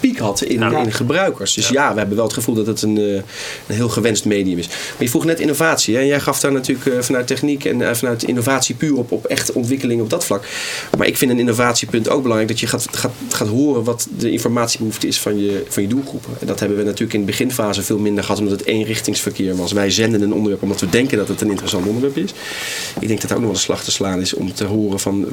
piek 0.00 0.18
had 0.18 0.42
in, 0.42 0.62
in 0.62 0.92
gebruikers. 0.92 1.54
Dus 1.54 1.68
ja. 1.68 1.92
we 1.92 1.98
hebben 1.98 2.16
wel 2.16 2.24
het 2.24 2.34
gevoel 2.34 2.54
dat 2.54 2.66
het 2.66 2.82
een, 2.82 2.98
eh, 2.98 3.14
een 3.66 3.74
heel 3.74 3.88
gewenst 3.88 4.24
medium 4.24 4.58
is. 4.58 4.66
Maar 4.66 4.76
je 4.98 5.08
vroeg 5.08 5.24
net 5.24 5.40
innovatie. 5.40 5.94
Hè? 5.94 6.00
Jij 6.00 6.20
gaf 6.20 6.40
daar 6.40 6.52
natuurlijk 6.52 6.86
eh, 6.86 7.02
vanuit 7.02 7.26
techniek 7.26 7.64
en 7.64 7.80
uh, 7.80 7.92
vanuit 7.92 8.22
innovatie 8.22 8.74
puur 8.74 8.96
op, 8.96 9.12
op 9.12 9.24
echte 9.24 9.54
ontwikkeling 9.54 10.00
op 10.00 10.10
dat 10.10 10.24
vlak. 10.24 10.44
Maar 10.98 11.06
ik 11.06 11.16
vind 11.16 11.30
een 11.30 11.38
innovatiepunt 11.38 12.08
ook 12.08 12.22
belangrijk 12.22 12.50
dat 12.50 12.60
je 12.60 12.66
gaat, 12.66 12.86
gaat, 12.90 13.12
gaat 13.28 13.48
horen 13.48 13.84
wat 13.84 14.08
de 14.18 14.30
informatiebehoefte 14.30 15.06
is 15.06 15.20
van 15.20 15.38
je, 15.38 15.64
van 15.68 15.82
je 15.82 15.88
doelgroepen. 15.88 16.30
En 16.40 16.46
dat 16.46 16.60
hebben 16.60 16.78
we 16.78 16.84
natuurlijk 16.84 17.12
in 17.12 17.20
de 17.20 17.26
beginfase 17.26 17.82
veel 17.82 17.98
minder 17.98 18.24
gehad 18.24 18.40
omdat 18.40 18.58
het 18.58 18.68
eenrichtingsverkeer 18.68 19.56
was. 19.56 19.72
Wij 19.72 19.90
zenden 19.90 20.22
een 20.22 20.32
onderwerp 20.32 20.62
omdat 20.62 20.80
we 20.80 20.88
denken 20.88 21.18
dat 21.18 21.28
het 21.28 21.40
een 21.40 21.50
interessant 21.50 21.86
onderwerp 21.86 22.16
is. 22.16 22.34
Ik 23.00 23.08
denk 23.08 23.20
dat 23.20 23.30
er 23.30 23.36
ook 23.36 23.42
nog 23.42 23.50
wel 23.50 23.58
een 23.58 23.64
slag 23.64 23.84
te 23.84 23.90
slaan 23.90 24.20
is 24.20 24.34
om 24.34 24.54
te 24.54 24.64
horen 24.64 25.00
van 25.00 25.26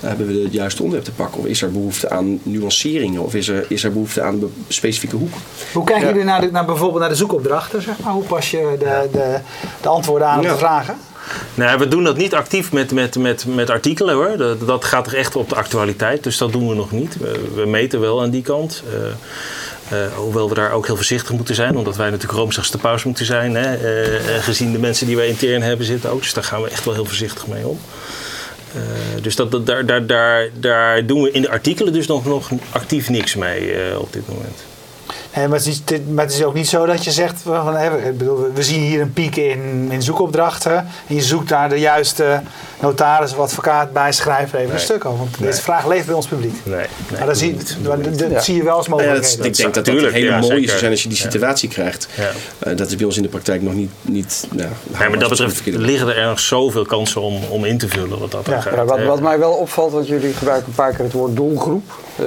hebben 0.00 0.26
we 0.26 0.42
het 0.42 0.52
juiste 0.52 0.82
onderwerp 0.82 1.08
te 1.08 1.14
pakken? 1.16 1.40
Of 1.40 1.46
is 1.46 1.62
er 1.62 1.72
behoefte 1.72 2.10
aan 2.10 2.40
nuanceringen? 2.42 3.22
Of 3.22 3.34
is 3.34 3.48
er, 3.48 3.66
is 3.68 3.84
er 3.84 3.92
behoefte 3.92 3.99
aan 4.20 4.34
een 4.34 4.64
specifieke 4.68 5.16
hoek. 5.16 5.32
Hoe 5.72 5.84
kijken 5.84 6.08
jullie 6.08 6.24
naar, 6.24 6.50
naar 6.52 6.64
bijvoorbeeld 6.64 7.00
naar 7.00 7.08
de 7.08 7.14
zoekopdrachten? 7.14 7.82
Zeg 7.82 7.98
maar? 7.98 8.12
Hoe 8.12 8.24
pas 8.24 8.50
je 8.50 8.76
de, 8.78 9.08
de, 9.12 9.38
de 9.80 9.88
antwoorden 9.88 10.28
aan 10.28 10.38
op 10.38 10.44
de 10.44 10.56
vragen? 10.56 10.96
Nee, 11.54 11.76
we 11.76 11.88
doen 11.88 12.04
dat 12.04 12.16
niet 12.16 12.34
actief 12.34 12.72
met, 12.72 12.92
met, 12.92 13.16
met, 13.16 13.44
met 13.46 13.70
artikelen 13.70 14.14
hoor. 14.14 14.36
Dat, 14.36 14.66
dat 14.66 14.84
gaat 14.84 15.06
er 15.06 15.16
echt 15.16 15.36
op 15.36 15.48
de 15.48 15.54
actualiteit, 15.54 16.22
dus 16.22 16.38
dat 16.38 16.52
doen 16.52 16.68
we 16.68 16.74
nog 16.74 16.90
niet. 16.90 17.16
We, 17.18 17.50
we 17.54 17.66
meten 17.66 18.00
wel 18.00 18.22
aan 18.22 18.30
die 18.30 18.42
kant. 18.42 18.82
Uh, 19.92 19.98
hoewel 20.16 20.48
we 20.48 20.54
daar 20.54 20.72
ook 20.72 20.86
heel 20.86 20.96
voorzichtig 20.96 21.32
moeten 21.32 21.54
zijn, 21.54 21.76
omdat 21.76 21.96
wij 21.96 22.10
natuurlijk 22.10 22.38
roomzachtste 22.38 22.78
paus 22.78 23.04
moeten 23.04 23.24
zijn. 23.24 23.54
Hè? 23.54 23.74
Uh, 23.74 24.42
gezien 24.42 24.72
de 24.72 24.78
mensen 24.78 25.06
die 25.06 25.16
wij 25.16 25.28
intern 25.28 25.62
hebben 25.62 25.86
zitten 25.86 26.10
ook. 26.10 26.20
Dus 26.20 26.34
daar 26.34 26.44
gaan 26.44 26.62
we 26.62 26.68
echt 26.68 26.84
wel 26.84 26.94
heel 26.94 27.04
voorzichtig 27.04 27.46
mee 27.46 27.66
om. 27.66 27.78
Uh, 28.76 29.22
dus 29.22 29.36
dat, 29.36 29.66
daar, 29.66 29.86
daar, 29.86 30.06
daar, 30.06 30.48
daar 30.52 31.06
doen 31.06 31.22
we 31.22 31.30
in 31.30 31.42
de 31.42 31.50
artikelen 31.50 31.92
dus 31.92 32.06
nog, 32.06 32.24
nog 32.24 32.50
actief 32.70 33.08
niks 33.08 33.34
mee 33.34 33.90
uh, 33.90 33.98
op 33.98 34.12
dit 34.12 34.28
moment. 34.28 34.64
Nee, 35.36 35.48
maar, 35.48 35.58
het 35.58 35.66
is, 35.66 35.82
maar 36.08 36.24
het 36.24 36.34
is 36.34 36.44
ook 36.44 36.54
niet 36.54 36.68
zo 36.68 36.86
dat 36.86 37.04
je 37.04 37.10
zegt, 37.10 37.40
van, 37.42 37.78
ik 37.78 38.18
bedoel, 38.18 38.52
we 38.54 38.62
zien 38.62 38.80
hier 38.80 39.00
een 39.00 39.12
piek 39.12 39.36
in, 39.36 39.88
in 39.90 40.02
zoekopdrachten. 40.02 40.76
En 41.06 41.14
je 41.14 41.22
zoekt 41.22 41.50
naar 41.50 41.68
de 41.68 41.78
juiste 41.78 42.40
notaris 42.80 43.32
of 43.32 43.38
advocaat 43.38 43.92
bij, 43.92 44.12
schrijf 44.12 44.52
even 44.52 44.74
een 44.74 44.80
stuk 44.80 45.04
over. 45.04 45.18
Want 45.18 45.38
deze 45.38 45.62
vraag 45.62 45.86
leeft 45.86 46.06
bij 46.06 46.14
ons 46.14 46.26
publiek. 46.26 46.54
Nee, 46.64 46.74
nee 46.76 46.86
maar 47.18 47.26
dat, 47.26 47.38
zie, 47.38 47.56
dat 48.30 48.44
zie 48.44 48.56
je 48.56 48.62
wel 48.62 48.76
als 48.76 48.88
mogelijkheid. 48.88 49.36
Ja, 49.38 49.44
ik 49.44 49.56
denk 49.56 49.74
dat 49.74 49.84
dat 49.84 49.94
een 49.94 50.12
hele 50.12 50.40
mooie 50.40 50.66
zou 50.66 50.78
zijn 50.78 50.90
als 50.90 51.02
je 51.02 51.08
die 51.08 51.18
situatie 51.18 51.68
krijgt. 51.68 52.08
Uh, 52.18 52.76
dat 52.76 52.88
is 52.88 52.96
bij 52.96 53.06
ons 53.06 53.16
in 53.16 53.22
de 53.22 53.28
praktijk 53.28 53.62
nog 53.62 53.74
niet... 53.74 53.90
niet 54.02 54.46
nou, 54.50 54.68
nee, 54.98 55.08
maar 55.08 55.18
dat 55.18 55.28
betreft 55.28 55.66
liggen 55.66 56.16
er 56.16 56.26
nog 56.26 56.40
zoveel 56.40 56.84
kansen 56.84 57.20
om, 57.20 57.42
om 57.48 57.64
in 57.64 57.78
te 57.78 57.88
vullen 57.88 58.18
wat 58.18 58.30
dat 58.30 58.46
ja. 58.46 58.60
gaat. 58.60 58.86
Wat, 58.86 59.04
wat 59.04 59.20
mij 59.20 59.38
wel 59.38 59.52
opvalt, 59.52 59.92
want 59.92 60.06
jullie 60.06 60.32
gebruiken 60.32 60.68
een 60.68 60.74
paar 60.74 60.92
keer 60.92 61.04
het 61.04 61.12
woord 61.12 61.36
doelgroep. 61.36 61.92
Uh, 62.20 62.26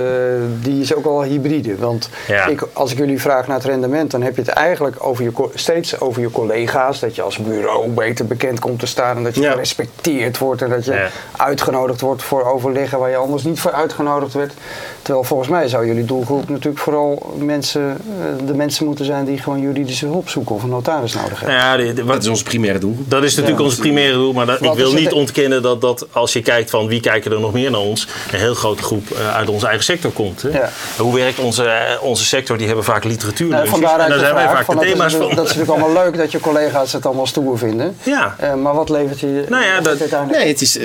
die 0.62 0.82
is 0.82 0.95
ook 0.95 1.06
al 1.06 1.23
hybride. 1.23 1.75
Want 1.77 2.10
ik, 2.49 2.63
als 2.73 2.91
ik 2.91 2.97
jullie 2.97 3.21
vraag 3.21 3.47
naar 3.47 3.58
het 3.58 3.65
rendement, 3.65 4.12
dan 4.12 4.21
heb 4.21 4.36
je 4.36 4.41
het 4.41 4.51
eigenlijk 4.51 4.95
over 5.06 5.23
je, 5.23 5.32
steeds 5.53 5.99
over 5.99 6.21
je 6.21 6.32
collega's. 6.32 6.99
Dat 6.99 7.15
je 7.15 7.21
als 7.21 7.38
bureau 7.38 7.89
beter 7.89 8.25
bekend 8.25 8.60
komt 8.60 8.79
te 8.79 8.86
staan 8.86 9.17
en 9.17 9.23
dat 9.23 9.36
je 9.36 9.41
gerespecteerd 9.41 10.38
wordt 10.38 10.62
en 10.62 10.69
dat 10.69 10.86
je 10.86 11.08
uitgenodigd 11.38 12.01
wordt 12.01 12.23
voor 12.23 12.45
overleggen 12.45 12.99
waar 12.99 13.10
je 13.10 13.15
anders 13.15 13.43
niet 13.43 13.60
voor 13.60 13.71
uitgenodigd 13.71 14.34
werd. 14.34 14.53
Terwijl 15.01 15.25
volgens 15.25 15.49
mij 15.49 15.67
zou 15.67 15.88
jullie 15.88 16.06
doelgroep 16.06 16.49
natuurlijk 16.49 16.77
vooral 16.77 17.34
mensen, 17.38 17.82
eh, 17.82 18.47
de 18.47 18.53
mensen 18.53 18.86
moeten 18.86 19.06
zijn 19.06 19.25
die 19.25 19.38
gewoon 19.38 19.60
juridische 19.60 20.06
hulp 20.06 20.29
zoeken 20.29 20.56
of 20.56 20.63
een 20.63 20.69
notaris 20.69 21.13
nodig 21.13 21.39
hebben. 21.39 21.58
Ja, 21.58 21.93
wat, 21.95 22.08
dat 22.08 22.23
is 22.23 22.29
ons 22.29 22.43
primaire 22.43 22.79
doel. 22.79 22.97
Dat 23.08 23.23
is 23.23 23.36
natuurlijk 23.36 23.63
ons 23.63 23.75
primaire 23.75 24.13
doel, 24.13 24.34
maar 24.34 24.62
ik 24.62 24.73
wil 24.73 24.93
niet 24.93 25.12
ontkennen 25.12 25.62
dat, 25.62 25.82
dat 25.82 26.08
als 26.12 26.34
je 26.34 26.41
kijkt 26.41 26.69
van 26.69 26.88
wie 26.88 26.99
kijken 26.99 27.32
er 27.32 27.39
nog 27.39 27.53
meer 27.53 27.71
naar 27.71 27.79
ons, 27.79 28.08
een 28.32 28.39
heel 28.39 28.53
grote 28.53 28.84
groep 28.84 29.10
uh, 29.10 29.36
uit 29.36 29.49
onze 29.49 29.65
eigen 29.65 29.82
sector 29.83 30.11
komt. 30.11 30.41
Hè. 30.41 30.49
Hoe 30.97 31.15
werkt 31.15 31.39
onze, 31.39 31.63
uh, 31.63 32.03
onze 32.03 32.25
sector? 32.25 32.57
Die 32.57 32.67
hebben 32.67 32.85
vaak 32.85 33.03
literatuur. 33.03 33.49
Nou, 33.49 33.67
vandaar 33.67 33.99
en 33.99 34.09
daar 34.09 34.19
zijn 34.19 34.33
wij 34.33 34.47
vaak 34.47 34.67
de 34.67 34.77
thema's 34.77 35.13
van. 35.13 35.21
Dat 35.21 35.45
is 35.45 35.55
natuurlijk 35.55 35.69
allemaal 35.69 36.03
leuk 36.03 36.17
dat 36.17 36.31
je 36.31 36.39
collega's 36.39 36.93
het 36.93 37.05
allemaal 37.05 37.27
stoer 37.27 37.57
vinden. 37.57 37.95
Ja. 38.03 38.35
maar 38.61 38.73
wat 38.73 38.89
levert 38.89 39.19
je 39.19 39.45
nou 39.49 39.63
ja, 39.63 39.81
dat, 39.81 39.99
Nee, 40.31 40.47
het 40.47 40.61
is, 40.61 40.77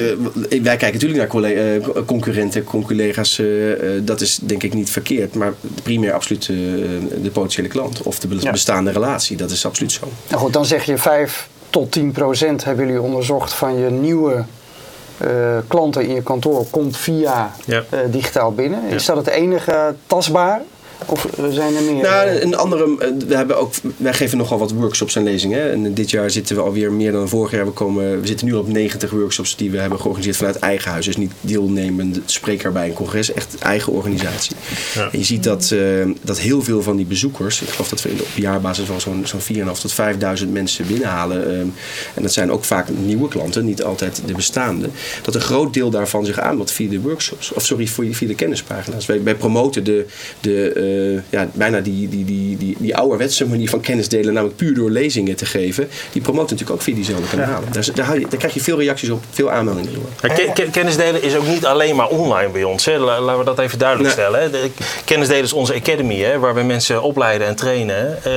wij 0.48 0.76
kijken 0.76 0.92
natuurlijk 0.92 1.32
naar 1.32 2.04
concurrenten, 2.04 2.64
collega's 2.64 3.40
dat 4.02 4.20
is 4.20 4.38
denk 4.42 4.62
ik 4.62 4.74
niet 4.74 4.90
verkeerd. 4.90 5.34
Maar 5.34 5.52
primair 5.82 6.12
absoluut 6.12 6.48
uh, 6.48 6.56
de 7.22 7.30
potentiële 7.30 7.68
klant 7.68 8.02
of 8.02 8.18
de 8.18 8.28
bestaande 8.50 8.90
relatie. 8.90 9.37
Dat 9.37 9.50
is 9.50 9.66
absoluut 9.66 9.92
zo. 9.92 10.08
Nou 10.28 10.42
goed, 10.42 10.52
dan 10.52 10.64
zeg 10.64 10.84
je 10.84 10.98
5 10.98 11.48
tot 11.70 11.92
10 11.92 12.12
procent 12.12 12.64
hebben 12.64 12.87
jullie 12.87 13.02
onderzocht 13.02 13.52
van 13.52 13.78
je 13.78 13.90
nieuwe 13.90 14.44
klanten 15.68 16.07
in 16.07 16.14
je 16.14 16.22
kantoor 16.22 16.66
komt 16.70 16.96
via 16.96 17.52
ja. 17.64 17.85
uh, 17.94 18.00
digitaal 18.11 18.52
binnen. 18.52 18.83
Is 18.83 19.04
dat 19.04 19.16
het 19.16 19.26
enige 19.26 19.94
tastbaar? 20.07 20.62
Of 21.06 21.26
zijn 21.50 21.76
er 21.76 21.82
meer? 21.82 22.02
Nou, 22.02 22.28
een 22.28 22.56
andere, 22.56 22.96
eh, 22.98 23.08
we 23.26 23.37
hebben 23.37 23.58
ook, 23.58 23.72
wij 23.96 24.14
geven 24.14 24.38
nogal 24.38 24.58
wat 24.58 24.72
workshops 24.72 25.16
en 25.16 25.22
lezingen. 25.22 25.72
En 25.72 25.94
dit 25.94 26.11
jaar 26.11 26.30
zitten 26.30 26.56
we 26.56 26.62
alweer 26.62 26.92
meer 26.92 27.12
dan 27.12 27.28
vorig 27.28 27.50
jaar. 27.50 27.64
We, 27.64 27.70
komen, 27.70 28.20
we 28.20 28.26
zitten 28.26 28.46
nu 28.46 28.52
op 28.52 28.68
90 28.68 29.11
workshops 29.11 29.56
die 29.56 29.70
we 29.70 29.78
hebben 29.78 29.98
georganiseerd 30.00 30.37
vanuit 30.37 30.58
eigen 30.58 30.90
huis. 30.90 31.04
Dus 31.04 31.16
niet 31.16 31.32
deelnemend 31.40 32.20
spreker 32.24 32.72
bij 32.72 32.88
een 32.88 32.94
congres, 32.94 33.32
echt 33.32 33.58
eigen 33.58 33.92
organisatie. 33.92 34.56
Ja. 34.94 35.08
En 35.12 35.18
je 35.18 35.24
ziet 35.24 35.44
dat, 35.44 35.70
uh, 35.74 36.06
dat 36.22 36.38
heel 36.38 36.62
veel 36.62 36.82
van 36.82 36.96
die 36.96 37.06
bezoekers, 37.06 37.62
ik 37.62 37.68
geloof 37.68 37.88
dat 37.88 38.02
we 38.02 38.11
op 38.11 38.26
jaarbasis 38.34 38.88
wel 38.88 39.00
zo'n 39.00 39.26
zo'n 39.26 39.40
4.500 39.40 39.80
tot 39.80 39.94
5.000 40.42 40.48
mensen 40.52 40.87
binnenhalen. 40.87 41.50
Um, 41.50 41.74
en 42.14 42.22
dat 42.22 42.32
zijn 42.32 42.50
ook 42.50 42.64
vaak 42.64 42.88
nieuwe 42.88 43.28
klanten, 43.28 43.64
niet 43.64 43.82
altijd 43.82 44.22
de 44.26 44.32
bestaande. 44.34 44.88
Dat 45.22 45.34
een 45.34 45.40
groot 45.40 45.74
deel 45.74 45.90
daarvan 45.90 46.24
zich 46.24 46.38
aanmeldt 46.38 46.70
via 46.70 46.90
de 46.90 47.00
workshops. 47.00 47.52
Of 47.52 47.64
sorry, 47.64 47.87
via 47.87 48.26
de 48.26 48.34
kennispagina's. 48.34 49.06
Wij, 49.06 49.22
wij 49.22 49.34
promoten 49.34 49.84
de, 49.84 50.06
de 50.40 50.72
uh, 50.76 50.88
ja, 51.31 51.48
bijna 51.53 51.81
die, 51.81 52.09
die, 52.09 52.24
die, 52.24 52.57
die, 52.57 52.77
die 52.79 52.96
ouderwetse 52.96 53.46
manier 53.46 53.68
van 53.68 53.81
kennis 53.81 54.09
delen, 54.09 54.33
namelijk 54.33 54.59
puur 54.59 54.74
door 54.74 54.90
lezingen 54.90 55.37
te 55.37 55.46
geven, 55.46 55.88
die 56.12 56.22
promoten 56.22 56.51
natuurlijk 56.51 56.79
ook 56.79 56.83
via 56.83 56.94
diezelfde 56.94 57.37
kanalen. 57.37 57.72
Daar, 57.72 57.88
daar, 57.94 58.20
daar, 58.20 58.38
krijg 58.38 58.55
je 58.55 58.61
veel 58.61 58.79
reacties 58.79 59.11
op, 59.11 59.24
veel 59.31 59.51
aanmeldingen 59.51 59.92
door. 59.94 60.31
Ja, 60.37 60.64
kennis 60.70 60.96
delen 60.96 61.22
is 61.22 61.37
ook 61.37 61.46
niet 61.46 61.66
alleen 61.66 61.96
maar 61.96 62.09
online 62.09 62.51
bij 62.51 62.64
ons. 62.64 62.85
Hè. 62.85 62.98
Laten 62.98 63.38
we 63.38 63.44
dat 63.44 63.59
even 63.59 63.79
duidelijk 63.79 64.11
stellen. 64.11 64.40
Hè. 64.40 64.51
De, 64.51 64.70
kennis 65.05 65.29
delen 65.29 65.44
is 65.44 65.53
onze 65.53 65.74
academy, 65.74 66.18
hè, 66.18 66.38
waar 66.38 66.55
we 66.55 66.62
mensen 66.62 67.03
opleiden 67.03 67.46
en 67.46 67.57
trainen. 67.57 68.18
Uh, 68.27 68.33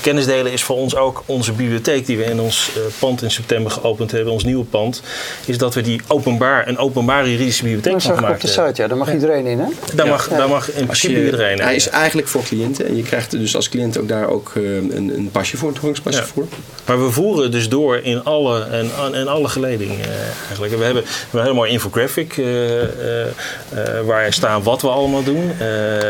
kennis 0.00 0.26
delen 0.26 0.52
is 0.52 0.62
voor 0.62 0.76
ons 0.76 0.96
ook 0.96 1.22
onze 1.26 1.52
bibliotheek 1.52 2.06
die 2.06 2.16
we 2.16 2.24
in 2.24 2.40
ons 2.40 2.70
uh, 2.76 2.82
pand 2.98 3.22
in 3.22 3.30
september 3.30 3.70
geopend 3.70 4.10
hebben, 4.10 4.32
ons 4.32 4.44
nieuwe 4.44 4.64
pand. 4.64 5.02
Is 5.44 5.58
dat 5.58 5.74
we 5.74 5.80
die 5.80 6.00
openbaar, 6.06 6.68
een 6.68 6.78
openbare 6.78 7.30
juridische 7.30 7.62
bibliotheek 7.62 8.02
gemaakt 8.02 8.18
hebben. 8.18 8.34
op 8.34 8.40
de 8.40 8.48
site, 8.48 8.82
ja. 8.82 8.88
Daar 8.88 8.96
mag 8.96 9.12
iedereen 9.12 9.46
in, 9.46 9.58
hè? 9.58 9.66
Daar, 9.94 10.06
mag, 10.06 10.28
daar 10.28 10.48
mag 10.48 10.70
in 10.72 10.84
principe 10.84 11.24
iedereen 11.24 11.56
in. 11.56 11.62
Hij 11.62 11.74
is 11.74 11.90
eigenlijk 11.96 12.28
voor 12.28 12.42
cliënten. 12.42 12.86
En 12.86 12.96
je 12.96 13.02
krijgt 13.02 13.30
dus 13.30 13.56
als 13.56 13.68
cliënt 13.68 13.98
ook 13.98 14.08
daar 14.08 14.28
ook 14.28 14.52
uh, 14.54 14.76
een, 14.76 15.12
een 15.16 15.28
pasje 15.32 15.56
voor, 15.56 15.68
een 15.68 15.74
toegangspasje 15.74 16.20
ja. 16.20 16.26
voor. 16.26 16.46
Maar 16.86 17.04
we 17.04 17.10
voeren 17.10 17.50
dus 17.50 17.68
door 17.68 17.96
in 17.96 18.24
alle, 18.24 18.64
en, 18.64 18.90
en 19.12 19.28
alle 19.28 19.48
geledingen 19.48 19.98
uh, 19.98 20.06
eigenlijk. 20.46 20.76
we 20.76 20.84
hebben, 20.84 21.02
we 21.02 21.08
hebben 21.20 21.40
een 21.40 21.40
hele 21.40 21.54
mooie 21.54 21.70
infographic 21.70 22.36
uh, 22.36 22.46
waar 24.06 24.32
staan 24.32 24.62
wat 24.62 24.82
we 24.82 24.88
allemaal 24.88 25.22
doen. 25.22 25.50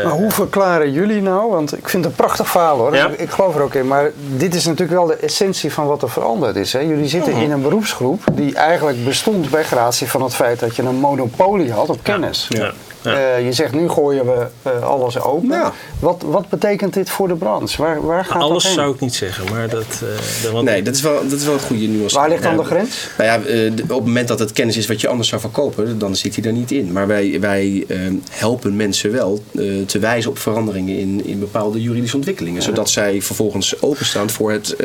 maar 0.03 0.11
hoe 0.11 0.31
verklaren 0.31 0.91
jullie 0.91 1.21
nou, 1.21 1.51
want 1.51 1.77
ik 1.77 1.89
vind 1.89 2.03
het 2.03 2.13
een 2.13 2.25
prachtig 2.25 2.49
verhaal 2.49 2.77
hoor, 2.77 2.95
ja? 2.95 3.07
ik, 3.07 3.19
ik, 3.19 3.29
geloof 3.29 3.55
er 3.55 3.61
ook 3.61 3.73
in. 3.73 3.87
Maar 3.87 4.11
dit 4.35 4.55
is 4.55 4.65
natuurlijk 4.65 4.97
wel 4.97 5.07
de 5.07 5.15
essentie 5.15 5.73
van 5.73 5.87
wat 5.87 6.01
er 6.01 6.09
veranderd 6.09 6.55
is. 6.55 6.73
Hè? 6.73 6.79
Jullie 6.79 7.07
zitten 7.07 7.33
-huh. 7.33 7.41
in 7.41 7.51
een 7.51 7.61
beroepsgroep 7.61 8.23
die 8.31 8.55
eigenlijk 8.55 9.05
bestond 9.05 9.49
bij 9.49 9.63
gratie 9.63 10.07
van 10.07 10.23
het 10.23 10.35
feit 10.35 10.59
dat 10.59 10.75
je 10.75 10.81
een 10.81 10.95
monopolie 10.95 11.71
had 11.71 11.89
op 11.89 11.99
kennis. 12.03 12.45
Ja. 12.49 12.73
Uh, 13.07 13.45
je 13.45 13.53
zegt 13.53 13.73
nu 13.73 13.89
gooien 13.89 14.25
we 14.25 14.47
uh, 14.67 14.83
alles 14.83 15.19
open. 15.19 15.49
Ja. 15.49 15.73
Wat, 15.99 16.23
wat 16.25 16.49
betekent 16.49 16.93
dit 16.93 17.09
voor 17.09 17.27
de 17.27 17.35
branche? 17.35 17.81
Waar, 17.81 18.05
waar 18.05 18.25
gaat 18.25 18.41
alles 18.41 18.63
dat 18.63 18.71
zou 18.71 18.93
ik 18.93 18.99
niet 18.99 19.15
zeggen, 19.15 19.45
maar 19.51 19.69
dat. 19.69 20.01
Uh, 20.45 20.51
want... 20.51 20.65
Nee, 20.65 20.81
dat 20.81 20.95
is, 20.95 21.01
wel, 21.01 21.21
dat 21.23 21.39
is 21.39 21.45
wel 21.45 21.53
een 21.53 21.59
goede 21.59 21.87
nuance. 21.87 22.15
Waar 22.15 22.29
ligt 22.29 22.43
dan 22.43 22.57
de 22.57 22.63
grens? 22.63 23.07
Nou 23.17 23.29
ja, 23.29 23.37
op 23.81 23.89
het 23.89 24.05
moment 24.05 24.27
dat 24.27 24.39
het 24.39 24.53
kennis 24.53 24.77
is 24.77 24.87
wat 24.87 25.01
je 25.01 25.07
anders 25.07 25.29
zou 25.29 25.41
verkopen, 25.41 25.99
dan 25.99 26.15
zit 26.15 26.33
hij 26.33 26.43
daar 26.43 26.53
niet 26.53 26.71
in. 26.71 26.91
Maar 26.91 27.07
wij, 27.07 27.37
wij 27.39 27.85
helpen 28.29 28.75
mensen 28.75 29.11
wel 29.11 29.43
te 29.85 29.99
wijzen 29.99 30.31
op 30.31 30.39
veranderingen 30.39 30.97
in, 30.97 31.25
in 31.25 31.39
bepaalde 31.39 31.81
juridische 31.81 32.15
ontwikkelingen, 32.15 32.61
zodat 32.61 32.89
zij 32.89 33.21
vervolgens 33.21 33.81
openstaan 33.81 34.29
voor 34.29 34.51
het, 34.51 34.75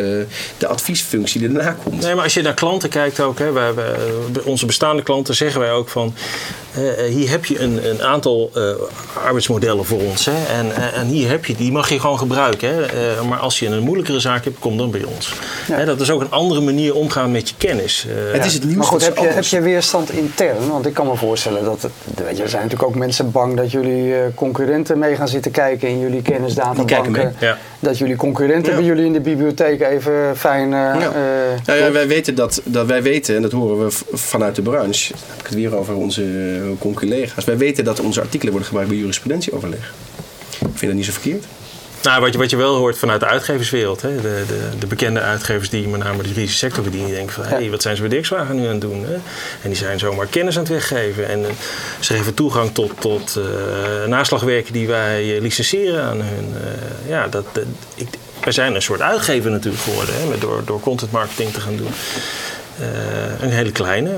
de 0.58 0.66
adviesfunctie 0.66 1.40
die 1.40 1.52
daarna 1.52 1.76
komt. 1.84 2.02
Nee, 2.02 2.14
maar 2.14 2.24
als 2.24 2.34
je 2.34 2.42
naar 2.42 2.54
klanten 2.54 2.88
kijkt 2.88 3.20
ook, 3.20 3.38
hè, 3.38 3.52
wij, 3.52 3.74
wij, 3.74 3.94
onze 4.44 4.66
bestaande 4.66 5.02
klanten 5.02 5.34
zeggen 5.34 5.60
wij 5.60 5.72
ook 5.72 5.88
van 5.88 6.14
hier 7.08 7.30
heb 7.30 7.44
je 7.44 7.60
een, 7.60 7.88
een 7.90 8.02
aantal 8.02 8.50
arbeidsmodellen 9.24 9.84
voor 9.84 10.00
ons. 10.00 10.24
Hè? 10.24 10.56
En, 10.58 10.92
en 10.94 11.06
hier 11.06 11.28
heb 11.28 11.44
je, 11.44 11.54
die 11.54 11.72
mag 11.72 11.88
je 11.88 12.00
gewoon 12.00 12.18
gebruiken. 12.18 12.74
Hè? 12.74 12.84
maar 13.28 13.38
als 13.38 13.58
je 13.58 13.66
een 13.66 13.82
moeilijkere 13.82 14.20
zaak 14.20 14.44
hebt, 14.44 14.58
kom 14.58 14.76
dan 14.76 14.90
bij 14.90 15.04
ons. 15.04 15.34
Hè, 15.72 15.84
dat 15.84 16.00
is 16.00 16.10
ook 16.10 16.20
een 16.20 16.30
andere 16.30 16.60
manier 16.60 16.94
omgaan 16.94 17.30
met 17.30 17.48
je 17.48 17.54
kennis. 17.58 18.06
het 18.32 18.44
is 18.44 18.54
het 18.54 18.64
nieuws. 18.64 18.76
Maar 18.76 18.86
goed, 18.86 19.04
heb 19.04 19.16
je, 19.16 19.26
heb 19.26 19.44
je 19.44 19.60
weerstand 19.60 20.10
intern? 20.10 20.68
Want 20.68 20.86
ik 20.86 20.94
kan 20.94 21.06
me 21.06 21.16
voorstellen 21.16 21.64
dat... 21.64 21.82
Het, 21.82 21.92
weet 22.24 22.36
je, 22.36 22.42
er 22.42 22.48
zijn 22.48 22.62
natuurlijk 22.62 22.90
ook 22.90 22.96
mensen 22.96 23.30
bang 23.30 23.56
dat 23.56 23.70
jullie 23.70 24.14
concurrenten 24.34 24.98
mee 24.98 25.16
gaan 25.16 25.28
zitten 25.28 25.50
kijken 25.50 25.88
in 25.88 25.98
jullie 25.98 26.22
kennisdatabanken. 26.22 27.34
Ja. 27.40 27.58
Dat 27.78 27.98
jullie 27.98 28.16
concurrenten 28.16 28.74
bij 28.74 28.84
jullie 28.84 29.04
in 29.04 29.12
de 29.12 29.20
bibliotheek 29.20 29.80
even 29.80 30.36
fijn... 30.36 30.70
ja. 30.70 31.12
ja, 31.64 31.90
wij 31.92 32.08
weten 32.08 32.34
dat, 32.34 32.60
dat 32.64 32.86
wij 32.86 33.02
weten, 33.02 33.36
en 33.36 33.42
dat 33.42 33.52
horen 33.52 33.84
we 33.84 33.96
vanuit 34.12 34.54
de 34.54 34.62
branche, 34.62 35.12
dan 35.12 35.20
heb 35.28 35.38
ik 35.38 35.46
het 35.46 35.54
weer 35.54 35.76
over 35.76 35.94
onze 35.94 36.22
collega's. 36.78 37.44
Wij 37.44 37.56
weten 37.56 37.84
dat 37.84 38.00
onze 38.00 38.20
artikelen 38.20 38.50
worden 38.50 38.68
gebruikt 38.68 38.90
bij 38.92 39.00
jurisprudentieoverleg. 39.00 39.92
Ik 40.60 40.66
vind 40.74 40.80
dat 40.80 40.94
niet 40.94 41.04
zo 41.04 41.12
verkeerd. 41.12 41.44
Nou, 42.02 42.20
wat 42.20 42.32
je, 42.32 42.38
wat 42.38 42.50
je 42.50 42.56
wel 42.56 42.76
hoort 42.76 42.98
vanuit 42.98 43.20
de 43.20 43.26
uitgeverswereld. 43.26 44.02
Hè? 44.02 44.14
De, 44.14 44.44
de, 44.46 44.78
de 44.78 44.86
bekende 44.86 45.20
uitgevers 45.20 45.70
die 45.70 45.88
met 45.88 46.02
name 46.02 46.22
de 46.22 46.28
juridische 46.28 46.58
sector 46.58 46.84
bedienen. 46.84 47.08
Die 47.08 47.16
denken 47.16 47.34
van, 47.34 47.44
hé, 47.44 47.56
hey, 47.56 47.70
wat 47.70 47.82
zijn 47.82 47.96
ze 47.96 48.00
bij 48.02 48.10
Dirkswagen 48.10 48.56
nu 48.56 48.64
aan 48.64 48.70
het 48.70 48.80
doen? 48.80 49.04
Hè? 49.04 49.14
En 49.14 49.22
die 49.62 49.74
zijn 49.74 49.98
zomaar 49.98 50.26
kennis 50.26 50.56
aan 50.56 50.62
het 50.62 50.72
weggeven. 50.72 51.28
En 51.28 51.40
uh, 51.40 51.46
ze 52.00 52.14
geven 52.14 52.34
toegang 52.34 52.72
tot, 52.72 52.92
tot 52.98 53.38
uh, 53.38 54.08
naslagwerken 54.08 54.72
die 54.72 54.86
wij 54.86 55.34
uh, 55.34 55.40
licenseren 55.40 56.02
aan 56.02 56.20
hun. 56.20 56.54
ja, 57.08 57.28
dat, 57.28 57.44
ik, 57.94 58.08
wij 58.44 58.52
zijn 58.52 58.74
een 58.74 58.82
soort 58.82 59.00
uitgever 59.00 59.50
natuurlijk 59.50 59.82
geworden. 59.82 60.14
Hè? 60.14 60.38
Door, 60.38 60.62
door 60.64 60.80
content 60.80 61.10
marketing 61.10 61.52
te 61.52 61.60
gaan 61.60 61.76
doen. 61.76 61.90
Een 63.40 63.50
hele 63.50 63.72
kleine, 63.72 64.10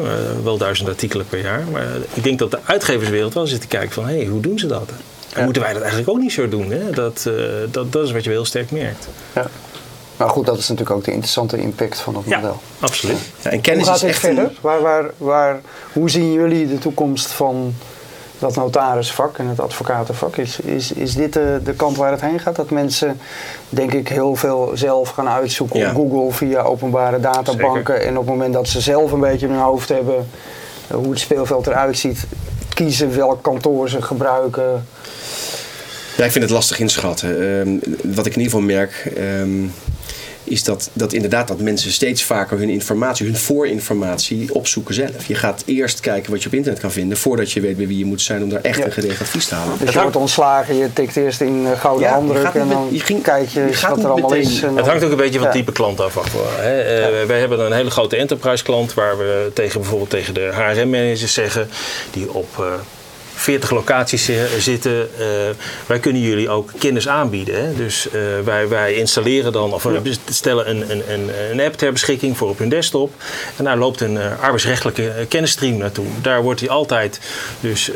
wel 0.43 0.59
duizend 0.59 0.89
artikelen 0.89 1.27
per 1.27 1.41
jaar. 1.41 1.65
Maar 1.73 1.87
ik 2.15 2.23
denk 2.23 2.39
dat 2.39 2.51
de 2.51 2.59
uitgeverswereld 2.65 3.35
wel 3.35 3.47
zit 3.47 3.61
te 3.61 3.67
kijken 3.67 3.93
van... 3.93 4.07
hé, 4.07 4.17
hey, 4.17 4.27
hoe 4.27 4.41
doen 4.41 4.59
ze 4.59 4.67
dat? 4.67 4.91
En 5.35 5.45
moeten 5.45 5.63
wij 5.63 5.73
dat 5.73 5.83
eigenlijk 5.83 6.11
ook 6.11 6.19
niet 6.19 6.33
zo 6.33 6.49
doen? 6.49 6.71
Hè? 6.71 6.91
Dat, 6.91 7.25
uh, 7.29 7.35
dat, 7.71 7.93
dat 7.93 8.05
is 8.05 8.13
wat 8.13 8.25
je 8.25 8.31
heel 8.31 8.45
sterk 8.45 8.71
merkt. 8.71 9.09
Ja. 9.35 9.47
Maar 10.17 10.29
goed, 10.29 10.47
dat 10.47 10.59
is 10.59 10.69
natuurlijk 10.69 10.97
ook 10.97 11.05
de 11.05 11.11
interessante 11.11 11.57
impact 11.57 12.01
van 12.01 12.17
het 12.17 12.27
model. 12.27 12.61
absoluut. 12.81 13.19
Ja, 13.43 13.51
en 13.51 13.61
kennis 13.61 13.85
hoe 13.85 13.93
gaat 13.93 14.03
is 14.03 14.09
echt 14.09 14.19
verder? 14.19 14.53
Waar, 14.61 14.81
waar, 14.81 15.11
waar, 15.17 15.61
hoe 15.93 16.11
zien 16.11 16.33
jullie 16.33 16.69
de 16.69 16.79
toekomst 16.79 17.27
van 17.27 17.75
dat 18.45 18.55
notarisvak 18.57 19.39
en 19.39 19.47
het 19.47 19.61
advocatenvak? 19.61 20.37
Is, 20.37 20.61
is, 20.61 20.93
is 20.93 21.15
dit 21.15 21.33
de, 21.33 21.61
de 21.65 21.73
kant 21.73 21.97
waar 21.97 22.11
het 22.11 22.21
heen 22.21 22.41
gaat? 22.41 22.57
Dat 22.57 22.71
mensen, 22.71 23.21
denk 23.69 23.93
ik, 23.93 24.09
heel 24.09 24.37
veel 24.37 24.71
zelf 24.75 25.09
gaan 25.09 25.29
uitzoeken 25.29 25.89
op 25.89 25.95
Google 25.95 26.33
via 26.33 26.63
openbare 26.63 27.21
databanken. 27.21 28.03
En 28.03 28.19
op 28.19 28.27
het 28.27 28.35
moment 28.35 28.55
dat 28.55 28.69
ze 28.69 28.81
zelf 28.81 29.13
een 29.13 29.21
beetje 29.21 29.47
in 29.47 29.53
hun 29.53 29.63
hoofd 29.63 29.89
hebben 29.89 30.29
eh, 30.89 30.97
hoe 30.97 31.11
het 31.11 31.19
speelveld 31.19 31.67
eruit 31.67 31.99
ziet, 31.99 32.27
kiezen 32.75 33.17
welk 33.17 33.43
kantoor 33.43 33.89
ze 33.89 34.03
gebruiken. 34.03 34.87
Ja, 36.17 36.25
ik 36.25 36.33
vind 36.33 36.45
het 36.45 36.53
lastig 36.53 36.79
inschatten. 36.79 37.43
Uh, 37.43 37.81
wat 38.15 38.27
ik 38.27 38.35
in 38.35 38.41
ieder 38.41 38.53
geval 38.53 38.61
merk. 38.61 39.13
Um, 39.19 39.73
is 40.45 40.65
dat, 40.65 40.91
dat 40.93 41.13
inderdaad 41.13 41.49
dat 41.49 41.61
mensen 41.61 41.93
steeds 41.93 42.25
vaker 42.25 42.59
hun 42.59 42.69
informatie, 42.69 43.27
hun 43.27 43.37
voorinformatie 43.37 44.55
opzoeken 44.55 44.95
zelf. 44.95 45.27
Je 45.27 45.35
gaat 45.35 45.63
eerst 45.67 46.01
kijken 46.01 46.31
wat 46.31 46.43
je 46.43 46.49
op 46.49 46.55
internet 46.55 46.81
kan 46.81 46.93
vinden 46.93 47.19
voordat 47.19 47.53
je 47.53 47.61
weet 47.61 47.77
bij 47.77 47.87
wie 47.87 47.99
je 47.99 48.05
moet 48.05 48.23
zijn 48.23 48.43
om 48.43 48.49
daar 48.49 48.61
echt 48.61 48.85
een 48.85 48.93
gedegen 48.93 49.21
advies 49.21 49.47
te 49.47 49.55
halen. 49.55 49.79
Dus 49.79 49.93
je 49.93 50.01
wordt 50.01 50.17
ontslagen, 50.17 50.77
je 50.77 50.93
tikt 50.93 51.17
eerst 51.17 51.41
in 51.41 51.63
uh, 51.63 51.81
gouden 51.81 52.09
ja, 52.09 52.15
handdruk 52.15 52.55
en 52.55 52.69
dan 52.69 52.89
je 52.91 53.01
ging, 53.01 53.23
kijk 53.23 53.49
je, 53.49 53.61
je 53.61 53.87
wat 53.89 53.99
er 53.99 54.11
allemaal 54.11 54.31
meteen. 54.31 54.51
is. 54.51 54.61
het 54.61 54.87
hangt 54.87 55.05
ook 55.05 55.11
een 55.11 55.17
beetje 55.17 55.39
van 55.39 55.49
het 55.49 55.57
type 55.57 55.73
klant 55.73 56.01
af. 56.01 56.15
Hè. 56.15 57.21
Uh, 57.21 57.27
wij 57.27 57.39
hebben 57.39 57.61
een 57.61 57.73
hele 57.73 57.91
grote 57.91 58.17
enterprise 58.17 58.65
klant 58.65 58.95
waar 58.95 59.19
we 59.19 59.51
tegen 59.55 59.81
bijvoorbeeld 59.81 60.11
tegen 60.11 60.35
de 60.35 60.51
HRM-managers 60.53 61.33
zeggen 61.33 61.69
die 62.11 62.33
op 62.33 62.49
uh, 62.61 62.67
40 63.35 63.71
locaties 63.71 64.31
zitten. 64.59 64.93
Uh, 64.93 65.27
wij 65.87 65.99
kunnen 65.99 66.23
jullie 66.23 66.49
ook 66.49 66.71
kennis 66.79 67.09
aanbieden. 67.09 67.65
Hè? 67.65 67.75
Dus 67.75 68.07
uh, 68.07 68.13
wij, 68.45 68.69
wij 68.69 68.95
installeren 68.95 69.53
dan 69.53 69.73
of 69.73 69.83
we 69.83 70.17
stellen 70.31 70.71
een, 70.71 70.91
een, 70.91 71.03
een, 71.09 71.31
een, 71.51 71.61
app 71.61 71.77
ter 71.77 71.93
beschikking 71.93 72.37
voor 72.37 72.49
op 72.49 72.59
hun 72.59 72.69
desktop. 72.69 73.13
En 73.57 73.65
daar 73.65 73.77
loopt 73.77 74.01
een 74.01 74.15
uh, 74.15 74.41
arbeidsrechtelijke 74.41 75.27
kennisstream 75.29 75.77
naartoe. 75.77 76.07
Daar 76.23 76.43
wordt 76.43 76.61
hij 76.61 76.69
altijd 76.69 77.21
dus 77.61 77.91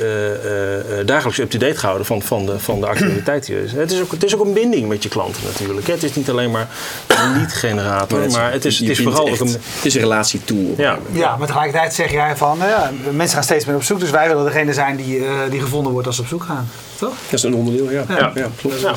dagelijks 1.05 1.39
up-to-date 1.39 1.79
gehouden 1.79 2.07
van, 2.07 2.23
van, 2.23 2.47
de, 2.47 2.59
van 2.59 2.81
de 2.81 2.87
actualiteit. 2.93 3.53
het, 3.75 3.93
is 3.93 4.01
ook, 4.01 4.11
het 4.11 4.25
is 4.25 4.35
ook 4.35 4.45
een 4.45 4.53
binding 4.53 4.89
met 4.89 5.03
je 5.03 5.09
klanten 5.09 5.43
natuurlijk. 5.45 5.87
Het 5.87 6.03
is 6.03 6.15
niet 6.15 6.31
alleen 6.31 6.51
maar 6.51 6.69
een 7.07 7.33
lead-generator, 7.37 8.31
maar 8.31 8.53
het 8.53 8.65
is, 8.65 8.79
het 8.79 8.89
is 8.89 9.01
vooral 9.01 9.29
ook 9.29 9.41
een... 9.41 9.49
Het 9.49 9.85
is 9.85 9.95
een 9.95 10.01
relatietool. 10.01 10.75
Ja. 10.77 10.99
ja, 11.13 11.37
maar 11.37 11.47
tegelijkertijd 11.47 11.95
zeg 11.95 12.11
jij 12.11 12.37
van, 12.37 12.59
ja, 12.59 12.91
mensen 13.11 13.35
gaan 13.35 13.45
steeds 13.45 13.65
meer 13.65 13.75
op 13.77 13.83
zoek. 13.83 14.01
Dus 14.01 14.11
wij 14.11 14.29
willen 14.29 14.45
degene 14.45 14.73
zijn 14.73 14.97
die 14.97 15.19
uh, 15.19 15.28
die 15.51 15.61
gevonden 15.61 15.93
wordt 15.93 16.07
als 16.07 16.17
ze 16.17 16.23
op 16.23 16.29
zoek 16.29 16.43
gaan. 16.43 16.69
Toch? 16.99 17.15
Dat 17.25 17.33
is 17.33 17.43
een 17.43 17.55
onderdeel, 17.55 17.91
ja. 17.91 18.05
Ja, 18.09 18.33
ja. 18.35 18.49
klopt. 18.57 18.81
Ja. 18.81 18.89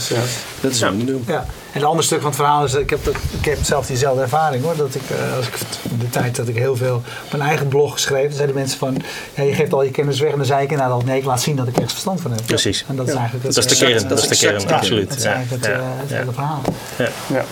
Dat 0.59 0.71
is 0.71 0.81
een 0.81 0.91
onderdeel. 0.91 1.21
Ja. 1.27 1.45
En 1.71 1.81
een 1.81 1.87
ander 1.87 2.03
stuk 2.03 2.19
van 2.19 2.27
het 2.27 2.35
verhaal 2.35 2.63
is, 2.63 2.73
ik 2.73 2.89
heb, 2.89 3.03
dat, 3.03 3.15
ik 3.39 3.45
heb 3.45 3.57
zelf 3.61 3.85
diezelfde 3.85 4.21
ervaring 4.21 4.63
hoor. 4.63 4.75
Dat 4.75 4.95
ik, 4.95 5.01
uh, 5.11 5.37
als 5.37 5.47
ik 5.47 5.53
de 5.99 6.09
tijd 6.09 6.35
dat 6.35 6.47
ik 6.47 6.55
heel 6.55 6.75
veel 6.75 6.95
op 6.95 7.31
mijn 7.31 7.43
eigen 7.43 7.67
blog 7.67 7.99
schreef, 7.99 8.33
zeiden 8.33 8.55
mensen 8.55 8.77
van, 8.77 8.97
ja, 9.35 9.43
je 9.43 9.53
geeft 9.53 9.73
al 9.73 9.83
je 9.83 9.91
kennis 9.91 10.19
weg. 10.19 10.31
En 10.31 10.37
dan 10.37 10.45
zei 10.45 10.63
ik 10.63 10.71
inderdaad 10.71 11.05
nee, 11.05 11.17
ik 11.17 11.25
laat 11.25 11.41
zien 11.41 11.55
dat 11.55 11.67
ik 11.67 11.73
ergens 11.73 11.91
verstand 11.91 12.21
van 12.21 12.31
heb. 12.31 12.45
Precies. 12.45 12.85
En 12.87 12.95
dat 12.95 13.07
is 13.07 13.13
eigenlijk 13.13 13.45
het, 13.45 13.55
dat 13.55 13.65
is 13.65 13.77
de 13.77 13.85
kern, 13.85 14.07
dat 14.07 14.19
is 14.19 14.27
de 14.27 14.47
kern, 14.47 14.71
absoluut. 14.71 15.09
Dat 15.09 15.17
is 15.17 15.23
eigenlijk 15.23 15.63
het, 15.63 15.73
uh, 15.73 15.77
het 15.83 16.09
hele 16.09 16.31
verhaal. 16.31 16.61
Ja. 16.97 17.45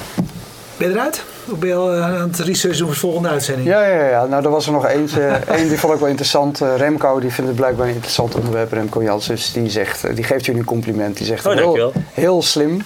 Ben 0.79 0.87
je 0.87 0.93
eruit? 0.93 1.23
Of 1.51 1.57
ben 1.57 1.69
je 1.69 1.75
al 1.75 1.93
eh, 1.93 2.03
aan 2.03 2.29
het 2.29 2.39
research 2.39 2.77
doen 2.77 2.85
voor 2.85 2.95
de 2.95 2.99
volgende 2.99 3.29
uitzending? 3.29 3.67
Ja, 3.67 3.85
ja, 3.85 4.09
ja. 4.09 4.25
Nou, 4.25 4.43
er 4.43 4.49
was 4.49 4.65
er 4.65 4.71
nog 4.71 4.87
eentje. 4.87 5.39
Eén 5.47 5.67
die 5.67 5.79
vond 5.79 5.93
ik 5.93 5.99
wel 5.99 6.09
interessant. 6.09 6.61
Uh, 6.61 6.75
Remco, 6.77 7.19
die 7.19 7.31
vindt 7.31 7.49
het 7.49 7.59
blijkbaar 7.59 7.87
een 7.87 7.93
interessant 7.93 8.35
onderwerp. 8.35 8.71
Remco 8.71 9.03
Janssens, 9.03 9.53
die, 9.53 9.69
zegt, 9.69 10.05
uh, 10.05 10.15
die 10.15 10.23
geeft 10.23 10.45
jullie 10.45 10.59
een 10.59 10.67
compliment. 10.67 11.17
Die 11.17 11.25
zegt 11.25 11.45
oh, 11.45 11.53
heel, 11.53 11.93
heel 12.13 12.41
slim. 12.41 12.81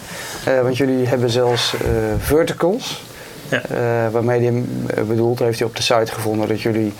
want 0.61 0.77
jullie 0.77 1.07
hebben 1.07 1.29
zelfs 1.29 1.73
verticals. 2.17 3.01
Ja. 3.49 4.09
waarmee 4.11 4.41
hij 4.41 4.63
bedoelt, 5.03 5.39
heeft 5.39 5.59
hij 5.59 5.67
op 5.67 5.75
de 5.75 5.81
site 5.81 6.11
gevonden 6.11 6.47
dat 6.47 6.61
jullie 6.61 6.93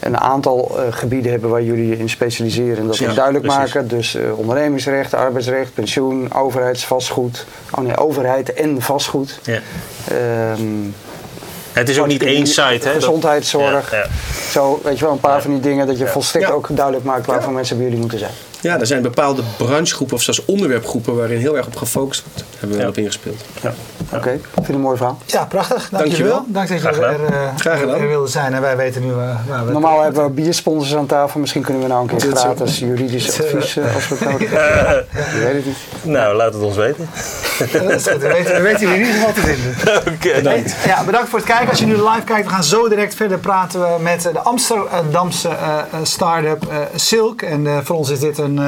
een 0.00 0.18
aantal 0.18 0.78
gebieden 0.90 1.30
hebben 1.30 1.50
waar 1.50 1.62
jullie 1.62 1.98
in 1.98 2.08
specialiseren. 2.08 2.86
Dat 2.86 2.96
ja, 2.96 3.14
duidelijk 3.14 3.46
maken. 3.46 3.88
Dus 3.88 4.16
ondernemingsrecht, 4.36 5.14
arbeidsrecht, 5.14 5.74
pensioen, 5.74 6.34
overheidsvastgoed. 6.34 7.46
Oh 7.70 7.84
nee, 7.84 7.96
overheid 7.96 8.52
en 8.52 8.82
vastgoed. 8.82 9.40
Ja. 9.42 9.60
Um, 10.52 10.94
het 11.72 11.88
is 11.88 11.98
ook 11.98 12.06
niet 12.06 12.22
één 12.22 12.46
site, 12.46 12.88
hè? 12.88 12.92
Gezondheidszorg. 12.92 13.90
Ja, 13.90 13.96
ja. 13.96 14.06
Zo, 14.50 14.80
weet 14.82 14.98
je 14.98 15.04
wel, 15.04 15.12
een 15.12 15.20
paar 15.20 15.42
van 15.42 15.50
die 15.50 15.60
dingen 15.60 15.86
dat 15.86 15.98
je 15.98 16.06
volstrekt 16.06 16.50
ook 16.50 16.68
duidelijk 16.70 17.04
maakt 17.04 17.26
waarvoor 17.26 17.52
mensen 17.52 17.76
bij 17.76 17.84
jullie 17.84 18.00
moeten 18.00 18.18
zijn. 18.18 18.32
Ja, 18.60 18.80
er 18.80 18.86
zijn 18.86 19.02
bepaalde 19.02 19.42
branchegroepen 19.56 20.16
of 20.16 20.22
zelfs 20.22 20.44
onderwerpgroepen 20.44 21.16
waarin 21.16 21.38
heel 21.38 21.56
erg 21.56 21.66
op 21.66 21.76
gefocust 21.76 22.22
wordt. 22.22 22.38
Daar 22.38 22.58
hebben 22.58 22.76
we 22.76 22.82
ja. 22.82 22.88
op 22.88 22.96
ingespeeld. 22.96 23.40
Ja. 23.62 23.74
Oké, 24.08 24.16
okay. 24.16 24.34
ik 24.34 24.44
vind 24.52 24.66
het 24.66 24.74
een 24.74 24.80
mooi 24.80 24.96
verhaal. 24.96 25.18
Ja, 25.24 25.44
prachtig. 25.44 25.88
Dankjewel. 25.90 26.44
Dank 26.46 26.68
dat 26.68 26.80
je 26.80 26.88
er, 26.88 27.20
uh, 27.20 27.56
Graag 27.56 27.78
gedaan. 27.78 28.00
er 28.00 28.08
wilde 28.08 28.28
zijn 28.28 28.54
en 28.54 28.60
wij 28.60 28.76
weten 28.76 29.02
nu 29.02 29.08
uh, 29.08 29.16
waar 29.48 29.66
we 29.66 29.72
Normaal 29.72 30.02
hebben 30.02 30.24
we 30.24 30.30
biersponsors 30.30 30.96
aan 30.96 31.06
tafel. 31.06 31.40
Misschien 31.40 31.62
kunnen 31.62 31.82
we 31.82 31.88
nou 31.88 32.00
een 32.00 32.16
keer 32.16 32.36
gratis 32.36 32.78
juridisch 32.78 33.28
advies 33.40 33.76
uh, 33.76 33.94
als 33.94 34.08
we 34.08 34.14
het 34.14 34.30
nodig 34.30 34.50
hebben. 34.50 35.06
Je 35.12 35.40
weet 35.44 35.54
het 35.54 35.64
niet. 35.64 35.76
Nou, 36.02 36.36
laat 36.36 36.52
het 36.52 36.62
ons 36.62 36.76
weten. 36.76 37.08
dat 37.72 37.90
is 37.90 38.06
goed. 38.06 38.22
We 38.22 38.28
weten, 38.28 38.54
we 38.54 38.62
weten 38.62 38.80
jullie 38.80 38.94
in 38.94 39.06
ieder 39.06 39.14
geval 39.14 39.32
te 39.32 39.40
vinden. 39.40 39.96
Oké. 39.98 40.10
Okay. 40.10 40.34
Bedankt. 40.42 40.76
Ja, 40.86 41.04
bedankt 41.04 41.28
voor 41.28 41.38
het 41.38 41.48
kijken. 41.48 41.68
Als 41.68 41.78
je 41.78 41.86
nu 41.86 41.94
live 41.94 42.24
kijkt, 42.24 42.46
we 42.46 42.52
gaan 42.52 42.64
zo 42.64 42.88
direct 42.88 43.14
verder 43.14 43.38
praten 43.38 43.80
we 43.80 44.02
met 44.02 44.22
de 44.22 44.40
Amsterdamse 44.40 45.50
start-up 46.02 46.64
Silk. 46.94 47.42
En 47.42 47.80
voor 47.84 47.96
ons 47.96 48.10
is 48.10 48.20
dit 48.20 48.38
een 48.38 48.60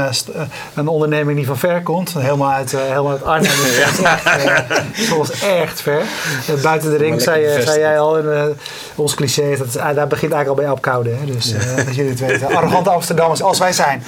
een 0.74 0.88
onderneming 0.88 1.36
die 1.36 1.46
van 1.46 1.58
ver 1.58 1.82
komt. 1.82 2.14
Helemaal 2.18 2.50
uit, 2.50 2.72
uh, 2.72 2.80
helemaal 2.80 3.12
uit 3.12 3.24
Arnhem. 3.24 3.50
Dat 5.08 5.29
is 5.32 5.42
echt 5.42 5.80
ver. 5.80 6.02
Uh, 6.50 6.62
buiten 6.62 6.90
de 6.90 6.96
ring, 6.96 7.22
zei, 7.22 7.62
zei, 7.62 7.78
jij 7.78 8.00
al. 8.00 8.18
En, 8.18 8.58
ons 8.94 9.14
cliché, 9.14 9.56
dat 9.56 9.72
daar 9.72 10.06
begint 10.06 10.32
eigenlijk 10.32 10.48
al 10.48 10.54
bij 10.54 10.68
Alp 10.68 10.80
Koude. 10.80 11.10
Hè? 11.10 11.24
Dus 11.24 11.54
dat 11.76 11.94
jullie 11.94 12.10
het 12.10 12.20
weten. 12.20 12.56
Arrogante 12.56 12.90
Amsterdammers 12.90 13.42
als 13.42 13.58
wij 13.58 13.72
zijn. 13.72 14.02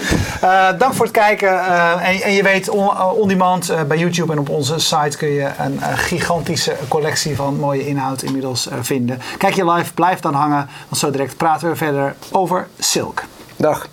dank 0.78 0.94
voor 0.94 1.04
het 1.04 1.14
kijken. 1.14 1.60
En, 2.00 2.22
en, 2.22 2.32
je 2.32 2.42
weet, 2.42 2.68
on-demand 3.14 3.70
on 3.70 3.86
bij 3.86 3.98
YouTube 3.98 4.32
en 4.32 4.38
op 4.38 4.48
onze 4.48 4.78
site 4.78 5.16
kun 5.16 5.28
je 5.28 5.48
een 5.58 5.80
gigantische 5.94 6.76
collectie 6.88 7.36
van 7.36 7.56
mooie 7.56 7.86
inhoud 7.86 8.22
inmiddels 8.22 8.68
vinden. 8.80 9.20
Kijk 9.38 9.54
je 9.54 9.70
live, 9.70 9.92
blijf 9.92 10.20
dan 10.20 10.34
hangen. 10.34 10.68
Want 10.88 11.00
zo 11.00 11.10
direct 11.10 11.36
praten 11.36 11.70
we 11.70 11.76
verder 11.76 12.14
over 12.30 12.68
Silk. 12.78 13.22
Dag. 13.56 13.88